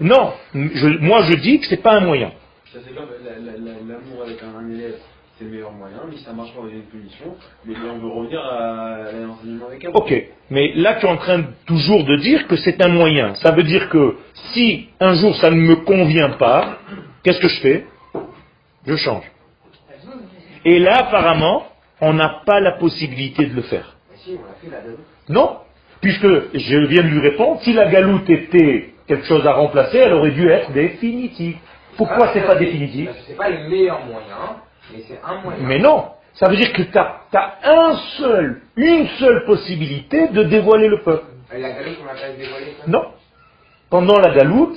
Non, 0.00 0.32
je- 0.54 0.98
moi 1.00 1.22
je 1.22 1.34
dis 1.34 1.60
que 1.60 1.66
c'est 1.66 1.82
pas 1.82 1.94
un 1.96 2.00
moyen. 2.00 2.30
l'amour 2.74 4.22
avec 4.24 4.38
un 4.42 4.68
élève, 4.70 4.96
c'est 5.38 5.44
le 5.44 5.50
meilleur 5.50 5.72
moyen, 5.72 5.98
mais 6.08 6.16
si 6.16 6.24
ça 6.24 6.32
marche 6.32 6.52
pas, 6.54 6.62
y 6.68 6.72
a 6.72 6.76
une 6.76 6.82
punition. 6.82 7.36
Mais 7.66 7.74
on 7.90 7.98
veut 7.98 8.08
revenir 8.08 8.40
à 8.40 9.12
l'enseignement 9.12 9.66
avec 9.68 9.84
un. 9.84 9.90
Ok, 9.90 10.14
mais 10.50 10.72
là 10.74 10.94
tu 10.94 11.06
es 11.06 11.08
en 11.08 11.16
train 11.16 11.44
toujours 11.66 12.04
de 12.04 12.16
dire 12.16 12.46
que 12.46 12.56
c'est 12.56 12.82
un 12.82 12.88
moyen. 12.88 13.34
Ça 13.36 13.52
veut 13.52 13.64
dire 13.64 13.88
que 13.90 14.16
si 14.52 14.88
un 14.98 15.14
jour 15.14 15.36
ça 15.36 15.50
ne 15.50 15.56
me 15.56 15.76
convient 15.76 16.30
pas, 16.30 16.78
qu'est-ce 17.22 17.40
que 17.40 17.48
je 17.48 17.60
fais? 17.60 17.86
Je 18.86 18.96
change. 18.96 19.24
Et 20.64 20.78
là 20.78 21.06
apparemment, 21.06 21.66
on 22.00 22.14
n'a 22.14 22.40
pas 22.46 22.60
la 22.60 22.72
possibilité 22.72 23.46
de 23.46 23.54
le 23.54 23.62
faire. 23.62 23.96
Non, 25.28 25.58
puisque 26.00 26.26
je 26.54 26.86
viens 26.86 27.02
de 27.02 27.08
lui 27.08 27.20
répondre, 27.20 27.60
si 27.62 27.72
la 27.72 27.90
galoute 27.90 28.28
était 28.30 28.94
quelque 29.06 29.26
chose 29.26 29.46
à 29.46 29.52
remplacer, 29.52 29.98
elle 29.98 30.14
aurait 30.14 30.32
dû 30.32 30.48
être 30.48 30.72
définitive. 30.72 31.56
Pourquoi 31.96 32.32
c'est 32.32 32.44
pas 32.44 32.56
définitif? 32.56 33.10
C'est 33.26 33.36
pas 33.36 33.50
le 33.50 33.68
meilleur 33.68 34.04
moyen, 34.04 34.62
mais 34.92 35.02
c'est 35.06 35.20
un 35.24 35.40
moyen. 35.40 35.58
Mais 35.62 35.78
non, 35.78 36.06
ça 36.34 36.48
veut 36.48 36.56
dire 36.56 36.72
que 36.72 36.82
tu 36.82 36.98
as, 36.98 37.58
un 37.64 37.96
seul, 38.18 38.62
une 38.76 39.06
seule 39.18 39.44
possibilité 39.46 40.28
de 40.28 40.44
dévoiler 40.44 40.88
le 40.88 41.02
peuple. 41.02 41.26
Et 41.54 41.60
la 41.60 41.70
qu'on 41.70 41.80
n'a 41.80 42.12
pas 42.12 42.16
ça? 42.16 42.26
Non. 42.86 43.04
Pendant 43.88 44.18
la 44.18 44.34
galoute, 44.34 44.76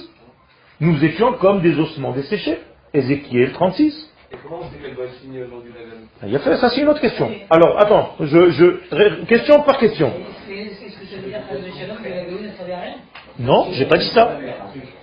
nous 0.79 1.03
étions 1.03 1.33
comme 1.33 1.61
des 1.61 1.77
ossements 1.77 2.11
desséchés. 2.11 2.59
Ézéchiel 2.93 3.51
36. 3.53 4.09
Et 4.31 4.35
comment 4.43 4.59
on 4.61 4.69
sait 4.69 4.77
qu'elle 4.81 4.95
doit 4.95 5.07
signer 5.21 5.43
aujourd'hui 5.43 5.71
la 5.73 5.89
gamme 5.89 6.07
Il 6.27 6.35
a 6.35 6.39
fait, 6.39 6.55
ça 6.57 6.69
c'est 6.69 6.81
une 6.81 6.89
autre 6.89 7.01
question. 7.01 7.29
Alors, 7.49 7.79
attends, 7.79 8.15
je, 8.19 9.25
question 9.25 9.61
par 9.63 9.77
question. 9.79 10.13
Est-ce 10.49 10.79
que 10.79 11.05
ça 11.07 11.15
veut 11.17 11.27
dire 11.27 11.39
que 11.49 11.55
le 11.55 11.71
Shalom, 11.73 11.97
que 11.97 12.09
la 12.09 12.25
Gaoule 12.25 12.45
ne 12.45 12.51
servait 12.51 12.73
à 12.73 12.79
rien 12.79 12.95
Non, 13.39 13.67
j'ai 13.71 13.85
pas 13.85 13.97
dit 13.97 14.09
ça. 14.09 14.37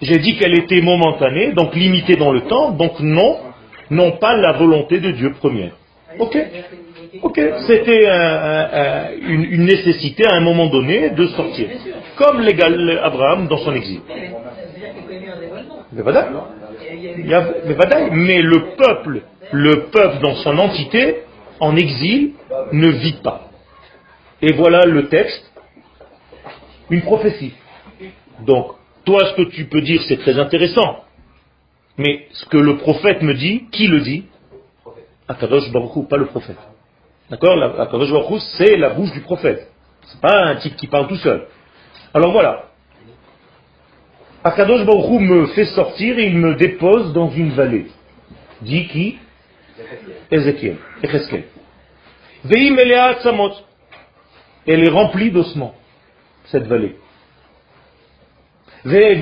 J'ai 0.01 0.19
dit 0.19 0.37
qu'elle 0.37 0.57
était 0.59 0.81
momentanée, 0.81 1.53
donc 1.53 1.75
limitée 1.75 2.17
dans 2.17 2.33
le 2.33 2.43
temps, 2.43 2.71
donc 2.71 3.01
non, 3.01 3.41
non 3.91 4.12
pas 4.12 4.37
la 4.37 4.53
volonté 4.53 5.01
de 5.01 5.11
Dieu 5.12 5.32
première. 5.34 5.72
Ok. 6.18 6.37
Ok, 7.22 7.41
c'était 7.66 8.07
un- 8.09 8.12
un- 8.14 8.68
un- 8.72 9.09
une, 9.26 9.64
nécessité 9.64 10.26
à 10.26 10.34
un 10.34 10.41
moment 10.41 10.66
donné 10.66 11.11
de 11.11 11.26
sortir. 11.28 11.68
Comme 12.16 12.41
l'égal 12.41 13.01
Abraham 13.03 13.49
dans 13.49 13.59
son 13.59 13.74
exil. 13.74 14.01
Mais 15.93 16.03
mais 18.12 18.43
le 18.43 18.76
peuple, 18.76 19.22
le 19.53 19.87
peuple 19.91 20.18
dans 20.20 20.34
son 20.37 20.59
entité, 20.59 21.22
en 21.61 21.76
exil, 21.76 22.32
ne 22.72 22.89
vit 22.89 23.18
pas. 23.22 23.49
Et 24.43 24.53
voilà 24.53 24.84
le 24.84 25.09
texte, 25.09 25.53
une 26.91 27.03
prophétie. 27.03 27.55
Donc, 28.41 28.72
toi, 29.05 29.24
ce 29.26 29.34
que 29.43 29.51
tu 29.51 29.64
peux 29.66 29.80
dire, 29.80 30.03
c'est 30.09 30.18
très 30.18 30.39
intéressant. 30.39 31.06
Mais 31.99 32.28
ce 32.32 32.44
que 32.47 32.59
le 32.59 32.76
prophète 32.78 33.22
me 33.22 33.34
dit, 33.34 33.64
qui 33.72 33.86
le 33.86 34.01
dit 34.01 34.26
Akadosh 35.28 35.70
Baruch 35.72 35.97
Hu, 35.97 36.05
pas 36.05 36.16
le 36.16 36.26
prophète. 36.26 36.59
D'accord 37.30 37.61
Akadosh 37.80 38.11
Baruch 38.11 38.30
Hu, 38.30 38.40
c'est 38.57 38.76
la 38.76 38.90
bouche 38.90 39.12
du 39.12 39.20
prophète. 39.20 39.68
C'est 40.03 40.20
pas 40.20 40.44
un 40.47 40.57
type 40.57 40.76
qui 40.76 40.86
parle 40.86 41.09
tout 41.09 41.16
seul. 41.16 41.47
Alors 42.14 42.32
voilà. 42.32 42.66
Akadosh 44.44 44.84
Baruch 44.84 45.11
Hu 45.11 45.18
me 45.20 45.47
fait 45.49 45.66
sortir 45.66 46.18
et 46.18 46.26
il 46.26 46.38
me 46.38 46.55
dépose 46.55 47.12
dans 47.12 47.30
une 47.30 47.51
vallée. 47.51 47.86
Dit 48.62 48.86
qui 48.88 49.18
Ézéchiel. 50.30 50.76
Ézéchiel. 51.03 51.44
Tzamot. 53.20 53.53
Elle 54.66 54.84
est 54.84 54.90
remplie 54.90 55.30
d'ossements, 55.30 55.74
cette 56.47 56.66
vallée. 56.66 56.97
Et 58.89 59.18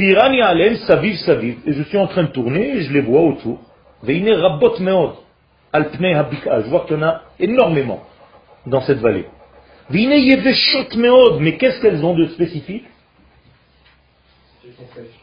je 1.66 1.82
suis 1.84 1.98
en 1.98 2.06
train 2.06 2.24
de 2.24 2.28
tourner 2.28 2.76
et 2.76 2.82
je 2.82 2.92
les 2.92 3.00
vois 3.00 3.22
autour. 3.22 3.60
Je 4.06 4.12
vois 6.68 6.84
qu'il 6.86 6.96
y 6.96 6.98
en 6.98 7.02
a 7.02 7.22
énormément 7.38 8.02
dans 8.66 8.82
cette 8.82 8.98
vallée. 8.98 9.26
Mais 9.90 11.56
qu'est-ce 11.58 11.80
qu'elles 11.80 12.04
ont 12.04 12.14
de 12.14 12.26
spécifique 12.26 12.84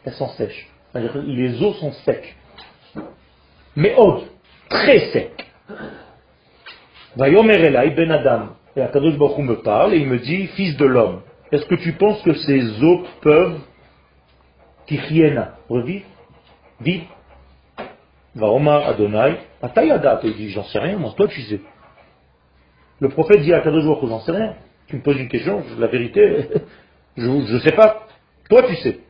elles 0.04 0.12
sont 0.14 0.28
sèches. 0.30 0.68
Les 0.94 1.62
os 1.62 1.76
sont 1.78 1.92
secs. 2.04 2.34
Mais 3.76 3.94
très 4.68 4.98
secs. 5.12 5.46
Ben 7.16 8.10
Adam. 8.10 8.48
Et 8.74 8.80
Akadosh 8.80 9.18
Baruch 9.18 9.38
me 9.38 9.56
parle 9.56 9.94
et 9.94 9.98
il 9.98 10.06
me 10.06 10.18
dit, 10.18 10.46
fils 10.48 10.76
de 10.76 10.86
l'homme, 10.86 11.20
est-ce 11.50 11.66
que 11.66 11.74
tu 11.74 11.92
penses 11.92 12.22
que 12.22 12.32
ces 12.32 12.82
os 12.82 13.00
peuvent 13.20 13.60
tichiena, 14.86 15.54
revivre 15.68 16.06
Vivre 16.80 17.06
Vaomar 18.34 18.88
Adonai, 18.88 19.36
Atayada, 19.62 20.20
il 20.24 20.34
dit, 20.34 20.50
j'en 20.50 20.64
sais 20.64 20.78
rien, 20.78 20.96
moi, 20.96 21.12
toi 21.16 21.28
tu 21.28 21.42
sais. 21.42 21.60
Le 23.00 23.08
prophète 23.08 23.42
dit 23.42 23.52
à 23.52 23.58
Akadosh 23.58 23.84
Baruch 23.84 24.08
j'en 24.08 24.20
sais 24.20 24.32
rien. 24.32 24.54
Tu 24.86 24.96
me 24.96 25.02
poses 25.02 25.18
une 25.18 25.28
question, 25.28 25.62
la 25.78 25.88
vérité, 25.88 26.48
je 27.16 27.26
ne 27.26 27.58
sais 27.58 27.72
pas. 27.72 28.06
Toi 28.48 28.62
tu 28.62 28.76
sais. 28.76 29.00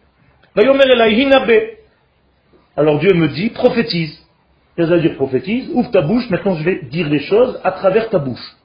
Alors 2.77 2.99
Dieu 2.99 3.14
me 3.14 3.29
dit, 3.29 3.51
prophétise. 3.51 4.18
Qu'est-ce 4.77 4.89
que 4.89 4.95
ça 4.95 4.97
veut 4.97 5.09
dire 5.09 5.16
prophétise 5.16 5.70
Ouvre 5.75 5.91
ta 5.91 6.03
bouche, 6.03 6.29
maintenant 6.31 6.55
je 6.57 6.64
vais 6.64 6.83
dire 6.85 7.09
des 7.09 7.20
choses 7.20 7.61
à 7.62 7.73
travers 7.73 8.09
ta 8.09 8.18
bouche. 8.18 8.57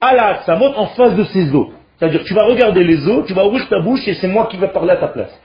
Allah, 0.00 0.42
ça 0.46 0.56
monte 0.56 0.76
en 0.76 0.86
face 0.88 1.16
de 1.16 1.24
ses 1.24 1.52
os. 1.54 1.68
C'est-à-dire 1.98 2.22
tu 2.24 2.34
vas 2.34 2.44
regarder 2.44 2.84
les 2.84 3.06
os, 3.08 3.26
tu 3.26 3.34
vas 3.34 3.46
ouvrir 3.46 3.68
ta 3.68 3.80
bouche 3.80 4.06
et 4.06 4.14
c'est 4.14 4.28
moi 4.28 4.46
qui 4.46 4.56
vais 4.56 4.68
parler 4.68 4.92
à 4.92 4.96
ta 4.96 5.08
place. 5.08 5.40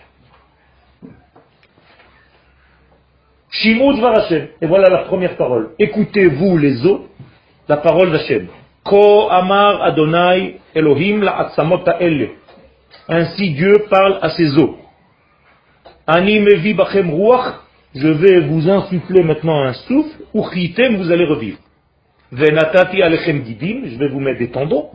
Shimud 3.52 4.04
Hashem. 4.04 4.48
Et 4.62 4.66
voilà 4.66 4.90
la 4.90 5.00
première 5.00 5.36
parole. 5.36 5.72
Écoutez-vous 5.78 6.58
les 6.58 6.86
os, 6.86 7.02
la 7.68 7.78
parole 7.78 8.12
d'Hachem. 8.12 8.48
Ko 8.84 9.30
Amar 9.30 9.84
Adonai 9.84 10.60
Elohim 10.74 11.22
la 11.22 11.52
ha'ele. 11.56 12.30
Ainsi 13.08 13.52
Dieu 13.52 13.86
parle 13.90 14.20
à 14.22 14.30
ses 14.32 14.58
os. 14.58 14.72
Ani 16.08 16.40
mevi 16.40 16.74
bachem 16.74 17.12
ruach, 17.12 17.62
je 17.94 18.08
vais 18.08 18.40
vous 18.40 18.70
insuffler 18.70 19.24
maintenant 19.24 19.62
un 19.62 19.74
souffle, 19.74 20.24
ou 20.34 20.46
chitem, 20.50 20.96
vous 20.98 21.12
allez 21.12 21.26
revivre. 21.26 21.60
Venatati 22.32 23.02
alechem 23.02 23.44
gidim, 23.46 23.82
je 23.86 23.98
vais 23.98 24.08
vous 24.08 24.20
mettre 24.20 24.40
des 24.40 24.50
tendons. 24.50 24.90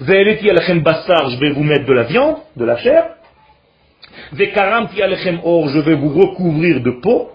Ve'eleti 0.00 0.48
alechem 0.48 0.80
bassar, 0.80 1.30
je 1.30 1.38
vais 1.38 1.50
vous 1.50 1.64
mettre 1.64 1.86
de 1.86 1.92
la 1.92 2.04
viande, 2.04 2.36
de 2.56 2.64
la 2.64 2.76
chair. 2.78 3.16
Ve'karamti 4.32 5.02
alechem 5.02 5.40
or, 5.44 5.68
je 5.68 5.80
vais 5.80 5.94
vous 5.94 6.10
recouvrir 6.10 6.80
de 6.80 6.90
peau. 7.02 7.30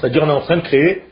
C'est-à-dire 0.00 0.22
on 0.24 0.28
est 0.28 0.32
en 0.32 0.40
train 0.40 0.56
de 0.56 0.62
créer 0.62 1.02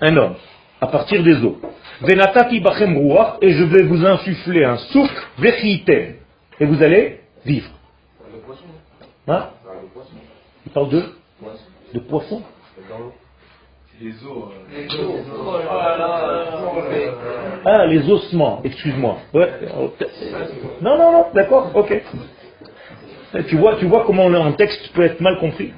un 0.00 0.16
homme, 0.16 0.34
à 0.80 0.86
partir 0.86 1.22
des 1.22 1.36
os. 1.44 1.54
Venatati 2.00 2.60
bachem 2.60 2.96
ruach, 2.96 3.36
et 3.42 3.52
je 3.52 3.64
vais 3.64 3.82
vous 3.84 4.04
insuffler 4.04 4.64
un 4.64 4.76
souffle, 4.76 5.22
vechitem, 5.38 6.14
et 6.60 6.64
vous 6.64 6.82
allez 6.82 7.20
vivre. 7.44 7.70
Hein. 9.28 9.48
Il 10.66 10.72
parle 10.72 10.88
de, 10.88 11.02
Poisson. 11.40 11.64
de 11.94 11.98
poisson. 12.00 12.42
Les 14.00 14.10
os. 14.24 14.26
euh, 14.26 14.76
Les 14.76 14.86
os. 15.00 15.20
Oh 15.38 15.58
là 15.58 15.96
là. 15.96 16.48
Ah, 17.64 17.86
les 17.86 18.10
ossements, 18.10 18.60
excuse-moi. 18.64 19.18
Ouais. 19.32 19.48
Non, 20.80 20.98
non, 20.98 21.12
non, 21.12 21.26
d'accord, 21.34 21.70
ok. 21.74 22.02
Tu 23.48 23.56
vois, 23.56 23.76
tu 23.76 23.86
vois 23.86 24.04
comment 24.04 24.26
un 24.26 24.52
texte 24.52 24.92
peut 24.94 25.02
être 25.04 25.20
mal 25.20 25.38
compris. 25.38 25.72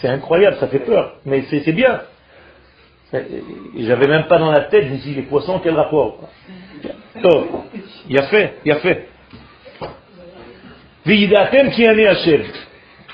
C'est 0.00 0.08
incroyable, 0.08 0.56
ça 0.58 0.68
fait 0.68 0.80
peur, 0.80 1.16
mais 1.26 1.44
c'est 1.50 1.72
bien. 1.72 2.00
J'avais 3.12 4.06
même 4.06 4.26
pas 4.26 4.38
dans 4.38 4.50
la 4.50 4.62
tête, 4.64 4.86
je 4.86 4.92
me 4.92 4.98
suis 4.98 5.10
dit, 5.10 5.16
les 5.16 5.22
poissons, 5.22 5.60
quel 5.62 5.74
rapport 5.74 6.18
Tov. 7.20 7.46
Il 8.08 8.18
a 8.18 8.22
fait, 8.28 8.54
il 8.64 8.72
a 8.72 8.76
fait. 8.76 9.08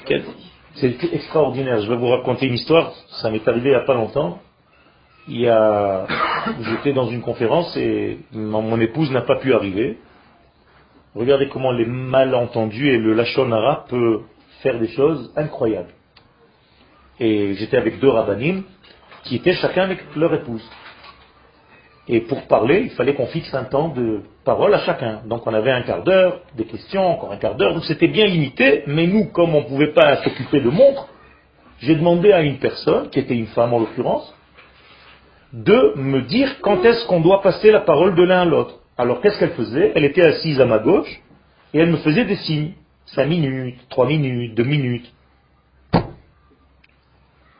Qui 0.07 0.15
en 0.15 0.21
C'est 0.75 1.13
extraordinaire. 1.13 1.81
Je 1.81 1.89
vais 1.89 1.97
vous 1.97 2.09
raconter 2.09 2.47
une 2.47 2.55
histoire. 2.55 2.93
Ça 3.23 3.31
m'est 3.31 3.47
arrivé 3.49 3.71
il 3.71 3.73
n'y 3.73 3.77
a 3.77 3.87
pas 3.87 3.95
longtemps. 3.95 4.41
Il 5.29 5.41
y 5.41 5.49
a, 5.49 6.07
j'étais 6.61 6.93
dans 6.93 7.09
une 7.09 7.23
conférence 7.23 7.77
et 7.77 8.19
mon 8.33 8.63
mon 8.63 8.81
épouse 8.81 9.11
n'a 9.11 9.23
pas 9.23 9.37
pu 9.37 9.55
arriver. 9.55 9.99
Regardez 11.15 11.49
comment 11.49 11.73
les 11.73 11.87
malentendus 11.87 12.91
et 12.91 12.99
le 12.99 13.15
lachonara 13.15 13.87
peut 13.89 14.21
faire 14.63 14.79
des 14.79 14.89
choses 14.89 15.33
incroyables. 15.37 15.96
Et 17.19 17.55
j'étais 17.55 17.77
avec 17.77 17.99
deux 18.01 18.09
rabbinim 18.09 18.63
qui 19.25 19.37
étaient 19.37 19.55
chacun 19.55 19.83
avec 19.83 19.99
leur 20.17 20.33
épouse. 20.35 20.69
Et 22.09 22.21
pour 22.21 22.47
parler, 22.47 22.83
il 22.85 22.91
fallait 22.91 23.15
qu'on 23.15 23.27
fixe 23.27 23.53
un 23.53 23.65
temps 23.65 23.89
de 23.89 24.21
parole 24.45 24.73
à 24.75 24.79
chacun. 24.79 25.23
Donc 25.27 25.47
on 25.47 25.53
avait 25.53 25.73
un 25.73 25.83
quart 25.83 26.05
d'heure, 26.05 26.41
des 26.57 26.65
questions, 26.65 27.05
encore 27.05 27.33
un 27.33 27.37
quart 27.37 27.57
d'heure. 27.57 27.75
Donc 27.75 27.85
c'était 27.85 28.07
bien 28.07 28.27
limité, 28.27 28.85
mais 28.87 29.07
nous, 29.07 29.27
comme 29.27 29.55
on 29.55 29.63
ne 29.63 29.67
pouvait 29.67 29.93
pas 29.93 30.23
s'occuper 30.23 30.61
de 30.61 30.71
montre, 30.71 31.09
j'ai 31.81 31.97
demandé 31.97 32.33
à 32.33 32.43
une 32.43 32.59
personne, 32.59 33.11
qui 33.11 33.19
était 33.19 33.37
une 33.37 33.49
femme 33.49 33.75
en 33.75 33.81
l'occurrence, 33.81 34.33
de 35.53 35.95
me 35.97 36.23
dire 36.23 36.61
quand 36.61 36.85
est-ce 36.85 37.07
qu'on 37.07 37.21
doit 37.21 37.43
passer 37.43 37.71
la 37.73 37.81
parole 37.81 38.15
de 38.15 38.23
l'un 38.23 38.43
à 38.43 38.45
l'autre. 38.45 38.79
Alors 38.97 39.21
qu'est-ce 39.21 39.39
qu'elle 39.39 39.53
faisait? 39.53 39.93
Elle 39.95 40.05
était 40.05 40.23
assise 40.23 40.61
à 40.61 40.65
ma 40.65 40.79
gauche 40.79 41.21
et 41.75 41.81
elle 41.81 41.91
me 41.91 41.99
faisait 41.99 42.25
des 42.25 42.37
signes. 42.37 42.73
Cinq 43.07 43.27
minutes, 43.27 43.79
trois 43.89 44.07
minutes, 44.07 44.55
deux 44.55 44.65
minutes. 44.65 45.13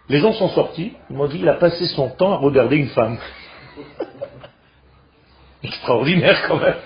Les 0.09 0.19
gens 0.19 0.33
sont 0.33 0.49
sortis, 0.51 0.93
ils 1.11 1.17
m'ont 1.17 1.27
dit 1.27 1.39
il 1.41 1.49
a 1.49 1.55
passé 1.55 1.87
son 1.87 2.11
temps 2.11 2.33
à 2.33 2.37
regarder 2.37 2.77
une 2.77 2.89
femme. 2.89 3.19
Extraordinaire 5.63 6.47
quand 6.47 6.59
même. 6.59 6.77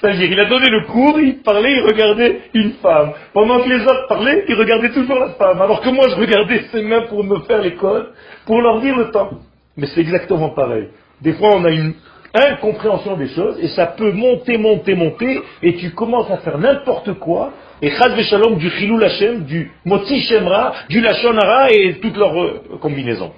C'est-à-dire, 0.00 0.30
il 0.30 0.38
a 0.38 0.44
donné 0.44 0.68
le 0.70 0.86
cours, 0.86 1.18
il 1.18 1.42
parlait, 1.42 1.72
il 1.72 1.82
regardait 1.82 2.42
une 2.54 2.72
femme. 2.74 3.12
Pendant 3.32 3.60
que 3.60 3.68
les 3.68 3.82
autres 3.82 4.06
parlaient, 4.08 4.44
il 4.48 4.54
regardait 4.54 4.90
toujours 4.90 5.18
la 5.18 5.30
femme. 5.30 5.60
Alors 5.60 5.80
que 5.80 5.88
moi, 5.88 6.06
je 6.08 6.14
regardais 6.14 6.62
ses 6.70 6.82
mains 6.82 7.02
pour 7.08 7.24
me 7.24 7.40
faire 7.40 7.60
l'école, 7.60 8.10
pour 8.46 8.62
leur 8.62 8.80
dire 8.80 8.96
le 8.96 9.10
temps. 9.10 9.30
Mais 9.76 9.88
c'est 9.88 10.00
exactement 10.00 10.50
pareil. 10.50 10.88
Des 11.20 11.32
fois, 11.32 11.50
on 11.56 11.64
a 11.64 11.70
une 11.70 11.94
incompréhension 12.32 13.16
des 13.16 13.28
choses, 13.28 13.58
et 13.60 13.68
ça 13.68 13.86
peut 13.86 14.12
monter, 14.12 14.58
monter, 14.58 14.94
monter, 14.94 15.40
et 15.62 15.74
tu 15.76 15.90
commences 15.90 16.30
à 16.30 16.38
faire 16.38 16.58
n'importe 16.58 17.14
quoi, 17.14 17.52
et 17.80 17.90
chaz 17.90 18.20
shalom 18.22 18.56
du 18.58 18.70
chilou 18.70 19.00
Hashem, 19.00 19.44
du 19.44 19.70
moti 19.84 20.20
shemra, 20.22 20.74
du 20.88 21.00
lachonara, 21.00 21.70
et 21.70 21.98
toutes 22.00 22.16
leurs 22.16 22.36
euh, 22.40 22.78
combinaisons. 22.80 23.32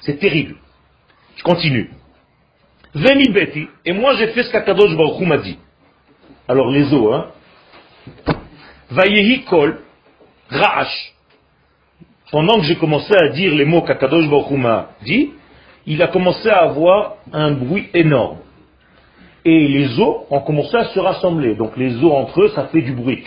C'est 0.00 0.18
terrible. 0.18 0.56
Je 1.36 1.42
continue. 1.42 1.90
Veni 2.94 3.30
Betty, 3.30 3.68
et 3.84 3.92
moi 3.92 4.14
j'ai 4.16 4.28
fait 4.28 4.42
ce 4.42 4.50
qu'Akadosh 4.50 4.96
Baruch 4.96 5.20
m'a 5.20 5.38
dit. 5.38 5.58
Alors 6.48 6.70
les 6.70 6.92
eaux, 6.92 7.12
hein. 7.12 7.28
Vayehi 8.90 9.44
kol, 9.44 9.80
ra'ash. 10.48 11.14
Pendant 12.30 12.56
que 12.58 12.64
j'ai 12.64 12.76
commencé 12.76 13.14
à 13.14 13.28
dire 13.28 13.54
les 13.54 13.64
mots 13.64 13.82
qu'Akadosh 13.82 14.28
Baruch 14.28 14.50
m'a 14.52 14.90
dit, 15.04 15.30
il 15.86 16.02
a 16.02 16.08
commencé 16.08 16.48
à 16.48 16.62
avoir 16.62 17.16
un 17.32 17.52
bruit 17.52 17.88
énorme. 17.94 18.38
Et 19.50 19.66
les 19.66 19.98
eaux 19.98 20.26
ont 20.28 20.40
commencé 20.40 20.76
à 20.76 20.84
se 20.84 21.00
rassembler. 21.00 21.54
Donc 21.54 21.74
les 21.78 22.04
eaux 22.04 22.12
entre 22.12 22.42
eux, 22.42 22.48
ça 22.54 22.66
fait 22.66 22.82
du 22.82 22.92
bruit. 22.92 23.24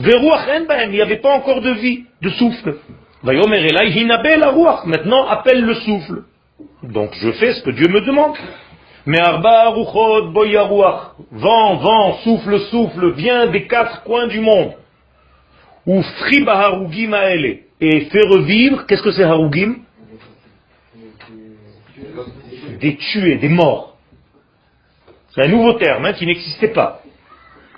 Il 0.00 0.90
n'y 0.90 1.00
avait 1.00 1.20
pas 1.20 1.36
encore 1.36 1.60
de 1.60 1.70
vie, 1.70 2.06
de 2.22 2.30
souffle. 2.30 2.74
Maintenant, 3.22 5.28
appelle 5.28 5.64
le 5.64 5.74
souffle. 5.74 6.24
Donc 6.82 7.10
je 7.14 7.30
fais 7.30 7.54
ce 7.54 7.62
que 7.62 7.70
Dieu 7.70 7.86
me 7.88 8.00
demande. 8.00 8.34
Mais 9.06 9.20
arba 9.20 9.66
aruchot. 9.66 10.32
Vent, 11.30 11.76
vent, 11.76 12.14
souffle, 12.24 12.58
souffle, 12.70 13.12
vient 13.12 13.46
des 13.46 13.68
quatre 13.68 14.02
coins 14.02 14.26
du 14.26 14.40
monde. 14.40 14.72
Ou 15.86 16.02
friba. 16.02 16.80
Et 17.80 18.00
fait 18.06 18.26
revivre, 18.26 18.86
qu'est-ce 18.86 19.04
que 19.04 19.12
c'est 19.12 19.22
harugim? 19.22 19.85
Des 22.80 22.96
tués, 22.96 23.36
des 23.36 23.48
morts. 23.48 23.96
C'est 25.34 25.42
un 25.42 25.48
nouveau 25.48 25.74
terme 25.74 26.04
hein, 26.04 26.12
qui 26.12 26.26
n'existait 26.26 26.68
pas. 26.72 27.02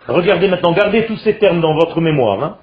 Regardez 0.06 0.48
maintenant, 0.48 0.72
gardez 0.72 1.06
tous 1.06 1.18
ces 1.18 1.38
termes 1.38 1.60
dans 1.60 1.74
votre 1.74 2.00
mémoire. 2.00 2.42
Hein. 2.42 2.58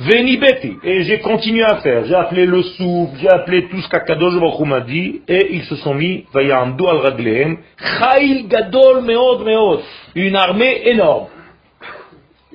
Veni 0.00 0.36
beti. 0.36 0.76
Et 0.84 1.02
j'ai 1.02 1.18
continué 1.18 1.64
à 1.64 1.76
faire. 1.76 2.04
J'ai 2.04 2.14
appelé 2.14 2.46
le 2.46 2.62
souffle, 2.62 3.16
j'ai 3.20 3.28
appelé 3.28 3.68
tout 3.68 3.80
ce 3.80 3.88
qu'Akadosh 3.88 4.38
Baruch 4.38 4.60
m'a 4.60 4.80
dit, 4.80 5.22
et 5.26 5.54
ils 5.54 5.64
se 5.64 5.74
sont 5.76 5.94
mis, 5.94 6.24
vayamdu 6.32 6.86
al 6.86 6.98
raglehem, 6.98 7.58
chayil 7.76 8.46
gadol 8.46 9.02
meod 9.02 9.44
meod. 9.44 9.80
Une 10.14 10.36
armée 10.36 10.88
énorme. 10.88 11.26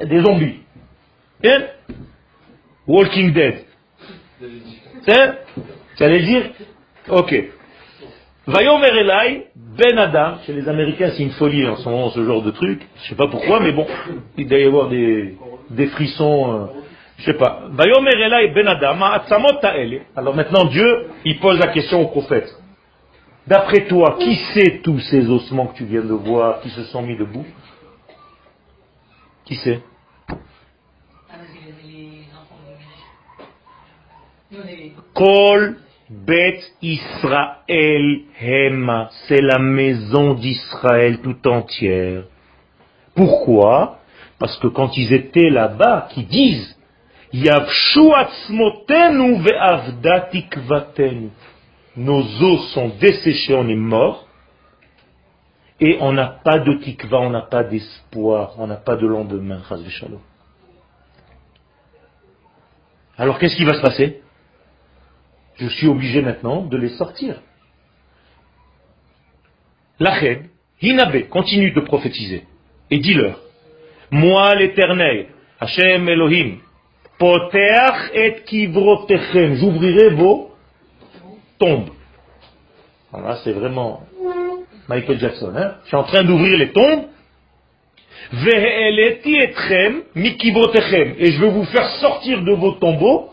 Des 0.01 0.21
zombies. 0.21 0.59
Bien 1.41 1.67
Walking 2.87 3.33
Dead. 3.33 3.65
Hein? 5.07 5.35
Ça 5.95 6.05
allait 6.05 6.21
dire? 6.21 6.43
Ok. 7.09 7.33
Vayomer 8.45 8.89
Elai, 8.89 9.47
Ben 9.55 9.97
Adam, 9.97 10.39
chez 10.45 10.51
les 10.51 10.67
Américains 10.67 11.11
c'est 11.15 11.23
une 11.23 11.31
folie 11.31 11.65
en 11.65 11.77
ce 11.77 11.87
moment 11.87 12.09
ce 12.09 12.25
genre 12.25 12.41
de 12.41 12.51
truc, 12.51 12.81
je 12.97 13.09
sais 13.09 13.15
pas 13.15 13.27
pourquoi, 13.27 13.61
mais 13.61 13.71
bon, 13.71 13.87
il 14.37 14.49
doit 14.49 14.59
y 14.59 14.65
avoir 14.65 14.89
des, 14.89 15.37
des 15.69 15.87
frissons, 15.87 16.53
euh, 16.53 16.65
je 17.19 17.23
sais 17.23 17.37
pas. 17.37 17.67
Vayomer 17.69 18.11
Elai 18.11 18.49
Ben 18.53 18.67
Adam. 18.67 19.01
Alors 20.15 20.35
maintenant 20.35 20.65
Dieu, 20.65 21.07
il 21.23 21.39
pose 21.39 21.57
la 21.57 21.71
question 21.71 22.01
au 22.01 22.07
prophète. 22.07 22.53
D'après 23.47 23.87
toi, 23.87 24.17
qui 24.19 24.35
sait 24.53 24.81
tous 24.83 24.99
ces 24.99 25.29
ossements 25.29 25.67
que 25.67 25.77
tu 25.77 25.85
viens 25.85 26.03
de 26.03 26.13
voir, 26.13 26.59
qui 26.61 26.69
se 26.69 26.83
sont 26.85 27.01
mis 27.01 27.17
debout? 27.17 27.45
Qui 29.45 29.55
sait? 29.55 29.81
Ah, 30.29 30.35
Kol 35.13 35.77
Bet 36.13 36.61
Israël 36.81 38.21
Hema, 38.39 39.09
c'est 39.27 39.41
la 39.41 39.57
maison 39.57 40.35
d'Israël 40.35 41.19
tout 41.21 41.47
entière. 41.47 42.23
Pourquoi? 43.15 43.99
Parce 44.37 44.57
que 44.59 44.67
quand 44.67 44.95
ils 44.95 45.11
étaient 45.11 45.49
là-bas, 45.49 46.09
qui 46.11 46.23
disent. 46.23 46.77
Nos 51.95 52.43
os 52.43 52.73
sont 52.73 52.91
desséchés, 52.99 53.55
on 53.55 53.67
est 53.67 53.75
morts, 53.75 54.27
et 55.79 55.97
on 55.99 56.11
n'a 56.13 56.27
pas 56.27 56.59
de 56.59 56.73
tikva, 56.75 57.19
on 57.21 57.31
n'a 57.31 57.41
pas 57.41 57.63
d'espoir, 57.63 58.53
on 58.59 58.67
n'a 58.67 58.75
pas 58.75 58.95
de 58.95 59.07
lendemain. 59.07 59.61
Alors 63.17 63.39
qu'est-ce 63.39 63.55
qui 63.55 63.65
va 63.65 63.73
se 63.73 63.81
passer? 63.81 64.22
Je 65.57 65.67
suis 65.67 65.87
obligé 65.87 66.21
maintenant 66.21 66.63
de 66.63 66.77
les 66.77 66.89
sortir. 66.89 67.41
Lachem, 69.99 70.49
Hinabe, 70.81 71.29
continue 71.29 71.71
de 71.71 71.81
prophétiser 71.81 72.43
et 72.89 72.99
dis-leur, 72.99 73.39
moi 74.11 74.55
l'Éternel, 74.55 75.27
Hachem 75.59 76.09
Elohim, 76.09 76.57
Poteach 77.17 78.11
et 78.13 78.43
kivrotechem, 78.45 79.55
j'ouvrirai 79.55 80.09
vos 80.09 80.51
tombes. 81.59 81.89
Voilà, 83.11 83.37
c'est 83.43 83.51
vraiment 83.51 84.01
Michael 84.87 85.19
Jackson. 85.19 85.53
Hein 85.55 85.75
je 85.83 85.87
suis 85.87 85.97
en 85.97 86.03
train 86.03 86.23
d'ouvrir 86.23 86.57
les 86.57 86.71
tombes. 86.71 87.05
Et 88.31 88.35
je 91.31 91.41
vais 91.41 91.49
vous 91.49 91.65
faire 91.65 91.87
sortir 91.99 92.41
de 92.41 92.51
vos 92.53 92.71
tombeaux 92.73 93.32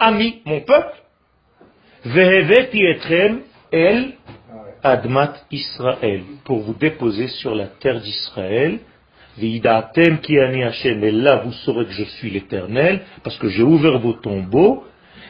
ami, 0.00 0.42
mon 0.44 0.60
peuple, 0.62 0.96
Veheveti 2.04 2.80
etrem 2.86 3.42
el 3.70 4.14
admat 4.82 5.34
Israël, 5.50 6.22
pour 6.44 6.60
vous 6.60 6.72
déposer 6.72 7.28
sur 7.28 7.54
la 7.54 7.66
terre 7.66 8.00
d'Israël. 8.00 8.80
Veidatem 9.36 10.18
ki 10.18 10.38
ani 10.40 10.64
Hashem, 10.64 11.04
et 11.04 11.12
là 11.12 11.36
vous 11.44 11.52
saurez 11.52 11.84
que 11.86 11.92
je 11.92 12.04
suis 12.04 12.30
l'Éternel, 12.30 13.02
parce 13.22 13.38
que 13.38 13.48
j'ai 13.48 13.62
ouvert 13.62 13.98
vos 13.98 14.14
tombeaux, 14.14 14.84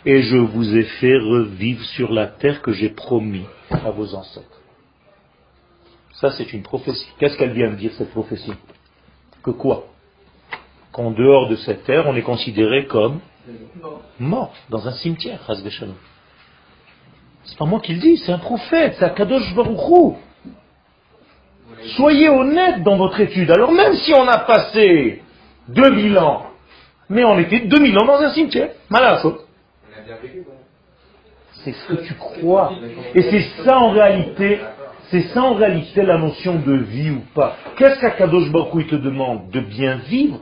et 0.06 0.22
je 0.22 0.36
vous 0.36 0.76
ai 0.76 0.84
fait 0.84 1.18
revivre 1.18 1.84
sur 1.84 2.12
la 2.12 2.26
terre 2.26 2.62
que 2.62 2.72
j'ai 2.72 2.88
promis 2.88 3.44
à 3.70 3.90
vos 3.90 4.14
ancêtres. 4.14 4.60
Ça 6.14 6.30
c'est 6.30 6.52
une 6.52 6.62
prophétie. 6.62 7.06
Qu'est-ce 7.18 7.36
qu'elle 7.36 7.52
vient 7.52 7.70
de 7.70 7.76
dire 7.76 7.92
cette 7.98 8.10
prophétie? 8.10 8.54
Que 9.42 9.50
quoi? 9.50 9.86
Qu'en 10.92 11.10
dehors 11.10 11.48
de 11.48 11.56
cette 11.56 11.84
terre, 11.84 12.06
on 12.06 12.16
est 12.16 12.22
considéré 12.22 12.86
comme 12.86 13.20
mort 14.18 14.52
dans 14.68 14.86
un 14.86 14.92
cimetière, 14.92 15.40
Chas 15.46 15.60
v'shalom. 15.62 15.94
C'est 17.44 17.58
pas 17.58 17.64
moi 17.64 17.80
qui 17.80 17.94
le 17.94 18.00
dis, 18.00 18.16
c'est 18.18 18.32
un 18.32 18.38
prophète, 18.38 18.96
c'est 18.98 19.04
Akadosh 19.04 19.54
Baruch 19.54 19.78
Hu. 19.78 20.14
Soyez 21.96 22.28
honnête 22.28 22.82
dans 22.82 22.96
votre 22.96 23.18
étude. 23.20 23.50
Alors 23.50 23.72
même 23.72 23.94
si 23.94 24.12
on 24.14 24.28
a 24.28 24.38
passé 24.38 25.22
2000 25.68 26.18
ans, 26.18 26.46
mais 27.08 27.24
on 27.24 27.38
était 27.38 27.60
2000 27.60 27.98
ans 27.98 28.06
dans 28.06 28.20
un 28.20 28.30
cimetière, 28.30 28.70
malachot. 28.88 29.38
C'est 31.64 31.72
ce 31.72 31.86
que 31.88 32.02
tu 32.06 32.14
crois. 32.14 32.72
Et 33.14 33.22
c'est 33.22 33.64
ça 33.64 33.78
en 33.78 33.90
réalité, 33.90 34.60
c'est 35.10 35.22
ça 35.28 35.42
en 35.42 35.54
réalité 35.54 36.02
la 36.02 36.18
notion 36.18 36.56
de 36.56 36.74
vie 36.74 37.10
ou 37.10 37.22
pas. 37.34 37.56
Qu'est-ce 37.76 38.00
qu'Akadosh 38.00 38.50
Baruch 38.50 38.74
Hu 38.74 38.80
il 38.82 38.86
te 38.86 38.96
demande 38.96 39.50
De 39.50 39.60
bien 39.60 39.96
vivre 39.96 40.40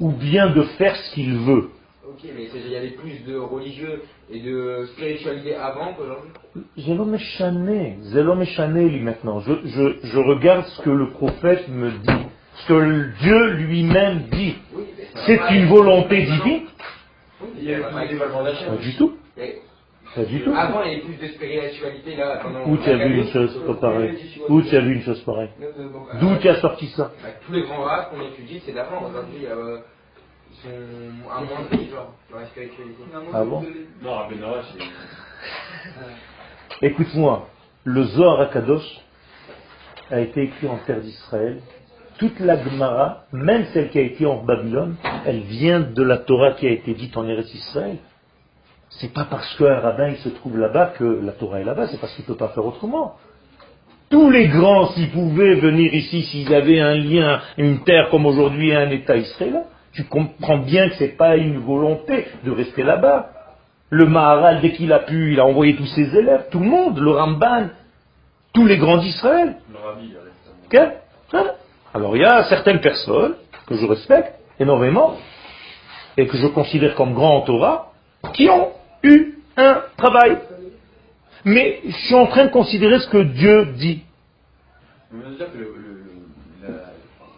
ou 0.00 0.10
bien 0.10 0.48
de 0.48 0.62
faire 0.62 0.96
ce 0.96 1.14
qu'il 1.14 1.34
veut? 1.36 1.70
Ok, 2.12 2.28
mais 2.36 2.46
c'est- 2.52 2.58
il 2.58 2.70
y 2.70 2.76
avait 2.76 2.90
plus 2.90 3.24
de 3.24 3.36
religieux 3.36 4.02
et 4.30 4.40
de 4.40 4.84
spiritualité 4.92 5.54
avant 5.54 5.94
qu'aujourd'hui? 5.94 6.30
Lui 8.90 9.00
maintenant. 9.00 9.40
Je, 9.40 9.52
je, 9.64 10.06
je 10.06 10.18
regarde 10.18 10.66
ce 10.66 10.82
que 10.82 10.90
le 10.90 11.10
prophète 11.10 11.68
me 11.68 11.90
dit, 11.90 12.26
ce 12.56 12.68
que 12.68 12.74
Dieu 13.22 13.52
lui-même 13.54 14.24
dit. 14.30 14.56
Oui, 14.74 14.84
C'est 15.26 15.38
pas 15.38 15.54
une 15.54 15.68
volonté 15.68 16.20
divine? 16.22 16.64
Oui, 17.40 17.48
Il 17.58 17.64
y 17.64 17.74
d'achat. 18.44 18.66
Pas 18.66 18.76
du 18.76 18.94
tout. 18.96 19.16
Pas 20.14 20.24
du 20.24 20.40
tout. 20.42 20.52
Avant, 20.54 20.82
il 20.82 20.90
y 20.90 20.94
avait 20.94 21.02
plus 21.04 21.16
de 21.16 21.32
spiritualité 21.32 22.16
là. 22.16 22.42
Où 22.66 22.76
tu 22.76 22.90
as 22.90 22.96
vu 22.98 23.20
une 23.20 23.28
chose 23.28 23.58
pareille 23.80 24.18
Où 24.50 24.60
tu 24.60 24.76
as 24.76 24.80
vu 24.80 24.94
une 24.96 25.02
chose 25.02 25.22
pareille 25.22 25.50
D'où 26.20 26.36
tu 26.36 26.48
as 26.48 26.60
sorti 26.60 26.88
ça 26.88 27.12
bah, 27.22 27.30
Tous 27.46 27.52
les 27.52 27.62
grands 27.62 27.84
races 27.84 28.08
qu'on 28.08 28.20
étudie, 28.20 28.60
c'est 28.66 28.72
d'avant. 28.72 29.08
Aujourd'hui, 29.08 29.46
euh, 29.46 29.78
ils 30.52 30.60
sont 30.60 30.68
genre. 31.90 32.12
Ah 33.32 33.44
bon 33.44 33.64
Non, 34.02 34.14
Rabbi 34.14 34.36
Noah, 34.36 34.62
c'est. 34.72 34.84
Écoute-moi, 36.86 37.48
le 37.84 38.04
Zohar 38.04 38.40
Akadosh 38.40 39.00
a 40.10 40.20
été 40.20 40.42
écrit 40.42 40.68
en 40.68 40.78
terre 40.86 41.00
d'Israël. 41.00 41.60
Toute 42.18 42.38
la 42.40 42.62
Gemara, 42.62 43.24
même 43.32 43.64
celle 43.72 43.88
qui 43.90 43.98
a 43.98 44.02
été 44.02 44.26
en 44.26 44.44
Babylone, 44.44 44.96
elle 45.24 45.40
vient 45.40 45.80
de 45.80 46.02
la 46.02 46.18
Torah 46.18 46.52
qui 46.52 46.66
a 46.66 46.70
été 46.70 46.92
dite 46.94 47.16
en 47.16 47.26
Eretz 47.26 47.52
Israël. 47.52 47.96
C'est 48.90 49.12
pas 49.12 49.24
parce 49.24 49.56
qu'un 49.56 49.80
rabbin 49.80 50.08
il 50.08 50.18
se 50.18 50.28
trouve 50.28 50.58
là-bas 50.58 50.92
que 50.98 51.04
la 51.04 51.32
Torah 51.32 51.60
est 51.60 51.64
là-bas, 51.64 51.88
c'est 51.88 51.98
parce 51.98 52.14
qu'il 52.14 52.24
ne 52.24 52.28
peut 52.28 52.36
pas 52.36 52.48
faire 52.48 52.66
autrement. 52.66 53.16
Tous 54.10 54.30
les 54.30 54.48
grands, 54.48 54.88
s'ils 54.88 55.10
pouvaient 55.10 55.54
venir 55.54 55.94
ici, 55.94 56.22
s'ils 56.24 56.54
avaient 56.54 56.80
un 56.80 56.94
lien, 56.94 57.40
une 57.56 57.82
terre 57.84 58.10
comme 58.10 58.26
aujourd'hui, 58.26 58.74
un 58.74 58.90
État 58.90 59.16
israélien, 59.16 59.64
tu 59.92 60.04
comprends 60.04 60.58
bien 60.58 60.88
que 60.88 60.94
c'est 60.96 61.16
pas 61.16 61.36
une 61.36 61.58
volonté 61.58 62.26
de 62.44 62.50
rester 62.50 62.82
là-bas. 62.82 63.30
Le 63.90 64.06
Maharal, 64.06 64.60
dès 64.62 64.72
qu'il 64.72 64.92
a 64.92 65.00
pu, 65.00 65.32
il 65.32 65.40
a 65.40 65.44
envoyé 65.44 65.76
tous 65.76 65.86
ses 65.86 66.16
élèves, 66.16 66.46
tout 66.50 66.60
le 66.60 66.66
monde, 66.66 66.98
le 66.98 67.10
Ramban, 67.10 67.68
tous 68.54 68.66
les 68.66 68.78
grands 68.78 68.96
d'Israël. 68.96 69.56
Le 69.70 69.78
Rabbi, 69.78 70.10
il 70.10 70.16
reste. 70.16 70.92
Ok 70.92 70.98
Voilà. 71.30 71.54
Alors 71.94 72.16
il 72.16 72.22
y 72.22 72.24
a 72.24 72.44
certaines 72.44 72.80
personnes 72.80 73.34
que 73.66 73.76
je 73.76 73.84
respecte 73.84 74.34
énormément 74.58 75.18
et 76.16 76.26
que 76.26 76.38
je 76.38 76.46
considère 76.46 76.94
comme 76.94 77.12
grands 77.12 77.36
en 77.36 77.40
Torah 77.42 77.92
qui 78.32 78.48
ont 78.48 78.70
eu 79.02 79.34
un 79.58 79.82
travail. 79.98 80.38
Mais 81.44 81.80
je 81.84 81.96
suis 82.06 82.14
en 82.14 82.26
train 82.26 82.46
de 82.46 82.50
considérer 82.50 82.98
ce 83.00 83.08
que 83.08 83.22
Dieu 83.22 83.66
dit. 83.76 84.04
On 85.12 85.18
veut 85.18 85.36
dire 85.36 85.52
que 85.52 85.58
le, 85.58 85.64
le, 85.64 86.68
la, 86.68 86.74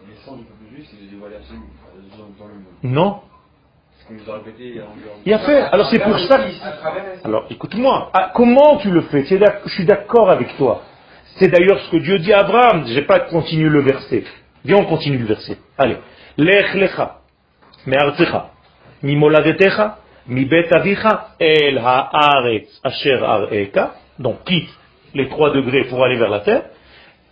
l'essence 0.09 0.39
du 0.39 0.45
peuple 0.45 0.65
juif, 0.73 0.87
c'est 0.91 1.05
de 1.05 1.11
dévoiler 1.11 1.37
Non 2.83 3.21
Il 5.25 5.33
a 5.33 5.39
fait. 5.39 5.61
Alors 5.73 5.87
c'est 5.87 5.99
pour 6.01 6.19
ça 6.19 6.39
Alors 7.25 7.47
écoute-moi, 7.51 8.11
Ah, 8.13 8.31
comment 8.35 8.77
tu 8.79 8.91
le 8.91 9.03
fais? 9.03 9.25
Je 9.25 9.71
suis 9.71 9.85
d'accord 9.87 10.31
avec 10.31 10.57
toi. 10.57 10.83
C'est 11.39 11.49
d'ailleurs 11.49 11.81
ce 11.81 11.91
que 11.91 11.97
Dieu 11.97 12.19
dit 12.19 12.33
à 12.33 12.41
Abraham. 12.41 12.85
Je 12.87 12.95
n'ai 12.95 13.03
pas 13.03 13.21
continué 13.21 13.69
le 13.69 13.81
verset. 13.81 14.25
Viens, 14.65 14.77
on 14.77 14.85
continue 14.85 15.19
le 15.19 15.27
verset. 15.27 15.59
Allez. 15.79 15.97
Lech 16.37 16.75
lecha, 16.75 17.19
me'artzecha, 17.87 18.51
mimoladetecha, 19.03 19.99
mibet 20.29 20.69
avicha, 20.75 21.29
el 21.39 21.79
haaretz 21.79 22.81
asher 22.83 23.23
areka. 23.25 23.95
Donc 24.19 24.45
quitte 24.45 24.69
les 25.15 25.29
trois 25.29 25.51
degrés 25.51 25.85
pour 25.85 26.05
aller 26.05 26.17
vers 26.17 26.31
la 26.31 26.41
terre. 26.41 26.63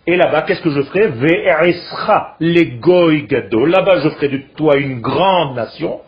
Et 0.05 0.17
là-bas, 0.17 0.41
qu'est-ce 0.41 0.61
que 0.61 0.69
je 0.69 0.81
ferai? 0.83 1.07
Ve'escha 1.07 2.35
legoy 2.39 3.23
gadol. 3.23 3.69
Là-bas, 3.69 4.01
je 4.01 4.09
ferai 4.09 4.27
de 4.29 4.37
toi 4.55 4.75
une 4.75 4.99
grande 4.99 5.55
nation. 5.55 6.01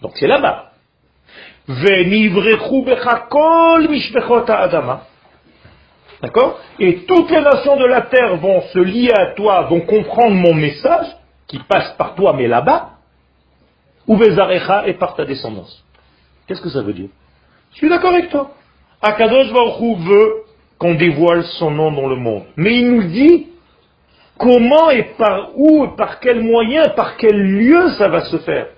Donc 0.00 0.12
c'est 0.14 0.28
là-bas. 0.28 0.72
Venivrechu 1.66 2.82
becha 2.84 3.26
kol 3.28 3.88
mishpechot 3.88 4.48
ha'adama. 4.48 5.02
D'accord? 6.22 6.60
Et 6.78 7.04
toutes 7.04 7.30
les 7.30 7.40
nations 7.40 7.76
de 7.76 7.84
la 7.84 8.02
terre 8.02 8.36
vont 8.36 8.62
se 8.62 8.78
lier 8.78 9.12
à 9.12 9.34
toi, 9.34 9.62
vont 9.62 9.80
comprendre 9.80 10.34
mon 10.34 10.54
message, 10.54 11.06
qui 11.46 11.58
passe 11.58 11.92
par 11.96 12.14
toi, 12.14 12.32
mais 12.32 12.48
là-bas, 12.48 12.90
ou 14.06 14.16
Bezarecha 14.16 14.86
et 14.86 14.94
par 14.94 15.14
ta 15.14 15.24
descendance. 15.24 15.84
Qu'est-ce 16.46 16.60
que 16.60 16.70
ça 16.70 16.82
veut 16.82 16.92
dire? 16.92 17.08
Je 17.72 17.78
suis 17.78 17.88
d'accord 17.88 18.12
avec 18.12 18.30
toi. 18.30 18.50
Akadosh 19.02 19.52
Baruch 19.52 19.80
Hu 19.80 19.94
veut 19.96 20.32
qu'on 20.78 20.94
dévoile 20.94 21.42
son 21.44 21.70
nom 21.70 21.90
dans 21.92 22.08
le 22.08 22.16
monde. 22.16 22.44
Mais 22.56 22.76
il 22.78 22.90
nous 22.90 23.02
dit 23.04 23.46
comment 24.38 24.90
et 24.90 25.02
par 25.18 25.50
où 25.56 25.84
et 25.84 25.96
par 25.96 26.20
quel 26.20 26.40
moyen, 26.40 26.88
par 26.90 27.16
quel 27.16 27.36
lieu 27.36 27.88
ça 27.98 28.08
va 28.08 28.20
se 28.24 28.36
faire. 28.38 28.68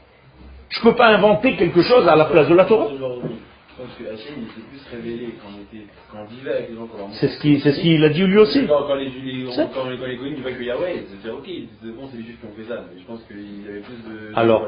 Je 0.71 0.79
ne 0.81 0.85
peux 0.85 0.95
pas 0.97 1.09
inventer 1.09 1.57
quelque 1.57 1.83
chose 1.83 2.07
à 2.09 2.17
la 2.17 2.27
place 2.27 2.49
de 2.49 2.55
la 2.55 2.65
Torah. 2.65 2.87
Aujourd'hui, 2.87 3.31
je 3.77 3.83
pense 3.83 3.95
que 3.99 4.05
Hachem, 4.05 4.35
il 4.39 4.47
s'est 4.47 4.69
plus 4.71 4.97
révélé 4.97 5.35
quand 5.43 5.49
on, 5.57 5.63
était, 5.63 5.87
quand 6.13 6.19
on 6.23 6.25
vivait 6.27 6.53
avec 6.53 6.71
les 6.71 6.77
gens 6.77 6.87
qu'on 6.87 6.99
leur 6.99 7.09
C'est 7.13 7.29
ce 7.29 7.41
qu'il 7.41 7.61
ce 7.61 7.69
a 8.05 8.09
dit 8.09 8.23
lui 8.25 8.39
aussi. 8.39 8.67
Quand, 8.67 8.83
quand 8.87 8.95
les, 8.95 9.07
les, 9.07 9.51
C'est- 9.51 9.69
quand, 9.75 9.89
les, 9.89 9.97
quand 9.99 10.07
les 10.07 10.17
Goïms 10.17 10.35
disaient 10.37 10.53
que 10.53 10.63
Yahweh, 10.63 11.05
c'est 11.11 11.23
dire 11.23 11.35
ok, 11.35 11.47
c'est 11.47 11.97
bon, 11.97 12.09
c'est 12.11 12.19
les 12.19 12.25
juifs 12.25 12.39
qui 12.41 12.47
ont 12.47 12.57
fait 12.57 12.69
ça, 12.73 12.85
mais 12.93 13.01
je 13.01 13.07
pense 13.07 13.21
qu'il 13.27 13.65
y 13.65 13.69
avait 13.69 13.81
plus 13.81 13.97
de. 14.09 14.33
Alors, 14.37 14.65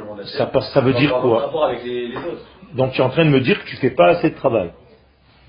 ça 0.72 0.80
veut 0.80 0.94
dire 0.94 1.14
quoi 1.20 1.36
Par 1.36 1.46
rapport 1.46 1.64
avec 1.66 1.84
les, 1.84 2.08
les 2.08 2.16
autres. 2.16 2.44
Donc 2.74 2.92
tu 2.92 3.00
es 3.00 3.04
en 3.04 3.10
train 3.10 3.24
de 3.24 3.30
me 3.30 3.40
dire 3.40 3.62
que 3.62 3.68
tu 3.68 3.76
fais 3.76 3.90
pas 3.90 4.08
assez 4.08 4.30
de 4.30 4.34
travail. 4.34 4.70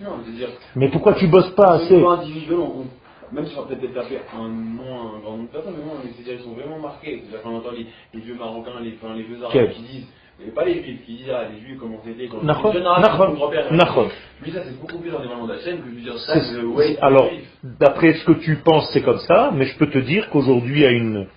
Non, 0.01 0.11
je 0.25 0.31
veux 0.31 0.37
dire. 0.37 0.49
Mais 0.75 0.89
pourquoi 0.89 1.13
tu 1.13 1.27
bosses 1.27 1.51
pas 1.51 1.73
assez 1.73 2.03
individuel, 2.03 2.59
on, 2.59 2.85
même 3.33 3.45
si 3.47 3.55
on 3.57 3.61
va 3.61 3.67
peut-être 3.67 3.93
taper 3.93 4.19
un 4.35 4.47
moins 4.47 5.15
un 5.15 5.19
grand 5.19 5.31
nombre 5.31 5.43
de 5.43 5.51
personnes, 5.53 5.73
mais 5.77 5.83
moi, 5.83 5.95
c'est-à-dire 6.03 6.35
ils 6.39 6.43
sont 6.43 6.53
vraiment 6.53 6.79
marqués. 6.79 7.21
C'est-à-dire 7.21 7.41
quand 7.43 7.51
on 7.51 7.57
entend 7.57 7.71
les, 7.71 7.87
les 8.13 8.19
vieux 8.21 8.35
marocains, 8.35 8.79
les, 8.81 8.95
enfin, 9.01 9.15
les 9.15 9.23
vieux 9.23 9.43
arabes 9.43 9.71
qui 9.71 9.81
disent, 9.81 10.07
mais 10.39 10.51
pas 10.51 10.65
les 10.65 10.83
juifs, 10.83 11.05
qui 11.05 11.15
disent 11.15 11.31
ah 11.31 11.45
les 11.53 11.59
juifs 11.61 11.77
comment 11.79 11.99
c'était 12.03 12.27
quand 12.27 12.41
les 12.41 12.47
Nachon, 12.47 13.27
mon 13.29 13.33
grand-père. 13.33 13.71
Lui 13.71 14.51
ça 14.51 14.63
c'est 14.63 14.79
beaucoup 14.79 14.99
plus 14.99 15.11
dans 15.11 15.21
les 15.21 15.27
moments 15.27 15.47
d'Hachem 15.47 15.81
que 15.81 15.89
de 15.89 15.99
dire 15.99 16.17
ça. 16.19 16.35
De, 16.35 16.65
ouais, 16.65 16.97
Alors, 17.01 17.29
d'après 17.63 18.13
ce 18.13 18.25
que 18.25 18.33
tu 18.33 18.57
penses, 18.57 18.89
c'est 18.93 19.01
comme 19.03 19.19
ça, 19.19 19.51
mais 19.53 19.65
je 19.65 19.77
peux 19.77 19.89
te 19.89 19.99
dire 19.99 20.29
qu'aujourd'hui, 20.29 20.79
il 20.79 20.81
y 20.81 20.85
a 20.85 20.91
une 20.91 21.27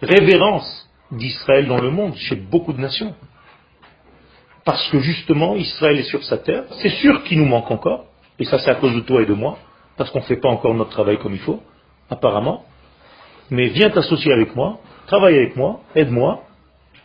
révérence 0.00 0.88
d'Israël 1.10 1.66
dans 1.66 1.80
le 1.80 1.90
monde, 1.90 2.14
chez 2.16 2.36
beaucoup 2.36 2.72
de 2.72 2.80
nations. 2.80 3.14
Parce 4.64 4.88
que 4.90 5.00
justement, 5.00 5.56
Israël 5.56 5.98
est 5.98 6.04
sur 6.04 6.22
sa 6.24 6.38
terre. 6.38 6.64
C'est 6.80 6.90
sûr 6.90 7.22
qu'il 7.24 7.38
nous 7.38 7.46
manque 7.46 7.70
encore, 7.70 8.04
et 8.38 8.44
ça 8.44 8.58
c'est 8.58 8.70
à 8.70 8.76
cause 8.76 8.94
de 8.94 9.00
toi 9.00 9.22
et 9.22 9.26
de 9.26 9.34
moi, 9.34 9.58
parce 9.96 10.10
qu'on 10.10 10.20
ne 10.20 10.24
fait 10.24 10.36
pas 10.36 10.48
encore 10.48 10.74
notre 10.74 10.90
travail 10.90 11.18
comme 11.18 11.34
il 11.34 11.40
faut, 11.40 11.60
apparemment. 12.10 12.64
Mais 13.50 13.68
viens 13.68 13.90
t'associer 13.90 14.32
avec 14.32 14.54
moi, 14.54 14.78
travaille 15.06 15.36
avec 15.36 15.56
moi, 15.56 15.80
aide-moi, 15.94 16.44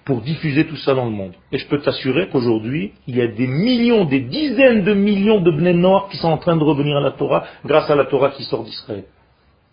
pour 0.05 0.21
diffuser 0.21 0.65
tout 0.65 0.77
ça 0.77 0.93
dans 0.93 1.03
le 1.03 1.11
monde. 1.11 1.33
Et 1.51 1.57
je 1.57 1.67
peux 1.67 1.79
t'assurer 1.79 2.29
qu'aujourd'hui, 2.29 2.93
il 3.07 3.17
y 3.17 3.21
a 3.21 3.27
des 3.27 3.47
millions, 3.47 4.05
des 4.05 4.21
dizaines 4.21 4.85
de 4.85 4.93
millions 4.93 5.41
de 5.41 5.51
Bnei 5.51 5.73
Noirs 5.73 6.07
qui 6.09 6.15
sont 6.15 6.29
en 6.29 6.37
train 6.37 6.55
de 6.55 6.63
revenir 6.63 6.95
à 6.95 7.01
la 7.01 7.11
Torah 7.11 7.43
grâce 7.65 7.89
à 7.89 7.95
la 7.95 8.05
Torah 8.05 8.29
qui 8.29 8.43
sort 8.43 8.63
d'Israël. 8.63 9.03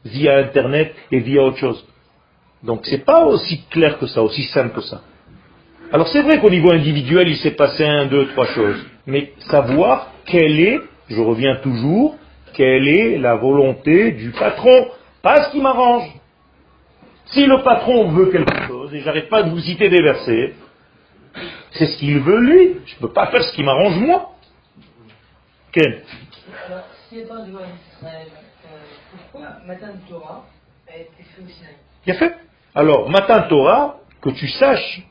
Via 0.05 0.39
Internet 0.39 0.93
et 1.13 1.21
via 1.21 1.41
autre 1.41 1.59
chose. 1.59 1.87
Donc 2.65 2.81
c'est 2.85 3.05
pas 3.05 3.27
aussi 3.27 3.63
clair 3.71 3.99
que 3.99 4.07
ça, 4.07 4.23
aussi 4.23 4.43
simple 4.45 4.75
que 4.75 4.81
ça. 4.81 5.03
Alors 5.95 6.09
c'est 6.09 6.23
vrai 6.23 6.41
qu'au 6.41 6.51
niveau 6.51 6.73
individuel, 6.73 7.29
il 7.29 7.37
s'est 7.37 7.53
passé 7.53 7.85
un, 7.85 8.07
deux, 8.07 8.27
trois 8.33 8.47
choses. 8.47 8.85
Mais 9.07 9.33
savoir 9.49 10.11
quelle 10.27 10.59
est, 10.59 10.81
je 11.09 11.21
reviens 11.21 11.55
toujours, 11.63 12.17
quelle 12.53 12.89
est 12.89 13.17
la 13.17 13.37
volonté 13.37 14.11
du 14.11 14.33
patron, 14.33 14.89
pas 15.23 15.45
ce 15.45 15.53
qui 15.53 15.61
m'arrange. 15.61 16.11
Si 17.27 17.47
le 17.47 17.63
patron 17.63 18.09
veut 18.09 18.27
quelque 18.27 18.67
chose, 18.67 18.93
et 18.93 19.03
j'arrête 19.03 19.29
pas 19.29 19.45
de 19.45 19.51
vous 19.51 19.61
citer 19.61 19.89
des 19.89 20.03
versets, 20.03 20.55
c'est 21.71 21.87
ce 21.87 21.97
qu'il 21.99 22.19
veut 22.19 22.41
lui. 22.41 22.81
Je 22.87 22.97
ne 22.97 23.01
peux 23.03 23.13
pas 23.13 23.29
faire 23.29 23.45
ce 23.45 23.55
qui 23.55 23.63
m'arrange 23.63 23.97
moi. 23.99 24.33
Quel 25.71 26.03
Alors, 26.67 26.87
s'il 27.09 27.19
n'y 27.19 27.25
a 27.25 27.29
pas 27.29 27.41
de 27.43 27.53
loi 27.53 27.61
en 27.61 27.97
Israël, 27.97 28.27
euh, 28.65 28.79
pourquoi 29.13 29.49
Matan 29.65 29.95
Torah 30.09 30.45
a 30.89 30.97
été 30.97 31.23
fait 31.23 31.41
au 31.41 31.49
Sinaï? 31.49 31.77
Bien 32.05 32.15
fait. 32.15 32.35
Alors, 32.75 33.09
matin 33.09 33.43
Torah, 33.43 34.01
que 34.21 34.31
tu 34.31 34.49
saches. 34.49 35.05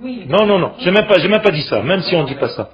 Non, 0.00 0.46
non, 0.46 0.58
non, 0.58 0.72
j'ai 0.78 0.90
même 0.90 1.06
pas, 1.06 1.18
j'ai 1.18 1.28
même 1.28 1.42
pas 1.42 1.50
dit 1.50 1.62
ça, 1.62 1.82
même 1.82 2.02
si 2.02 2.14
on 2.14 2.22
ne 2.22 2.28
dit 2.28 2.36
pas 2.36 2.50
ça. 2.50 2.70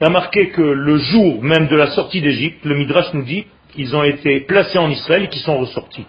Il 0.00 0.06
a 0.06 0.10
marqué 0.10 0.50
que 0.50 0.62
le 0.62 0.98
jour 0.98 1.42
même 1.42 1.68
de 1.68 1.76
la 1.76 1.88
sortie 1.88 2.20
d'Égypte, 2.20 2.64
le 2.64 2.76
Midrash 2.76 3.12
nous 3.14 3.22
dit 3.24 3.46
qu'ils 3.72 3.96
ont 3.96 4.04
été 4.04 4.40
placés 4.40 4.78
en 4.78 4.90
Israël 4.90 5.24
et 5.24 5.28
qu'ils 5.28 5.42
sont 5.42 5.58
ressortis. 5.58 6.06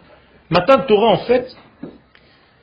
Matin 0.49 0.79
Torah, 0.87 1.11
en 1.11 1.17
fait, 1.19 1.55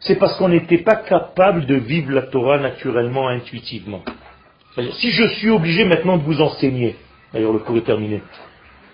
c'est 0.00 0.16
parce 0.16 0.36
qu'on 0.36 0.48
n'était 0.50 0.78
pas 0.78 0.96
capable 0.96 1.66
de 1.66 1.74
vivre 1.76 2.12
la 2.12 2.22
Torah 2.22 2.58
naturellement, 2.58 3.28
intuitivement. 3.28 4.02
C'est-à-dire, 4.74 4.94
si 4.96 5.10
je 5.10 5.26
suis 5.38 5.50
obligé 5.50 5.84
maintenant 5.84 6.18
de 6.18 6.22
vous 6.22 6.40
enseigner, 6.40 6.96
d'ailleurs 7.32 7.52
le 7.52 7.60
cours 7.60 7.76
est 7.76 7.86
terminé, 7.86 8.22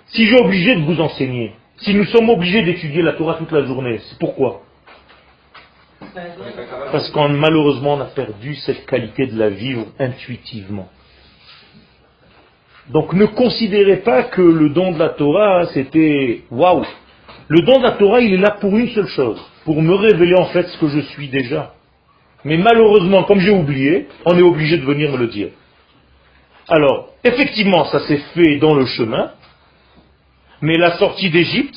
si 0.09 0.27
j'ai 0.27 0.39
obligé 0.39 0.75
de 0.77 0.83
vous 0.83 1.01
enseigner, 1.01 1.55
si 1.79 1.95
nous 1.95 2.05
sommes 2.05 2.29
obligés 2.29 2.63
d'étudier 2.63 3.03
la 3.03 3.15
Torah 3.15 3.35
toute 3.35 3.53
la 3.53 3.65
journée, 3.65 3.99
c'est 4.09 4.19
pourquoi? 4.19 4.63
Parce 6.93 7.11
qu'on 7.11 7.29
malheureusement 7.29 7.95
on 7.95 8.01
a 8.01 8.07
perdu 8.07 8.55
cette 8.57 8.87
qualité 8.87 9.27
de 9.27 9.39
la 9.39 9.51
vivre 9.51 9.87
intuitivement. 9.99 10.89
Donc 12.91 13.13
ne 13.13 13.27
considérez 13.27 13.99
pas 13.99 14.25
que 14.25 14.43
le 14.43 14.71
don 14.71 14.93
de 14.93 14.99
la 14.99 15.11
Torah 15.11 15.67
c'était 15.73 16.43
waouh. 16.51 16.85
Le 17.49 17.63
don 17.63 17.79
de 17.79 17.85
la 17.85 17.93
Torah 17.93 18.21
il 18.21 18.35
est 18.35 18.39
là 18.39 18.57
pour 18.61 18.77
une 18.77 18.89
seule 18.91 19.09
chose, 19.09 19.41
pour 19.65 19.81
me 19.81 19.95
révéler 19.95 20.35
en 20.37 20.47
fait 20.47 20.67
ce 20.67 20.79
que 20.79 20.89
je 20.89 21.01
suis 21.01 21.29
déjà. 21.29 21.75
Mais 22.45 22.57
malheureusement, 22.57 23.25
comme 23.25 23.41
j'ai 23.41 23.51
oublié, 23.51 24.09
on 24.25 24.37
est 24.39 24.43
obligé 24.43 24.79
de 24.79 24.85
venir 24.85 25.13
me 25.13 25.19
le 25.19 25.27
dire. 25.27 25.51
Alors, 26.69 27.11
effectivement, 27.25 27.85
ça 27.87 28.01
s'est 28.07 28.23
fait 28.35 28.59
dans 28.59 28.75
le 28.75 28.87
chemin, 28.87 29.33
mais 30.63 30.77
la 30.79 30.97
sortie 30.97 31.31
d'Égypte, 31.31 31.77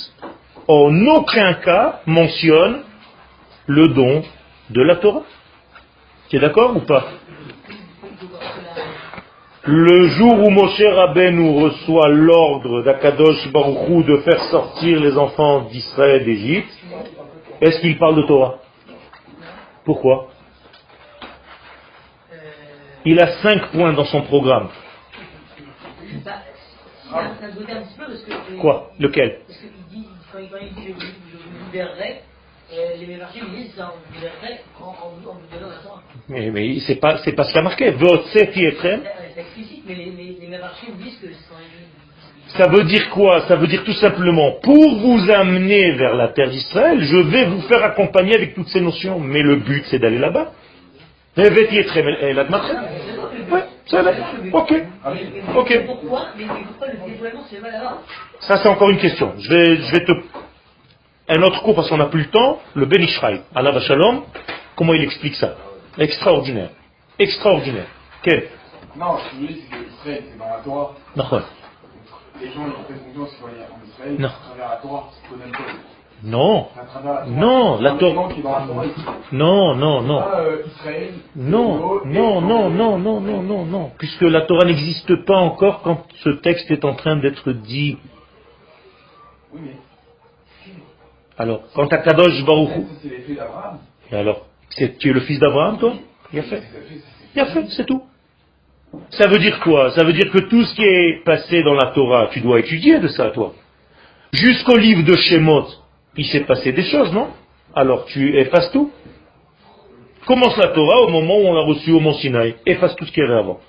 en 0.67 1.05
aucun 1.07 1.55
cas, 1.55 2.01
mentionne 2.05 2.84
le 3.68 3.88
don 3.89 4.24
de 4.70 4.82
la 4.82 4.95
Torah. 4.97 5.24
Tu 6.30 6.38
es 6.38 6.39
d'accord 6.39 6.76
ou 6.76 6.82
pas? 6.82 7.05
Le 9.66 10.07
jour 10.09 10.39
où 10.39 10.49
Moshe 10.49 10.82
Rabbeinu 10.82 11.64
reçoit 11.64 12.09
l'ordre 12.09 12.82
d'Akadosh 12.84 13.49
Baruchou 13.51 14.03
de 14.03 14.18
faire 14.18 14.43
sortir 14.51 14.99
les 14.99 15.18
enfants 15.18 15.61
d'Israël 15.70 16.26
d'Égypte, 16.26 16.78
est-ce 17.61 17.80
qu'il 17.80 17.97
parle 17.97 18.16
de 18.18 18.24
Torah? 18.24 18.55
Pourquoi? 19.86 20.28
Il 23.05 23.22
a 23.22 23.41
cinq 23.41 23.72
points 23.72 23.93
dans 23.93 24.05
son 24.05 24.22
programme. 24.24 24.68
Bah. 26.26 26.32
Quoi? 28.59 28.91
Lequel? 28.99 29.39
Euh. 32.72 32.76
Mais, 36.30 36.49
mais 36.49 36.80
c'est 36.80 36.95
pas 36.95 37.18
c'est 37.24 37.34
pas 37.34 37.43
ce 37.43 37.49
qu'il 37.49 37.57
y 37.57 37.59
a 37.59 37.64
marqué. 37.64 37.91
Votseti 37.91 38.66
Ephraim. 38.66 39.01
C'est 39.36 39.41
explicite, 39.41 39.84
mais 39.88 39.95
les, 39.95 40.05
les, 40.05 40.38
les 40.39 40.47
disent 41.03 41.20
que. 41.22 41.28
Ça 42.57 42.68
veut 42.68 42.84
dire 42.84 43.09
quoi? 43.09 43.41
Ça 43.47 43.55
veut 43.55 43.68
dire 43.68 43.84
tout 43.84 43.93
simplement, 43.93 44.59
pour 44.61 44.99
vous 44.99 45.30
amener 45.32 45.91
vers 45.93 46.16
la 46.16 46.28
terre 46.30 46.49
d'Israël, 46.49 47.01
je 47.01 47.18
vais 47.18 47.45
vous 47.45 47.61
faire 47.61 47.84
accompagner 47.84 48.36
avec 48.36 48.53
toutes 48.53 48.68
ces 48.68 48.82
notions. 48.82 49.20
Mais 49.20 49.41
le 49.41 49.55
but, 49.57 49.84
c'est 49.88 49.97
d'aller 49.99 50.20
là-bas. 50.20 50.51
Veti 51.36 51.78
el 51.80 52.39
Admatchem. 52.39 52.78
Ouais, 53.51 53.64
ça 53.88 54.03
va. 54.03 54.11
Ok. 54.51 54.74
Ok. 55.55 55.86
Pourquoi? 55.86 56.28
Mais, 56.38 56.45
pourquoi 56.45 56.88
le 56.88 57.11
dévoilement 57.11 57.43
c'est 57.49 57.57
alors 57.57 58.03
Ça, 58.41 58.57
c'est 58.57 58.70
encore 58.70 58.89
une 58.91 58.99
question. 58.99 59.34
Je 59.39 59.49
vais, 59.49 59.76
je 59.78 59.91
vais 59.91 60.05
te... 60.05 60.11
Un 61.36 61.41
autre 61.41 61.63
cours, 61.63 61.73
parce 61.73 61.89
qu'on 61.89 61.97
n'a 61.97 62.05
plus 62.05 62.25
le 62.25 62.29
temps, 62.29 62.59
le 62.75 62.86
Ben 62.86 63.01
Ishraï, 63.01 63.41
Allah 63.55 63.79
Shalom, 63.79 64.21
comment 64.75 64.93
il 64.93 65.01
explique 65.03 65.34
ça? 65.34 65.55
Extraordinaire. 65.97 66.69
Extraordinaire. 67.17 67.88
Quel? 68.21 68.49
Non, 68.95 69.17
ce 69.17 69.23
que 69.31 69.36
je 69.38 69.41
veux 69.41 69.47
dire, 69.47 69.57
c'est 69.71 69.77
que 69.77 69.89
Israël, 69.89 70.23
c'est 70.31 70.38
dans 70.38 70.45
la 70.45 70.61
Torah. 70.63 70.93
Nahon. 71.15 71.41
Les 72.39 72.47
gens, 72.51 72.61
ils 72.67 72.69
ont 72.69 72.84
fait 72.88 73.15
confiance 73.15 73.31
en 73.41 73.88
Israël, 73.88 74.15
Non. 74.19 74.27
à 74.27 74.31
travers 74.45 74.69
la 74.69 74.75
Torah, 74.75 75.09
c'est 75.11 75.27
qu'on 75.27 75.41
aime. 75.41 75.51
Non. 76.23 76.67
Non, 77.27 77.81
la 77.81 77.91
Torah-. 77.93 78.29
Non, 79.31 79.75
non, 79.75 80.01
non. 80.01 80.21
Euh, 80.21 80.57
Israël. 80.67 81.13
Non, 81.36 82.01
non, 82.05 82.41
non, 82.41 82.69
non, 82.69 82.97
non, 82.99 83.19
non, 83.19 83.41
non, 83.41 83.65
non. 83.65 83.91
Puisque 83.97 84.21
la 84.21 84.41
Torah 84.41 84.65
n'existe 84.65 85.25
pas 85.25 85.38
encore 85.38 85.81
quand 85.81 86.03
ce 86.23 86.29
texte 86.29 86.69
est 86.69 86.86
en 86.86 86.93
train 86.93 87.15
d'être 87.15 87.51
dit. 87.51 87.97
Oui, 89.53 89.61
mais 89.63 89.71
Alors, 91.38 91.61
quand 91.73 91.91
à 91.91 91.97
Kadosh 91.97 92.43
Baruch 92.45 92.69
Hu- 92.69 92.81
ça, 92.81 92.88
c'est 93.01 93.09
l'effet 93.09 93.34
d'Abraham. 93.34 93.77
Et 94.11 94.15
alors, 94.15 94.45
c'est- 94.69 94.97
tu 94.97 95.09
es 95.09 95.13
le 95.13 95.21
fils 95.21 95.39
d'Abraham, 95.39 95.77
toi 95.79 95.93
Il 96.31 96.39
a 96.39 96.43
fait. 96.43 96.61
Il 97.36 97.41
a 97.41 97.45
fait, 97.47 97.65
c'est 97.69 97.86
tout. 97.86 98.03
Ça 99.09 99.27
veut 99.27 99.39
dire 99.39 99.59
quoi? 99.61 99.91
Ça 99.91 100.03
veut 100.03 100.13
dire 100.13 100.29
que 100.31 100.38
tout 100.39 100.63
ce 100.63 100.75
qui 100.75 100.84
est 100.84 101.23
passé 101.23 101.63
dans 101.63 101.73
la 101.73 101.88
Torah, 101.91 102.27
tu 102.31 102.41
dois 102.41 102.59
étudier 102.59 102.99
de 102.99 103.07
ça, 103.07 103.31
toi. 103.31 103.53
Jusqu'au 104.31 104.77
livre 104.77 105.03
de 105.03 105.15
Shemot, 105.15 105.65
il 106.15 106.25
s'est 106.27 106.41
passé 106.41 106.71
des 106.71 106.84
choses, 106.84 107.11
non? 107.11 107.29
Alors 107.75 108.05
tu 108.05 108.38
effaces 108.38 108.71
tout. 108.71 108.91
Commence 110.27 110.55
la 110.57 110.67
Torah 110.69 111.01
au 111.01 111.09
moment 111.09 111.38
où 111.38 111.47
on 111.47 111.53
l'a 111.53 111.61
reçue 111.61 111.91
au 111.91 111.99
Mont 111.99 112.13
Sinaï. 112.13 112.55
Efface 112.65 112.95
tout 112.95 113.05
ce 113.05 113.11
qu'il 113.11 113.23
y 113.23 113.25
avait 113.25 113.39
avant. 113.39 113.59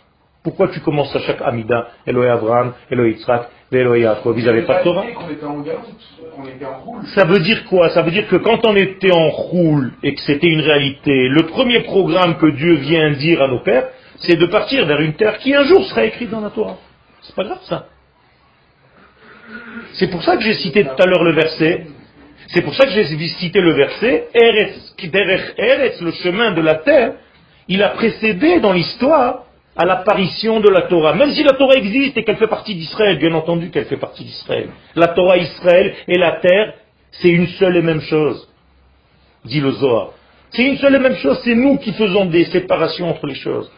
Pourquoi 0.42 0.68
tu 0.68 0.80
commences 0.80 1.14
à 1.16 1.20
chaque 1.20 1.40
Amida, 1.42 1.88
Eloé 2.06 2.28
Abraham, 2.28 2.74
Eloé 2.90 3.12
Yitzhak, 3.12 3.48
Ils 4.36 4.44
n'avaient 4.44 4.62
pas 4.62 4.78
de 4.78 4.84
Torah 4.84 5.04
ça 7.14 7.24
veut 7.24 7.40
dire 7.40 7.64
quoi? 7.66 7.90
Ça 7.90 8.02
veut 8.02 8.10
dire 8.10 8.28
que 8.28 8.36
quand 8.36 8.64
on 8.64 8.74
était 8.76 9.12
en 9.12 9.28
roule 9.28 9.92
et 10.02 10.14
que 10.14 10.20
c'était 10.22 10.48
une 10.48 10.60
réalité, 10.60 11.28
le 11.28 11.46
premier 11.46 11.80
programme 11.80 12.38
que 12.38 12.46
Dieu 12.46 12.74
vient 12.74 13.10
dire 13.12 13.42
à 13.42 13.48
nos 13.48 13.60
pères, 13.60 13.88
c'est 14.18 14.36
de 14.36 14.46
partir 14.46 14.86
vers 14.86 15.00
une 15.00 15.14
terre 15.14 15.38
qui 15.38 15.54
un 15.54 15.64
jour 15.64 15.84
sera 15.86 16.04
écrite 16.04 16.30
dans 16.30 16.40
la 16.40 16.50
Torah. 16.50 16.78
C'est 17.22 17.34
pas 17.34 17.44
grave 17.44 17.60
ça. 17.68 17.86
C'est 19.94 20.08
pour 20.08 20.22
ça 20.22 20.36
que 20.36 20.42
j'ai 20.42 20.54
cité 20.54 20.84
tout 20.84 21.02
à 21.02 21.06
l'heure 21.06 21.24
le 21.24 21.32
verset. 21.32 21.86
C'est 22.48 22.62
pour 22.62 22.74
ça 22.74 22.86
que 22.86 22.92
j'ai 22.92 23.04
cité 23.04 23.60
le 23.60 23.72
verset 23.72 24.28
Eretz, 24.34 26.00
le 26.00 26.12
chemin 26.12 26.52
de 26.52 26.60
la 26.60 26.76
terre. 26.76 27.14
Il 27.68 27.82
a 27.82 27.90
précédé 27.90 28.60
dans 28.60 28.72
l'histoire 28.72 29.43
à 29.76 29.84
l'apparition 29.84 30.60
de 30.60 30.68
la 30.68 30.82
Torah. 30.82 31.14
Même 31.14 31.32
si 31.32 31.42
la 31.42 31.52
Torah 31.52 31.74
existe 31.74 32.16
et 32.16 32.24
qu'elle 32.24 32.36
fait 32.36 32.46
partie 32.46 32.74
d'Israël, 32.74 33.18
bien 33.18 33.32
entendu 33.34 33.70
qu'elle 33.70 33.86
fait 33.86 33.96
partie 33.96 34.24
d'Israël. 34.24 34.68
La 34.94 35.08
Torah 35.08 35.36
Israël 35.36 35.94
et 36.06 36.18
la 36.18 36.32
terre, 36.32 36.74
c'est 37.10 37.30
une 37.30 37.46
seule 37.46 37.76
et 37.76 37.82
même 37.82 38.00
chose, 38.00 38.48
dit 39.44 39.60
le 39.60 39.72
Zohar. 39.72 40.10
C'est 40.50 40.64
une 40.64 40.76
seule 40.76 40.94
et 40.94 41.00
même 41.00 41.16
chose, 41.16 41.40
c'est 41.44 41.54
nous 41.54 41.78
qui 41.78 41.92
faisons 41.92 42.26
des 42.26 42.44
séparations 42.44 43.10
entre 43.10 43.26
les 43.26 43.34
choses. 43.34 43.70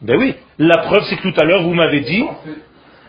Ben 0.00 0.16
oui, 0.16 0.34
la 0.58 0.78
preuve 0.78 1.04
c'est 1.08 1.16
que 1.16 1.22
tout 1.22 1.40
à 1.40 1.44
l'heure 1.44 1.62
vous 1.62 1.74
m'avez 1.74 2.00
dit 2.00 2.24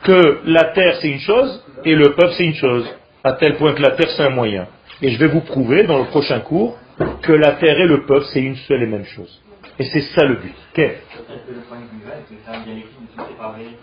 que 0.03 0.39
la 0.45 0.65
terre 0.73 0.97
c'est 1.01 1.09
une 1.09 1.19
chose 1.19 1.63
et 1.85 1.93
le 1.93 2.15
peuple 2.15 2.33
c'est 2.37 2.45
une 2.45 2.55
chose, 2.55 2.87
à 3.23 3.33
tel 3.33 3.57
point 3.57 3.73
que 3.73 3.81
la 3.81 3.91
terre 3.91 4.09
c'est 4.15 4.23
un 4.23 4.29
moyen. 4.29 4.67
Et 5.01 5.11
je 5.11 5.19
vais 5.19 5.27
vous 5.27 5.41
prouver 5.41 5.83
dans 5.83 5.99
le 5.99 6.05
prochain 6.05 6.39
cours 6.39 6.77
que 7.21 7.33
la 7.33 7.53
terre 7.53 7.79
et 7.79 7.87
le 7.87 8.05
peuple 8.05 8.25
c'est 8.33 8.41
une 8.41 8.55
seule 8.55 8.83
et 8.83 8.87
même 8.87 9.05
chose. 9.05 9.41
Et 9.79 9.85
c'est 9.85 10.01
ça 10.01 10.25
le 10.25 10.35
but. 10.35 10.55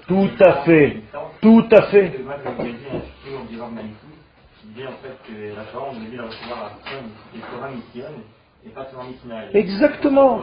Tout 0.08 0.30
à 0.40 0.52
fait. 0.64 1.02
Tout 1.40 1.66
à 1.70 1.82
fait. 1.82 2.12
Exactement. 9.52 10.42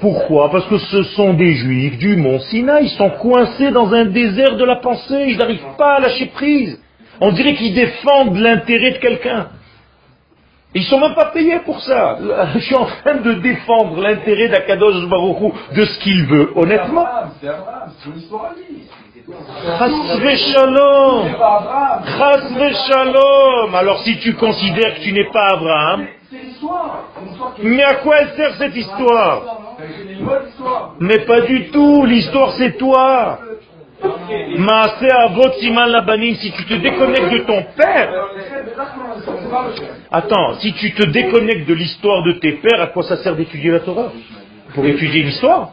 Pourquoi? 0.00 0.50
Parce 0.50 0.66
que 0.66 0.78
ce 0.78 1.02
sont 1.04 1.34
des 1.34 1.54
juifs 1.54 1.98
du 1.98 2.16
mont 2.16 2.40
Sinaï, 2.40 2.84
ils 2.84 2.90
sont 2.90 3.10
coincés 3.10 3.70
dans 3.70 3.92
un 3.94 4.06
désert 4.06 4.56
de 4.56 4.64
la 4.64 4.76
pensée, 4.76 5.26
ils 5.28 5.38
n'arrivent 5.38 5.76
pas 5.78 5.94
à 5.94 6.00
lâcher 6.00 6.26
prise. 6.26 6.82
On 7.20 7.32
dirait 7.32 7.54
qu'ils 7.54 7.74
défendent 7.74 8.36
l'intérêt 8.36 8.92
de 8.92 8.98
quelqu'un. 8.98 9.50
Ils 10.74 10.84
sont 10.84 10.98
même 10.98 11.14
pas 11.14 11.26
payés 11.26 11.60
pour 11.60 11.80
ça. 11.80 12.18
Je 12.54 12.58
suis 12.58 12.74
en 12.74 12.86
train 12.86 13.16
de 13.16 13.34
défendre 13.34 14.00
l'intérêt 14.00 14.48
d'Akadosh 14.48 15.06
Baruch 15.08 15.40
Hu, 15.40 15.52
de 15.76 15.84
ce 15.84 15.98
qu'il 16.00 16.26
veut, 16.26 16.52
honnêtement. 16.56 17.06
Abraham, 17.06 17.30
C'est 17.40 17.48
Abraham, 17.48 17.90
c'est 17.96 18.10
son 18.10 18.16
histoire 18.16 18.44
à 18.46 18.54
lui. 18.54 18.88
Alors 23.74 24.02
si 24.02 24.18
tu 24.18 24.34
considères 24.34 24.94
que 24.96 25.00
tu 25.00 25.12
n'es 25.12 25.30
pas 25.32 25.46
Abraham, 25.52 26.06
mais 27.62 27.82
à 27.84 27.94
quoi 27.94 28.20
elle 28.20 28.30
sert 28.36 28.54
cette 28.56 28.74
une 28.74 28.80
histoire. 28.80 29.42
Mais 31.00 31.20
pas 31.20 31.40
du 31.42 31.70
tout, 31.70 32.04
l'histoire 32.04 32.52
c'est 32.58 32.76
toi. 32.76 33.38
Maaseh 33.38 33.93
avot 33.93 33.93
siman 33.93 33.93
labanim, 33.93 33.93
si 36.36 36.52
tu 36.52 36.64
te 36.64 36.74
déconnectes 36.74 37.32
de 37.32 37.38
ton 37.38 37.64
père, 37.76 38.10
attends, 40.10 40.54
si 40.60 40.72
tu 40.74 40.92
te 40.92 41.06
déconnectes 41.06 41.68
de 41.68 41.74
l'histoire 41.74 42.22
de 42.24 42.32
tes 42.32 42.52
pères, 42.52 42.80
à 42.80 42.86
quoi 42.88 43.02
ça 43.02 43.16
sert 43.18 43.36
d'étudier 43.36 43.70
la 43.70 43.80
Torah 43.80 44.12
Pour 44.74 44.84
étudier 44.84 45.22
une 45.22 45.28
histoire 45.28 45.70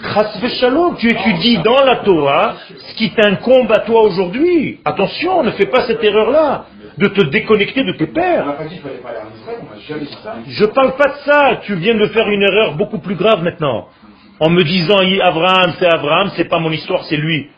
Chas 0.00 0.38
v'shalom, 0.40 0.96
tu 0.96 1.08
étudies 1.08 1.58
dans 1.58 1.84
la 1.84 1.96
Torah 1.96 2.54
ce 2.68 2.94
qui 2.94 3.10
t'incombe 3.10 3.70
à 3.72 3.80
toi 3.80 4.02
aujourd'hui. 4.02 4.78
Attention, 4.84 5.42
ne 5.42 5.50
fais 5.50 5.66
pas 5.66 5.88
cette 5.88 6.02
erreur-là, 6.02 6.66
de 6.98 7.08
te 7.08 7.24
déconnecter 7.26 7.82
de 7.82 7.92
tes 7.92 8.06
pères. 8.06 8.46
Je 10.46 10.64
parle 10.66 10.96
pas 10.96 11.08
de 11.08 11.16
ça, 11.24 11.60
tu 11.64 11.74
viens 11.74 11.96
de 11.96 12.06
faire 12.06 12.28
une 12.28 12.42
erreur 12.42 12.76
beaucoup 12.76 12.98
plus 12.98 13.16
grave 13.16 13.42
maintenant. 13.42 13.88
En 14.40 14.50
me 14.50 14.62
disant, 14.62 14.98
Abraham, 15.22 15.72
c'est 15.78 15.92
Abraham, 15.92 16.30
c'est 16.36 16.48
pas 16.48 16.58
mon 16.58 16.70
histoire, 16.70 17.04
c'est 17.04 17.16
lui 17.16 17.50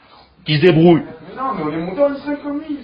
qui 0.47 0.57
se 0.57 0.63
débrouille. 0.63 1.03
Mais 1.03 1.37
non, 1.37 1.53
mais 1.57 1.63
on 1.65 1.73
est 1.73 1.87
monté 1.87 2.03
en 2.03 2.15
Israël 2.15 2.39
comme 2.43 2.61
lui. 2.61 2.79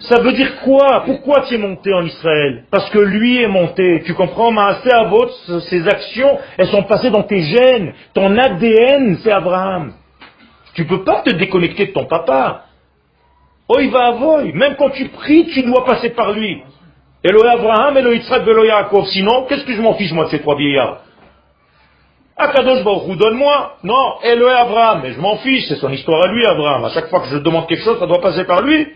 Ça 0.00 0.20
veut 0.20 0.32
dire 0.32 0.60
quoi? 0.62 1.02
Pourquoi 1.04 1.42
tu 1.42 1.54
es 1.54 1.58
monté 1.58 1.92
en 1.92 2.04
Israël? 2.04 2.64
Parce 2.70 2.88
que 2.90 2.98
lui 2.98 3.42
est 3.42 3.48
monté. 3.48 4.02
Tu 4.06 4.14
comprends 4.14 4.50
Maaseh 4.50 4.92
Avot, 4.92 5.28
ses 5.68 5.86
actions, 5.86 6.38
elles 6.56 6.68
sont 6.68 6.84
passées 6.84 7.10
dans 7.10 7.22
tes 7.22 7.42
gènes. 7.42 7.92
Ton 8.14 8.36
ADN, 8.36 9.18
c'est 9.22 9.30
Abraham. 9.30 9.92
Tu 10.74 10.86
peux 10.86 11.04
pas 11.04 11.22
te 11.22 11.30
déconnecter 11.30 11.86
de 11.86 11.92
ton 11.92 12.06
papa. 12.06 12.64
Oh, 13.68 13.78
il 13.80 13.90
va 13.90 14.06
avoy. 14.06 14.52
Même 14.54 14.76
quand 14.76 14.90
tu 14.90 15.08
pries, 15.08 15.46
tu 15.52 15.62
dois 15.62 15.84
passer 15.84 16.10
par 16.10 16.32
lui. 16.32 16.62
Eloé 17.22 17.48
Abraham, 17.48 17.96
Eloé 17.98 18.16
Yitzhak, 18.16 18.46
Eloé 18.46 18.68
Yaakov. 18.68 19.06
Sinon, 19.06 19.44
qu'est-ce 19.48 19.64
que 19.64 19.74
je 19.74 19.82
m'en 19.82 19.94
fiche, 19.94 20.12
moi, 20.12 20.24
de 20.24 20.30
ces 20.30 20.40
trois 20.40 20.56
vieillards? 20.56 21.02
Akadosh 22.38 22.84
Baruchou, 22.84 23.16
donne-moi. 23.16 23.78
Non, 23.82 24.20
Eloé 24.22 24.52
Abraham. 24.52 25.00
Mais 25.02 25.12
je 25.12 25.20
m'en 25.20 25.36
fiche, 25.38 25.64
c'est 25.68 25.76
son 25.76 25.90
histoire 25.90 26.22
à 26.24 26.28
lui, 26.28 26.46
Abraham. 26.46 26.84
À 26.84 26.90
chaque 26.90 27.08
fois 27.08 27.20
que 27.20 27.26
je 27.26 27.38
demande 27.38 27.66
quelque 27.66 27.82
chose, 27.82 27.98
ça 27.98 28.06
doit 28.06 28.20
passer 28.20 28.44
par 28.44 28.62
lui. 28.62 28.86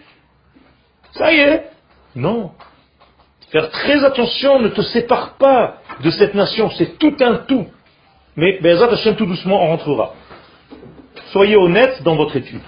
Ça 1.12 1.32
y 1.32 1.40
est. 1.40 1.64
Non. 2.14 2.52
Faire 3.50 3.68
très 3.70 4.04
attention, 4.04 4.60
ne 4.60 4.68
te 4.68 4.80
sépare 4.80 5.34
pas 5.38 5.74
de 6.02 6.10
cette 6.10 6.34
nation. 6.34 6.70
C'est 6.70 6.98
tout 6.98 7.14
un 7.20 7.34
tout. 7.48 7.66
Mais 8.36 8.58
Bezat 8.62 8.92
Hashem, 8.92 9.16
tout 9.16 9.26
doucement, 9.26 9.62
on 9.62 9.68
rentrera. 9.68 10.14
Soyez 11.32 11.56
honnête 11.56 12.02
dans 12.02 12.14
votre 12.14 12.36
étude. 12.36 12.62